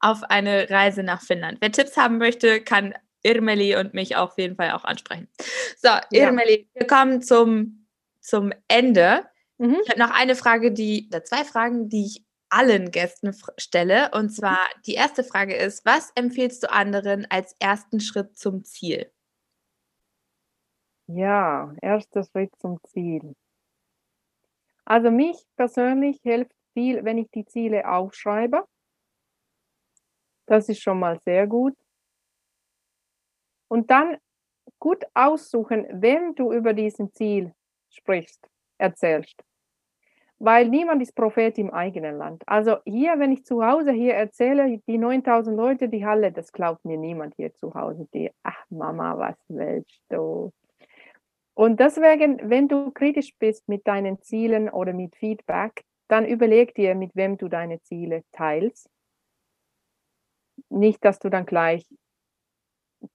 auf 0.00 0.22
eine 0.24 0.68
Reise 0.70 1.02
nach 1.02 1.22
Finnland. 1.22 1.58
Wer 1.60 1.72
Tipps 1.72 1.96
haben 1.96 2.18
möchte, 2.18 2.60
kann 2.62 2.94
Irmeli 3.22 3.76
und 3.76 3.94
mich 3.94 4.16
auf 4.16 4.36
jeden 4.38 4.56
Fall 4.56 4.72
auch 4.72 4.84
ansprechen. 4.84 5.28
So, 5.78 5.90
Irmeli, 6.10 6.68
wir 6.74 6.86
kommen 6.86 7.22
zum, 7.22 7.86
zum 8.20 8.52
Ende. 8.68 9.24
Mhm. 9.58 9.78
Ich 9.84 9.90
habe 9.90 10.00
noch 10.00 10.10
eine 10.10 10.34
Frage, 10.34 10.72
die, 10.72 11.06
oder 11.08 11.22
zwei 11.24 11.44
Fragen, 11.44 11.88
die 11.88 12.06
ich 12.06 12.24
allen 12.52 12.90
Gästen 12.90 13.34
stelle. 13.56 14.10
Und 14.12 14.30
zwar, 14.30 14.58
die 14.86 14.94
erste 14.94 15.24
Frage 15.24 15.54
ist, 15.54 15.84
was 15.84 16.12
empfiehlst 16.14 16.62
du 16.62 16.70
anderen 16.70 17.26
als 17.30 17.56
ersten 17.58 18.00
Schritt 18.00 18.36
zum 18.36 18.64
Ziel? 18.64 19.10
Ja, 21.06 21.74
erster 21.80 22.24
Schritt 22.24 22.54
zum 22.58 22.78
Ziel. 22.84 23.34
Also 24.84 25.10
mich 25.10 25.36
persönlich 25.56 26.20
hilft 26.22 26.52
viel, 26.74 27.04
wenn 27.04 27.18
ich 27.18 27.30
die 27.30 27.44
Ziele 27.44 27.88
aufschreibe. 27.88 28.66
Das 30.46 30.68
ist 30.68 30.82
schon 30.82 30.98
mal 30.98 31.18
sehr 31.20 31.46
gut. 31.46 31.76
Und 33.68 33.90
dann 33.90 34.18
gut 34.78 35.04
aussuchen, 35.14 35.86
wem 35.90 36.34
du 36.34 36.52
über 36.52 36.74
diesen 36.74 37.12
Ziel 37.12 37.54
sprichst, 37.88 38.48
erzählst. 38.78 39.42
Weil 40.44 40.68
niemand 40.68 41.00
ist 41.00 41.14
Prophet 41.14 41.56
im 41.56 41.70
eigenen 41.70 42.18
Land. 42.18 42.42
Also 42.46 42.78
hier, 42.84 43.20
wenn 43.20 43.30
ich 43.30 43.44
zu 43.44 43.64
Hause 43.64 43.92
hier 43.92 44.14
erzähle, 44.14 44.80
die 44.88 44.98
9000 44.98 45.56
Leute, 45.56 45.88
die 45.88 46.04
Halle, 46.04 46.32
das 46.32 46.50
glaubt 46.50 46.84
mir 46.84 46.98
niemand 46.98 47.36
hier 47.36 47.54
zu 47.54 47.72
Hause. 47.74 48.08
Die, 48.12 48.28
ach 48.42 48.64
Mama, 48.68 49.16
was 49.18 49.36
willst 49.46 50.02
du? 50.08 50.50
Und 51.54 51.78
deswegen, 51.78 52.40
wenn 52.50 52.66
du 52.66 52.90
kritisch 52.90 53.36
bist 53.38 53.68
mit 53.68 53.86
deinen 53.86 54.20
Zielen 54.20 54.68
oder 54.68 54.92
mit 54.92 55.14
Feedback, 55.14 55.84
dann 56.08 56.26
überleg 56.26 56.74
dir, 56.74 56.96
mit 56.96 57.14
wem 57.14 57.38
du 57.38 57.46
deine 57.46 57.80
Ziele 57.82 58.24
teilst. 58.32 58.90
Nicht, 60.70 61.04
dass 61.04 61.20
du 61.20 61.28
dann 61.28 61.46
gleich 61.46 61.86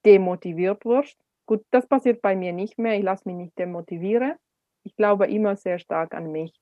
demotiviert 0.06 0.86
wirst. 0.86 1.18
Gut, 1.46 1.66
das 1.72 1.88
passiert 1.88 2.22
bei 2.22 2.38
mir 2.38 2.54
nicht 2.54 2.78
mehr. 2.78 2.98
Ich 2.98 3.04
lasse 3.04 3.28
mich 3.28 3.36
nicht 3.36 3.60
demotivieren. 3.60 4.36
Ich 4.84 4.96
glaube 4.96 5.28
immer 5.28 5.58
sehr 5.58 5.78
stark 5.78 6.14
an 6.14 6.32
mich. 6.32 6.54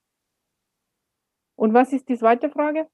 Und 1.55 1.73
was 1.73 1.93
ist 1.93 2.09
die 2.09 2.17
zweite 2.17 2.49
Frage? 2.49 2.87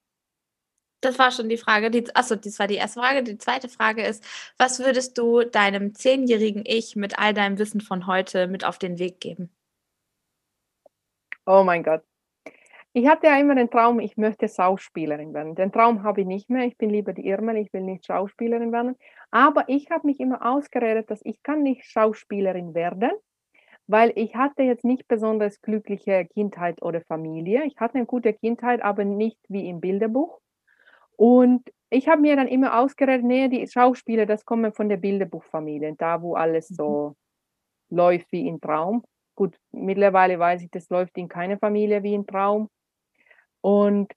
Das 1.00 1.18
war 1.18 1.32
schon 1.32 1.48
die 1.48 1.56
Frage. 1.56 1.90
Die, 1.90 2.14
achso, 2.14 2.36
das 2.36 2.58
war 2.60 2.68
die 2.68 2.76
erste 2.76 3.00
Frage. 3.00 3.24
Die 3.24 3.36
zweite 3.36 3.68
Frage 3.68 4.02
ist, 4.02 4.24
was 4.56 4.78
würdest 4.78 5.18
du 5.18 5.42
deinem 5.42 5.94
zehnjährigen 5.94 6.62
Ich 6.64 6.94
mit 6.94 7.18
all 7.18 7.34
deinem 7.34 7.58
Wissen 7.58 7.80
von 7.80 8.06
heute 8.06 8.46
mit 8.46 8.64
auf 8.64 8.78
den 8.78 8.98
Weg 8.98 9.20
geben? 9.20 9.50
Oh 11.44 11.64
mein 11.64 11.82
Gott. 11.82 12.02
Ich 12.94 13.08
hatte 13.08 13.26
ja 13.26 13.38
immer 13.38 13.54
den 13.54 13.70
Traum, 13.70 14.00
ich 14.00 14.16
möchte 14.16 14.48
Schauspielerin 14.48 15.32
werden. 15.32 15.54
Den 15.54 15.72
Traum 15.72 16.02
habe 16.04 16.20
ich 16.20 16.26
nicht 16.26 16.50
mehr. 16.50 16.66
Ich 16.66 16.76
bin 16.76 16.90
lieber 16.90 17.14
die 17.14 17.26
Irmel, 17.26 17.56
ich 17.56 17.72
will 17.72 17.80
nicht 17.80 18.06
Schauspielerin 18.06 18.70
werden. 18.70 18.96
Aber 19.30 19.64
ich 19.68 19.90
habe 19.90 20.06
mich 20.06 20.20
immer 20.20 20.46
ausgeredet, 20.46 21.10
dass 21.10 21.20
ich 21.24 21.42
kann 21.42 21.62
nicht 21.62 21.84
Schauspielerin 21.86 22.74
werden, 22.74 23.10
weil 23.86 24.12
ich 24.16 24.34
hatte 24.34 24.62
jetzt 24.62 24.84
nicht 24.84 25.08
besonders 25.08 25.60
glückliche 25.60 26.26
Kindheit 26.26 26.82
oder 26.82 27.00
Familie. 27.02 27.64
Ich 27.64 27.78
hatte 27.78 27.96
eine 27.96 28.06
gute 28.06 28.32
Kindheit, 28.32 28.82
aber 28.82 29.04
nicht 29.04 29.38
wie 29.48 29.68
im 29.68 29.80
Bilderbuch. 29.80 30.40
Und 31.16 31.62
ich 31.90 32.08
habe 32.08 32.22
mir 32.22 32.36
dann 32.36 32.48
immer 32.48 32.78
ausgeredet, 32.78 33.24
nee, 33.24 33.48
die 33.48 33.66
Schauspieler, 33.66 34.26
das 34.26 34.44
kommen 34.44 34.72
von 34.72 34.88
der 34.88 34.96
Bilderbuchfamilie, 34.96 35.94
da 35.96 36.22
wo 36.22 36.34
alles 36.34 36.68
so 36.68 37.16
mhm. 37.90 37.96
läuft 37.96 38.32
wie 38.32 38.48
im 38.48 38.60
Traum. 38.60 39.04
Gut, 39.34 39.56
mittlerweile 39.72 40.38
weiß 40.38 40.62
ich, 40.62 40.70
das 40.70 40.88
läuft 40.88 41.16
in 41.18 41.28
keiner 41.28 41.58
Familie 41.58 42.02
wie 42.02 42.14
im 42.14 42.26
Traum. 42.26 42.68
Und 43.60 44.12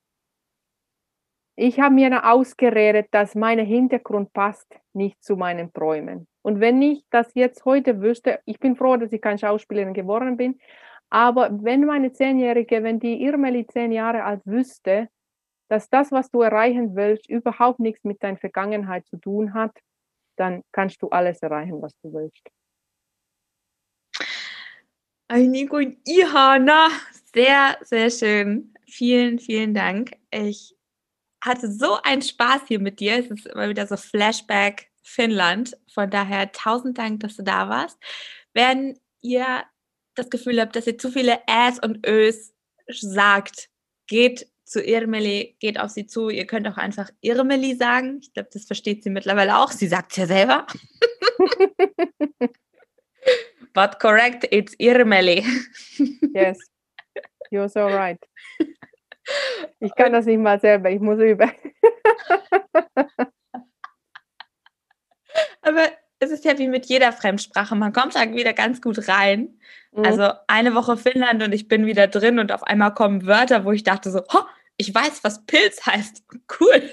ich 1.58 1.80
habe 1.80 1.96
mir 1.96 2.10
dann 2.10 2.24
ausgeredet, 2.24 3.08
dass 3.12 3.36
mein 3.36 3.60
Hintergrund 3.60 4.34
passt 4.34 4.68
nicht 4.94 5.24
zu 5.24 5.36
meinen 5.38 5.72
Träumen. 5.72 6.28
Und 6.46 6.60
wenn 6.60 6.80
ich 6.80 7.04
das 7.10 7.34
jetzt 7.34 7.66
heute 7.66 8.02
wüsste, 8.02 8.40
ich 8.46 8.60
bin 8.60 8.76
froh, 8.76 8.98
dass 8.98 9.12
ich 9.12 9.20
keine 9.20 9.40
Schauspielerin 9.40 9.96
geworden 9.96 10.38
bin, 10.38 10.60
aber 11.10 11.50
wenn 11.64 11.86
meine 11.86 12.14
Zehnjährige, 12.14 12.84
wenn 12.84 13.00
die 13.00 13.24
Irmeli 13.24 13.66
zehn 13.66 13.92
Jahre 13.92 14.24
alt 14.24 14.42
wüsste, 14.46 15.10
dass 15.70 15.90
das, 15.90 16.12
was 16.12 16.30
du 16.30 16.44
erreichen 16.44 16.96
willst, 16.96 17.28
überhaupt 17.28 17.80
nichts 17.80 18.04
mit 18.04 18.22
deiner 18.22 18.38
Vergangenheit 18.38 19.08
zu 19.08 19.18
tun 19.18 19.56
hat, 19.56 19.76
dann 20.36 20.62
kannst 20.72 21.02
du 21.02 21.10
alles 21.10 21.42
erreichen, 21.42 21.82
was 21.82 21.94
du 22.04 22.14
willst. 22.14 22.48
Einiko 25.28 25.80
Ihana, 25.80 26.90
sehr, 27.34 27.76
sehr 27.82 28.12
schön. 28.12 28.72
Vielen, 28.88 29.40
vielen 29.40 29.74
Dank. 29.74 30.12
Ich 30.30 30.76
hatte 31.44 31.72
so 31.72 31.98
einen 32.04 32.22
Spaß 32.22 32.68
hier 32.68 32.80
mit 32.80 33.00
dir. 33.00 33.18
Es 33.18 33.32
ist 33.32 33.48
immer 33.48 33.68
wieder 33.68 33.88
so 33.88 33.98
Flashback 33.98 34.92
Finnland. 35.06 35.78
Von 35.94 36.10
daher 36.10 36.52
tausend 36.52 36.98
Dank, 36.98 37.22
dass 37.22 37.38
du 37.38 37.44
da 37.44 37.70
warst. 37.70 37.98
Wenn 38.54 39.00
ihr 39.22 39.64
das 40.16 40.30
Gefühl 40.30 40.60
habt, 40.60 40.76
dass 40.76 40.88
ihr 40.88 40.98
zu 40.98 41.12
viele 41.12 41.40
Äs 41.48 41.80
und 41.80 42.06
Ös 42.08 42.54
sagt, 42.88 43.70
geht 44.08 44.48
zu 44.66 44.82
Irmeli, 44.84 45.56
geht 45.60 45.80
auf 45.80 45.92
sie 45.92 46.08
zu. 46.08 46.30
Ihr 46.30 46.48
könnt 46.48 46.68
auch 46.68 46.78
einfach 46.78 47.10
Irmeli 47.22 47.76
sagen. 47.76 48.20
Ich 48.22 48.34
glaube, 48.34 48.50
das 48.52 48.66
versteht 48.66 49.04
sie 49.04 49.10
mittlerweile 49.10 49.58
auch. 49.58 49.72
Sie 49.72 49.88
sagt 49.88 50.12
es 50.12 50.18
ja 50.18 50.26
selber. 50.26 50.66
But 53.74 54.00
correct, 54.00 54.48
it's 54.52 54.74
Irmeli. 54.80 55.46
yes, 56.34 56.58
you're 57.52 57.70
so 57.70 57.86
right. 57.86 58.20
Ich 59.80 59.94
kann 59.96 60.14
das 60.14 60.28
nicht 60.28 60.38
mal 60.38 60.60
selber, 60.60 60.92
ich 60.92 61.00
muss 61.00 61.20
üben. 61.20 61.52
Aber 65.66 65.90
es 66.20 66.32
ist 66.32 66.46
ja 66.46 66.58
wie 66.58 66.68
mit 66.68 66.86
jeder 66.86 67.12
Fremdsprache, 67.12 67.76
man 67.76 67.92
kommt 67.92 68.16
da 68.16 68.32
wieder 68.32 68.54
ganz 68.54 68.82
gut 68.82 69.08
rein. 69.08 69.60
Mhm. 69.92 70.06
Also 70.06 70.32
eine 70.48 70.76
Woche 70.76 70.96
Finnland 70.96 71.44
und 71.44 71.54
ich 71.54 71.68
bin 71.68 71.86
wieder 71.86 72.08
drin 72.08 72.40
und 72.40 72.52
auf 72.52 72.64
einmal 72.64 72.94
kommen 72.94 73.26
Wörter, 73.26 73.66
wo 73.66 73.72
ich 73.72 73.84
dachte 73.84 74.12
so, 74.12 74.22
oh, 74.34 74.44
ich 74.78 74.94
weiß, 74.94 75.24
was 75.24 75.46
Pilz 75.46 75.86
heißt. 75.86 76.24
Cool. 76.60 76.90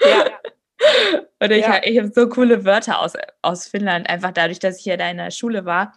Ja. 0.00 0.30
Oder 1.40 1.56
ich, 1.56 1.62
ja. 1.62 1.74
habe 1.74 1.86
hab 1.86 2.14
so 2.14 2.28
coole 2.28 2.64
Wörter 2.64 3.00
aus, 3.00 3.14
aus 3.40 3.68
Finnland, 3.68 4.08
einfach 4.08 4.32
dadurch, 4.32 4.58
dass 4.58 4.78
ich 4.78 4.84
hier 4.84 4.96
da 4.96 5.08
in 5.08 5.16
der 5.16 5.30
Schule 5.30 5.64
war. 5.64 5.96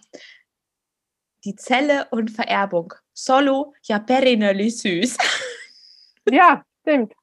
Die 1.43 1.55
Zelle 1.55 2.08
und 2.12 2.32
Vererbung. 2.32 2.93
Solo 3.14 3.74
ja 3.84 3.99
perinöli 3.99 4.70
süß. 4.70 5.18
Ja, 6.30 6.64
stimmt. 6.82 7.14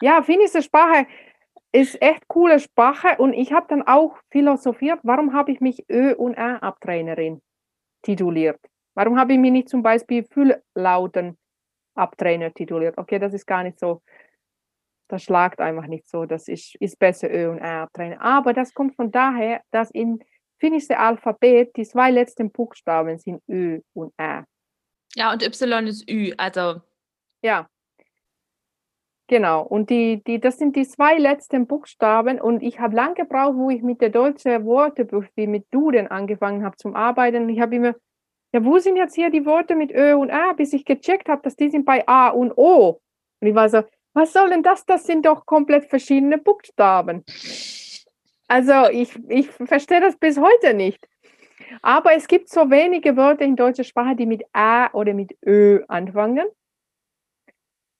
Ja, 0.00 0.22
finnische 0.22 0.62
Sprache 0.62 1.06
ist 1.72 2.00
echt 2.00 2.28
coole 2.28 2.60
Sprache 2.60 3.16
und 3.18 3.34
ich 3.34 3.52
habe 3.52 3.66
dann 3.68 3.82
auch 3.82 4.16
philosophiert, 4.30 5.00
warum 5.02 5.32
habe 5.32 5.50
ich 5.52 5.60
mich 5.60 5.84
Ö- 5.90 6.14
und 6.14 6.34
R-Abtrainerin 6.34 7.42
tituliert? 8.02 8.60
Warum 8.94 9.18
habe 9.18 9.34
ich 9.34 9.38
mich 9.38 9.52
nicht 9.52 9.68
zum 9.68 9.82
Beispiel 9.82 10.24
Fülllauten-Abtrainer 10.24 12.54
tituliert? 12.54 12.96
Okay, 12.98 13.18
das 13.18 13.34
ist 13.34 13.46
gar 13.46 13.62
nicht 13.62 13.78
so, 13.78 14.02
das 15.08 15.22
schlagt 15.22 15.60
einfach 15.60 15.86
nicht 15.86 16.08
so, 16.08 16.26
das 16.26 16.48
ist, 16.48 16.74
ist 16.76 16.98
besser 16.98 17.30
Ö- 17.30 17.50
und 17.50 17.58
R-Abtrainer. 17.58 18.20
Aber 18.20 18.54
das 18.54 18.74
kommt 18.74 18.96
von 18.96 19.10
daher, 19.10 19.62
dass 19.70 19.90
im 19.90 20.20
finnischen 20.58 20.96
Alphabet 20.96 21.76
die 21.76 21.84
zwei 21.84 22.10
letzten 22.10 22.50
Buchstaben 22.50 23.18
sind 23.18 23.42
Ö 23.48 23.80
und 23.94 24.12
R. 24.16 24.44
Ja, 25.14 25.32
und 25.32 25.42
Y 25.42 25.86
ist 25.86 26.10
Ü, 26.10 26.32
also. 26.36 26.82
Ja, 27.42 27.68
Genau, 29.28 29.62
und 29.62 29.90
die, 29.90 30.22
die, 30.24 30.40
das 30.40 30.58
sind 30.58 30.74
die 30.74 30.88
zwei 30.88 31.18
letzten 31.18 31.66
Buchstaben 31.66 32.40
und 32.40 32.62
ich 32.62 32.80
habe 32.80 32.96
lange 32.96 33.14
gebraucht, 33.14 33.56
wo 33.56 33.68
ich 33.68 33.82
mit 33.82 34.00
der 34.00 34.08
deutschen 34.08 34.64
Wortebuch, 34.64 35.24
wie 35.34 35.46
mit 35.46 35.66
Duden 35.70 36.08
angefangen 36.08 36.64
habe 36.64 36.78
zum 36.78 36.96
Arbeiten. 36.96 37.46
Ich 37.50 37.60
habe 37.60 37.76
immer, 37.76 37.94
ja, 38.54 38.64
wo 38.64 38.78
sind 38.78 38.96
jetzt 38.96 39.14
hier 39.14 39.28
die 39.28 39.44
Worte 39.44 39.76
mit 39.76 39.92
Ö 39.92 40.14
und 40.14 40.30
A, 40.30 40.54
bis 40.54 40.72
ich 40.72 40.86
gecheckt 40.86 41.28
habe, 41.28 41.42
dass 41.42 41.56
die 41.56 41.68
sind 41.68 41.84
bei 41.84 42.08
A 42.08 42.28
und 42.28 42.56
O. 42.56 43.02
Und 43.40 43.46
ich 43.46 43.54
war 43.54 43.68
so, 43.68 43.82
was 44.14 44.32
soll 44.32 44.48
denn 44.48 44.62
das? 44.62 44.86
Das 44.86 45.04
sind 45.04 45.26
doch 45.26 45.44
komplett 45.44 45.84
verschiedene 45.84 46.38
Buchstaben. 46.38 47.22
Also 48.48 48.88
ich, 48.90 49.14
ich 49.28 49.50
verstehe 49.50 50.00
das 50.00 50.16
bis 50.16 50.38
heute 50.38 50.72
nicht. 50.72 51.06
Aber 51.82 52.14
es 52.14 52.28
gibt 52.28 52.48
so 52.48 52.70
wenige 52.70 53.14
Wörter 53.18 53.44
in 53.44 53.56
deutscher 53.56 53.84
Sprache, 53.84 54.16
die 54.16 54.24
mit 54.24 54.42
A 54.54 54.90
oder 54.94 55.12
mit 55.12 55.36
Ö 55.44 55.82
anfangen. 55.86 56.46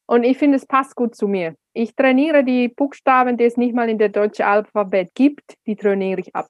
Und 0.09 0.25
ich 0.25 0.39
finde, 0.39 0.57
es 0.57 0.65
passt 0.65 0.97
gut 0.97 1.15
zu 1.15 1.29
mir. 1.29 1.55
Ich 1.75 1.95
trainiere 1.95 2.43
die 2.43 2.69
Buchstaben, 2.69 3.37
die 3.37 3.45
es 3.45 3.59
nicht 3.59 3.75
mal 3.75 3.91
in 3.91 3.99
der 3.99 4.09
deutschen 4.09 4.47
Alphabet 4.47 5.15
gibt, 5.15 5.55
die 5.67 5.77
trainiere 5.77 6.21
ich 6.21 6.35
ab. 6.35 6.49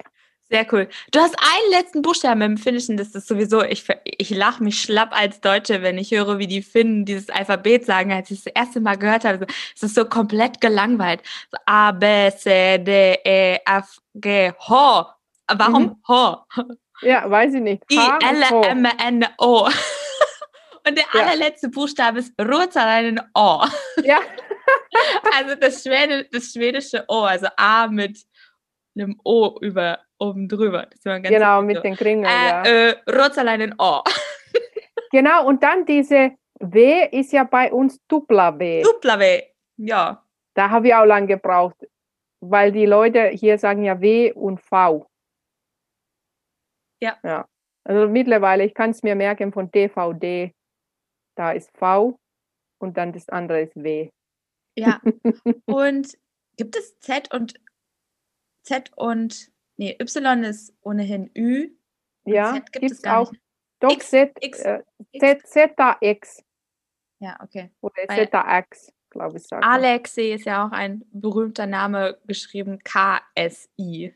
Sehr 0.49 0.65
cool. 0.73 0.89
Du 1.11 1.19
hast 1.19 1.35
einen 1.37 1.73
letzten 1.73 2.01
Buchstaben 2.01 2.41
im 2.41 2.57
Finnischen, 2.57 2.97
das 2.97 3.15
ist 3.17 3.27
sowieso, 3.27 3.63
ich, 3.65 3.85
ich 4.05 4.31
lache 4.31 4.63
mich 4.63 4.81
schlapp 4.81 5.11
als 5.11 5.41
Deutsche, 5.41 5.83
wenn 5.83 5.99
ich 5.99 6.13
höre, 6.13 6.39
wie 6.39 6.47
die 6.47 6.63
Finnen 6.63 7.05
dieses 7.05 7.29
Alphabet 7.31 7.85
sagen, 7.85 8.13
als 8.13 8.31
ich 8.31 8.45
das 8.45 8.53
erste 8.55 8.81
Mal 8.81 8.97
gehört 8.97 9.25
habe. 9.25 9.47
Es 9.75 9.83
ist 9.83 9.97
so 9.97 10.05
komplett 10.05 10.61
gelangweilt. 10.61 11.23
A, 11.67 11.91
B, 11.91 12.31
C, 12.31 12.79
D, 12.79 13.19
E, 13.25 13.59
F, 13.67 13.99
G, 14.15 14.53
H. 14.53 15.17
Warum 15.53 15.83
mhm. 15.83 15.97
H? 16.07 16.47
Ja, 17.03 17.29
weiß 17.29 17.55
ich 17.55 17.61
nicht. 17.61 17.83
H 17.93 18.19
I, 18.23 18.25
L, 18.25 18.65
M, 18.65 18.87
N, 19.05 19.27
O. 19.39 19.69
Und 20.89 20.97
der 20.97 21.05
allerletzte 21.15 21.69
Buchstabe 21.69 22.21
ist 22.21 22.33
Ruotsalainen 22.41 23.21
O. 23.35 23.63
Ja. 24.03 24.21
also 25.39 25.55
das, 25.55 25.83
Schwede, 25.83 26.27
das 26.33 26.53
schwedische 26.53 27.05
O, 27.09 27.21
also 27.25 27.47
A 27.57 27.89
mit 27.89 28.25
einem 28.97 29.21
O 29.23 29.59
über 29.61 29.99
oben 30.19 30.49
drüber. 30.49 30.89
genau, 31.05 31.63
mit 31.63 31.77
so. 31.77 31.83
den 31.83 31.97
Kringeln, 31.97 32.25
äh, 32.25 32.49
ja. 32.49 32.63
Äh, 32.65 32.97
Ruotsalainen 33.11 33.75
O. 33.79 34.03
genau, 35.13 35.47
und 35.47 35.63
dann 35.63 35.85
diese 35.85 36.33
W 36.61 37.09
ist 37.13 37.33
ja 37.33 37.45
bei 37.45 37.71
uns 37.73 38.01
Dupla 38.09 38.59
W. 38.59 38.83
Dupla 38.83 39.19
W, 39.19 39.43
ja. 39.77 40.25
Da 40.55 40.71
habe 40.71 40.89
ich 40.89 40.95
auch 40.95 41.05
lange 41.05 41.27
gebraucht, 41.27 41.77
weil 42.41 42.73
die 42.73 42.87
Leute 42.87 43.29
hier 43.29 43.59
sagen 43.59 43.85
ja 43.85 44.01
W 44.01 44.33
und 44.33 44.61
V. 44.61 45.07
Ja. 47.01 47.17
ja. 47.23 47.47
Also 47.85 48.09
mittlerweile, 48.09 48.65
ich 48.65 48.75
kann 48.75 48.91
es 48.91 49.03
mir 49.03 49.15
merken 49.15 49.53
von 49.53 49.71
DVD, 49.71 50.53
da 51.39 51.53
ist 51.53 51.71
V 51.77 52.19
und 52.81 52.97
dann 52.97 53.13
das 53.13 53.29
andere 53.29 53.63
ist 53.63 53.77
W. 53.77 54.11
Ja. 54.77 55.01
Und 55.67 56.17
gibt 56.57 56.77
es 56.77 56.99
Z 57.01 57.33
und 57.35 57.55
Z 58.65 58.93
und 58.97 59.51
nee, 59.77 59.97
Y 60.01 60.45
ist 60.45 60.75
ohnehin 60.83 61.31
Ü. 61.37 61.71
Ja, 62.27 62.55
Z 62.55 62.73
gibt 62.73 62.91
es 62.93 63.05
auch. 63.05 63.31
Nicht. 63.33 63.43
Doch, 63.81 63.91
X, 63.93 64.11
Z, 64.11 64.33
X, 64.41 64.61
äh, 64.61 64.83
Z, 65.19 65.47
Z, 65.47 65.73
X. 66.01 66.43
Ja, 67.21 67.39
okay. 67.43 67.71
Oder 67.81 67.95
Weil- 68.09 68.29
ZX, 68.29 68.93
glaube 69.11 69.39
ich. 69.39 69.45
sagt. 69.47 69.65
Alexei 69.65 70.33
ist 70.33 70.45
ja 70.45 70.67
auch 70.67 70.73
ein 70.73 71.05
berühmter 71.13 71.67
Name, 71.67 72.19
geschrieben 72.27 72.79
KSI. 72.85 74.15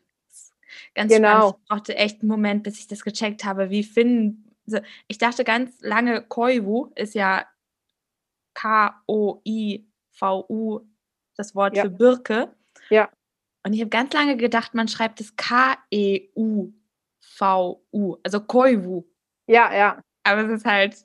Ganz 0.95 1.13
Genau. 1.13 1.29
spannend. 1.51 1.57
Ich 1.63 1.69
brauchte 1.69 1.95
echt 1.97 2.21
einen 2.21 2.29
Moment, 2.29 2.63
bis 2.65 2.79
ich 2.79 2.87
das 2.89 3.03
gecheckt 3.05 3.45
habe, 3.45 3.71
wie 3.71 3.83
finden. 3.85 4.52
So- 4.67 4.81
Ich 5.09 5.19
dachte 5.19 5.45
ganz 5.45 5.81
lange, 5.81 6.23
Koivu 6.23 6.91
ist 6.95 7.15
ja 7.15 7.47
K-O-I-V-U, 9.43 10.81
das 11.37 11.55
Wort 11.55 11.77
Ja. 11.77 11.83
für 11.85 11.91
Birke. 11.91 12.55
Ja. 12.91 13.11
Und 13.65 13.73
ich 13.75 13.81
habe 13.81 13.91
ganz 13.91 14.13
lange 14.13 14.37
gedacht, 14.37 14.75
man 14.75 14.89
schreibt 14.89 15.21
es 15.21 15.37
K-E-U-V-U, 15.37 16.77
also 18.23 18.41
Koivu. 18.41 19.05
Ja, 19.47 19.73
ja. 19.75 20.01
Aber 20.25 20.43
es 20.45 20.51
ist 20.61 20.65
halt 20.67 20.97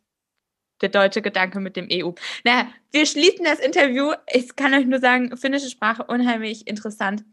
der 0.82 0.90
deutsche 0.90 1.22
Gedanke 1.22 1.60
mit 1.60 1.76
dem 1.76 1.88
EU. 1.92 2.12
Naja, 2.44 2.68
wir 2.92 3.06
schließen 3.06 3.46
das 3.46 3.60
Interview. 3.60 4.14
Ich 4.32 4.56
kann 4.56 4.74
euch 4.74 4.86
nur 4.86 5.00
sagen, 5.00 5.36
finnische 5.38 5.70
Sprache 5.70 6.04
unheimlich 6.04 6.68
interessant. 6.68 7.24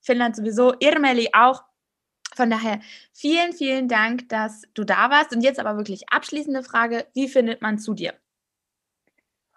Finnland 0.00 0.36
sowieso, 0.36 0.74
Irmeli 0.80 1.30
auch. 1.32 1.64
Von 2.34 2.50
daher 2.50 2.80
vielen, 3.12 3.52
vielen 3.52 3.88
Dank, 3.88 4.28
dass 4.28 4.62
du 4.74 4.84
da 4.84 5.10
warst. 5.10 5.34
Und 5.34 5.42
jetzt 5.42 5.60
aber 5.60 5.76
wirklich 5.76 6.08
abschließende 6.10 6.62
Frage: 6.62 7.06
Wie 7.14 7.28
findet 7.28 7.62
man 7.62 7.78
zu 7.78 7.94
dir? 7.94 8.14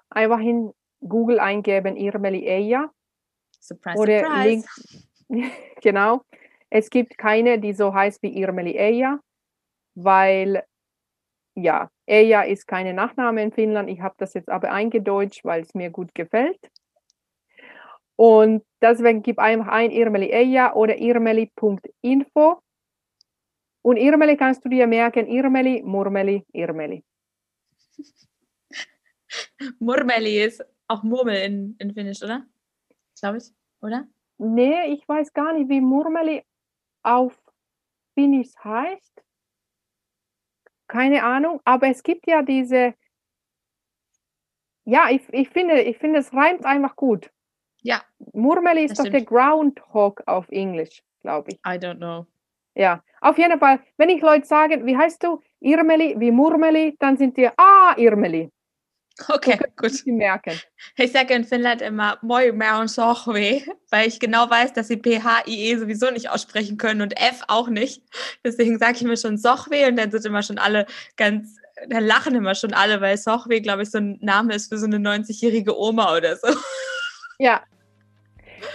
Einfach 0.10 0.40
in 0.40 0.74
Google 1.02 1.40
eingeben, 1.40 1.96
Irmeli 1.96 2.48
Eija. 2.50 2.92
Surprise, 3.60 3.98
Oder 3.98 4.20
surprise. 4.20 4.68
Link. 5.30 5.52
genau. 5.82 6.22
Es 6.70 6.90
gibt 6.90 7.18
keine, 7.18 7.60
die 7.60 7.74
so 7.74 7.94
heißt 7.94 8.22
wie 8.22 8.38
Irmeli 8.38 8.78
Eija, 8.78 9.20
weil 9.96 10.64
ja, 11.56 11.90
Eija 12.08 12.42
ist 12.42 12.68
keine 12.68 12.94
Nachname 12.94 13.42
in 13.42 13.52
Finnland. 13.52 13.90
Ich 13.90 14.02
habe 14.02 14.16
das 14.18 14.34
jetzt 14.34 14.50
aber 14.50 14.72
eingedeutscht, 14.72 15.46
weil 15.46 15.62
es 15.62 15.74
mir 15.74 15.90
gut 15.90 16.14
gefällt. 16.14 16.60
Und 18.18 18.64
deswegen 18.82 19.22
gib 19.24 19.40
einfach 19.40 19.68
ein 19.68 19.92
Irmeli 19.92 20.34
Eija 20.34 20.74
oder 20.74 20.98
irmeli.info. 20.98 22.62
Und 23.86 23.98
Irmeli 23.98 24.36
kannst 24.36 24.66
du 24.66 24.70
dir 24.70 24.88
merken, 24.88 25.28
Irmeli, 25.28 25.84
Murmeli, 25.84 26.44
Irmeli. 26.54 27.04
Murmeli 29.80 30.44
ist 30.44 30.66
auch 30.88 31.04
Murmel 31.04 31.36
in, 31.36 31.76
in 31.78 31.94
Finnisch, 31.94 32.24
oder? 32.24 32.48
Glaube 33.20 33.38
ich, 33.38 33.54
oder? 33.82 34.08
Nee, 34.40 34.88
ich 34.92 35.08
weiß 35.08 35.32
gar 35.34 35.54
nicht, 35.54 35.70
wie 35.70 35.82
Murmeli 35.82 36.44
auf 37.04 37.40
Finnisch 38.16 38.56
heißt. 38.64 39.24
Keine 40.88 41.24
Ahnung, 41.24 41.62
aber 41.64 41.88
es 41.88 42.02
gibt 42.02 42.26
ja 42.26 42.42
diese. 42.42 42.96
Ja, 44.86 45.12
ich, 45.12 45.22
ich, 45.32 45.50
finde, 45.50 45.82
ich 45.82 46.00
finde, 46.00 46.18
es 46.18 46.34
reimt 46.34 46.66
einfach 46.66 46.96
gut. 46.96 47.32
Ja, 47.84 48.02
Murmeli 48.34 48.86
ist 48.86 48.98
doch 48.98 49.04
der. 49.04 49.24
Groundhog 49.24 50.24
auf 50.26 50.50
Englisch, 50.50 51.04
glaube 51.22 51.52
ich. 51.52 51.58
I 51.58 51.78
don't 51.78 51.98
know. 51.98 52.26
Ja, 52.76 53.02
auf 53.22 53.38
jeden 53.38 53.58
Fall, 53.60 53.80
wenn 53.98 54.10
ich 54.10 54.22
Leute 54.22 54.46
sage, 54.46 54.86
wie 54.86 54.98
heißt 54.98 55.24
du? 55.24 55.42
Irmeli, 55.62 56.16
wie 56.20 56.32
Murmeli, 56.32 56.96
dann 57.00 57.18
sind 57.18 57.38
die, 57.38 57.48
ah, 57.58 57.96
Irmeli. 57.98 58.52
Okay, 59.30 59.58
gut. 59.78 59.92
Sie 59.92 60.12
merken. 60.12 60.60
Ich 60.98 61.14
sage 61.14 61.34
in 61.34 61.46
Finnland 61.46 61.82
immer 61.82 62.18
Moi 62.22 62.52
Maun 62.52 62.90
Sochwe, 62.90 63.62
weil 63.90 64.10
ich 64.10 64.20
genau 64.20 64.50
weiß, 64.50 64.74
dass 64.74 64.90
sie 64.90 64.98
P-H-I-E 64.98 65.78
sowieso 65.78 66.12
nicht 66.12 66.30
aussprechen 66.30 66.78
können 66.78 67.02
und 67.02 67.18
F 67.18 67.42
auch 67.48 67.70
nicht. 67.70 68.04
Deswegen 68.44 68.78
sage 68.78 68.98
ich 68.98 69.04
mir 69.04 69.16
schon 69.16 69.38
Sochwe 69.38 69.88
und 69.88 69.96
dann 69.96 70.12
sind 70.12 70.26
immer 70.26 70.44
schon 70.44 70.58
alle 70.58 70.86
ganz, 71.16 71.56
dann 71.88 72.04
lachen 72.04 72.36
immer 72.36 72.56
schon 72.56 72.74
alle, 72.74 73.00
weil 73.00 73.18
Sochwe, 73.18 73.62
glaube 73.62 73.84
ich, 73.84 73.92
so 73.92 74.00
ein 74.00 74.20
Name 74.22 74.54
ist 74.54 74.68
für 74.68 74.78
so 74.78 74.86
eine 74.86 74.98
90-jährige 74.98 75.80
Oma 75.80 76.16
oder 76.18 76.36
so. 76.36 76.50
Ja. 77.40 77.64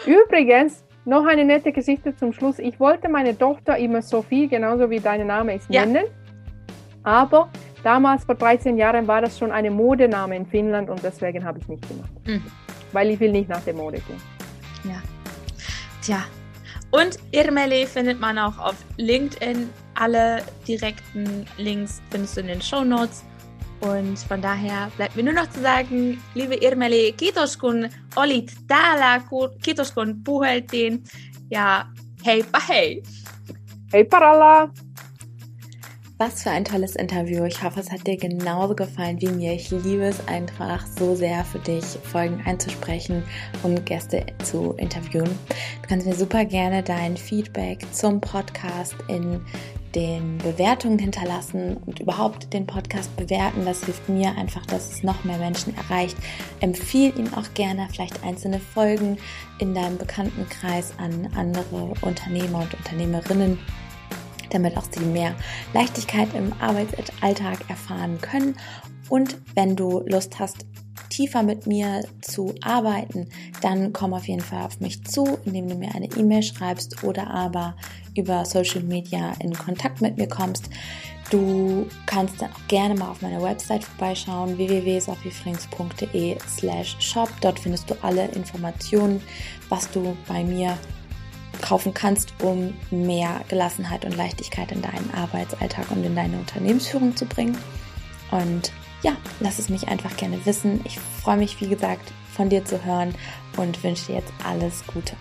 Übrigens, 0.06 0.84
noch 1.04 1.26
eine 1.26 1.44
nette 1.44 1.72
Geschichte 1.72 2.14
zum 2.16 2.32
Schluss. 2.32 2.58
Ich 2.58 2.78
wollte 2.78 3.08
meine 3.08 3.36
Tochter 3.36 3.76
immer 3.78 4.02
Sophie, 4.02 4.48
genauso 4.48 4.90
wie 4.90 5.00
dein 5.00 5.26
Name 5.26 5.54
ist, 5.56 5.68
Ja. 5.70 5.84
nennen. 5.86 6.06
Aber 7.02 7.48
damals, 7.82 8.24
vor 8.24 8.34
13 8.34 8.76
Jahren, 8.76 9.06
war 9.08 9.22
das 9.22 9.38
schon 9.38 9.50
eine 9.50 9.70
Modename 9.70 10.36
in 10.36 10.46
Finnland 10.46 10.90
und 10.90 11.02
deswegen 11.02 11.44
habe 11.44 11.58
ich 11.58 11.68
nicht 11.68 11.88
gemacht. 11.88 12.10
Mhm. 12.26 12.42
Weil 12.92 13.10
ich 13.10 13.20
will 13.20 13.32
nicht 13.32 13.48
nach 13.48 13.62
der 13.62 13.74
Mode 13.74 13.98
gehen. 14.00 14.20
Ja. 14.84 15.00
Tja. 16.02 16.24
Und 16.90 17.18
Irmeli 17.30 17.86
findet 17.86 18.20
man 18.20 18.36
auch 18.38 18.58
auf 18.58 18.74
LinkedIn. 18.96 19.70
Alle 19.94 20.42
direkten 20.66 21.46
Links 21.56 22.02
findest 22.10 22.36
du 22.36 22.40
in 22.40 22.46
den 22.48 22.60
Show 22.60 22.82
Notes. 22.84 23.24
Und 23.80 24.18
von 24.18 24.42
daher 24.42 24.90
bleibt 24.96 25.16
mir 25.16 25.22
nur 25.22 25.32
noch 25.32 25.48
zu 25.50 25.60
sagen, 25.60 26.22
liebe 26.34 26.54
Irmeli, 26.56 27.12
kiitos 27.16 27.56
kun 27.56 27.88
olit 28.16 28.52
täällä, 28.68 29.20
ku- 29.28 29.48
kiitos 29.62 29.92
kun 29.92 30.20
puheltiin 30.24 31.02
ja 31.50 31.86
heippa 32.26 32.60
hei! 32.68 33.02
Hey 33.92 34.04
Paralla! 34.04 34.68
Was 36.18 36.42
für 36.42 36.50
ein 36.50 36.66
tolles 36.66 36.96
Interview. 36.96 37.44
Ich 37.46 37.62
hoffe, 37.62 37.80
es 37.80 37.90
hat 37.90 38.06
dir 38.06 38.18
genauso 38.18 38.74
gefallen 38.74 39.18
wie 39.22 39.28
mir. 39.30 39.54
Ich 39.54 39.70
liebe 39.70 40.04
es 40.04 40.28
einfach 40.28 40.86
so 40.86 41.14
sehr 41.14 41.42
für 41.46 41.60
dich, 41.60 41.82
Folgen 42.12 42.42
einzusprechen 42.44 43.22
und 43.62 43.86
Gäste 43.86 44.26
zu 44.44 44.74
interviewen. 44.76 45.30
Du 45.80 45.88
kannst 45.88 46.06
mir 46.06 46.14
super 46.14 46.44
gerne 46.44 46.82
dein 46.82 47.16
Feedback 47.16 47.86
zum 47.92 48.20
Podcast 48.20 48.96
in 49.08 49.40
den 49.94 50.38
Bewertungen 50.38 50.98
hinterlassen 50.98 51.76
und 51.86 52.00
überhaupt 52.00 52.52
den 52.52 52.66
Podcast 52.66 53.14
bewerten. 53.16 53.64
Das 53.64 53.84
hilft 53.84 54.08
mir 54.08 54.36
einfach, 54.36 54.64
dass 54.66 54.92
es 54.92 55.02
noch 55.02 55.24
mehr 55.24 55.38
Menschen 55.38 55.74
erreicht. 55.76 56.16
Empfiehl 56.60 57.16
ihn 57.18 57.32
auch 57.34 57.54
gerne 57.54 57.88
vielleicht 57.90 58.22
einzelne 58.24 58.60
Folgen 58.60 59.18
in 59.58 59.74
deinem 59.74 59.98
Bekanntenkreis 59.98 60.92
an 60.98 61.28
andere 61.34 61.94
Unternehmer 62.02 62.60
und 62.60 62.74
Unternehmerinnen 62.74 63.58
damit 64.50 64.76
auch 64.76 64.84
sie 64.90 65.04
mehr 65.04 65.34
Leichtigkeit 65.74 66.28
im 66.34 66.52
Arbeitsalltag 66.60 67.58
erfahren 67.68 68.20
können. 68.20 68.56
Und 69.10 69.36
wenn 69.54 69.76
du 69.76 70.02
Lust 70.06 70.38
hast, 70.38 70.64
tiefer 71.10 71.42
mit 71.42 71.66
mir 71.66 72.02
zu 72.22 72.54
arbeiten, 72.62 73.28
dann 73.60 73.92
komm 73.92 74.14
auf 74.14 74.28
jeden 74.28 74.40
Fall 74.40 74.64
auf 74.64 74.80
mich 74.80 75.04
zu, 75.04 75.38
indem 75.44 75.68
du 75.68 75.74
mir 75.74 75.94
eine 75.94 76.06
E-Mail 76.16 76.42
schreibst 76.42 77.04
oder 77.04 77.28
aber 77.28 77.76
über 78.16 78.44
Social 78.44 78.82
Media 78.82 79.32
in 79.40 79.52
Kontakt 79.52 80.00
mit 80.00 80.16
mir 80.16 80.28
kommst. 80.28 80.70
Du 81.30 81.86
kannst 82.06 82.40
dann 82.40 82.50
auch 82.52 82.68
gerne 82.68 82.94
mal 82.94 83.10
auf 83.10 83.22
meiner 83.22 83.42
Website 83.42 83.84
vorbeischauen, 83.84 84.56
www.sophiefrings.de 84.56 86.38
slash 86.48 86.96
shop. 87.00 87.30
Dort 87.40 87.58
findest 87.58 87.90
du 87.90 87.94
alle 88.02 88.26
Informationen, 88.28 89.22
was 89.68 89.90
du 89.90 90.16
bei 90.26 90.42
mir 90.42 90.78
kaufen 91.60 91.94
kannst, 91.94 92.32
um 92.42 92.74
mehr 92.90 93.42
Gelassenheit 93.48 94.04
und 94.04 94.16
Leichtigkeit 94.16 94.72
in 94.72 94.82
deinen 94.82 95.10
Arbeitsalltag 95.14 95.90
und 95.90 96.04
in 96.04 96.14
deine 96.14 96.38
Unternehmensführung 96.38 97.16
zu 97.16 97.26
bringen. 97.26 97.56
Und 98.30 98.72
ja, 99.02 99.16
lass 99.40 99.58
es 99.58 99.68
mich 99.68 99.88
einfach 99.88 100.16
gerne 100.16 100.44
wissen. 100.44 100.80
Ich 100.84 100.98
freue 101.22 101.36
mich, 101.36 101.60
wie 101.60 101.68
gesagt, 101.68 102.12
von 102.34 102.48
dir 102.48 102.64
zu 102.64 102.84
hören 102.84 103.14
und 103.56 103.82
wünsche 103.82 104.06
dir 104.06 104.16
jetzt 104.16 104.32
alles 104.44 104.84
Gute. 104.86 105.14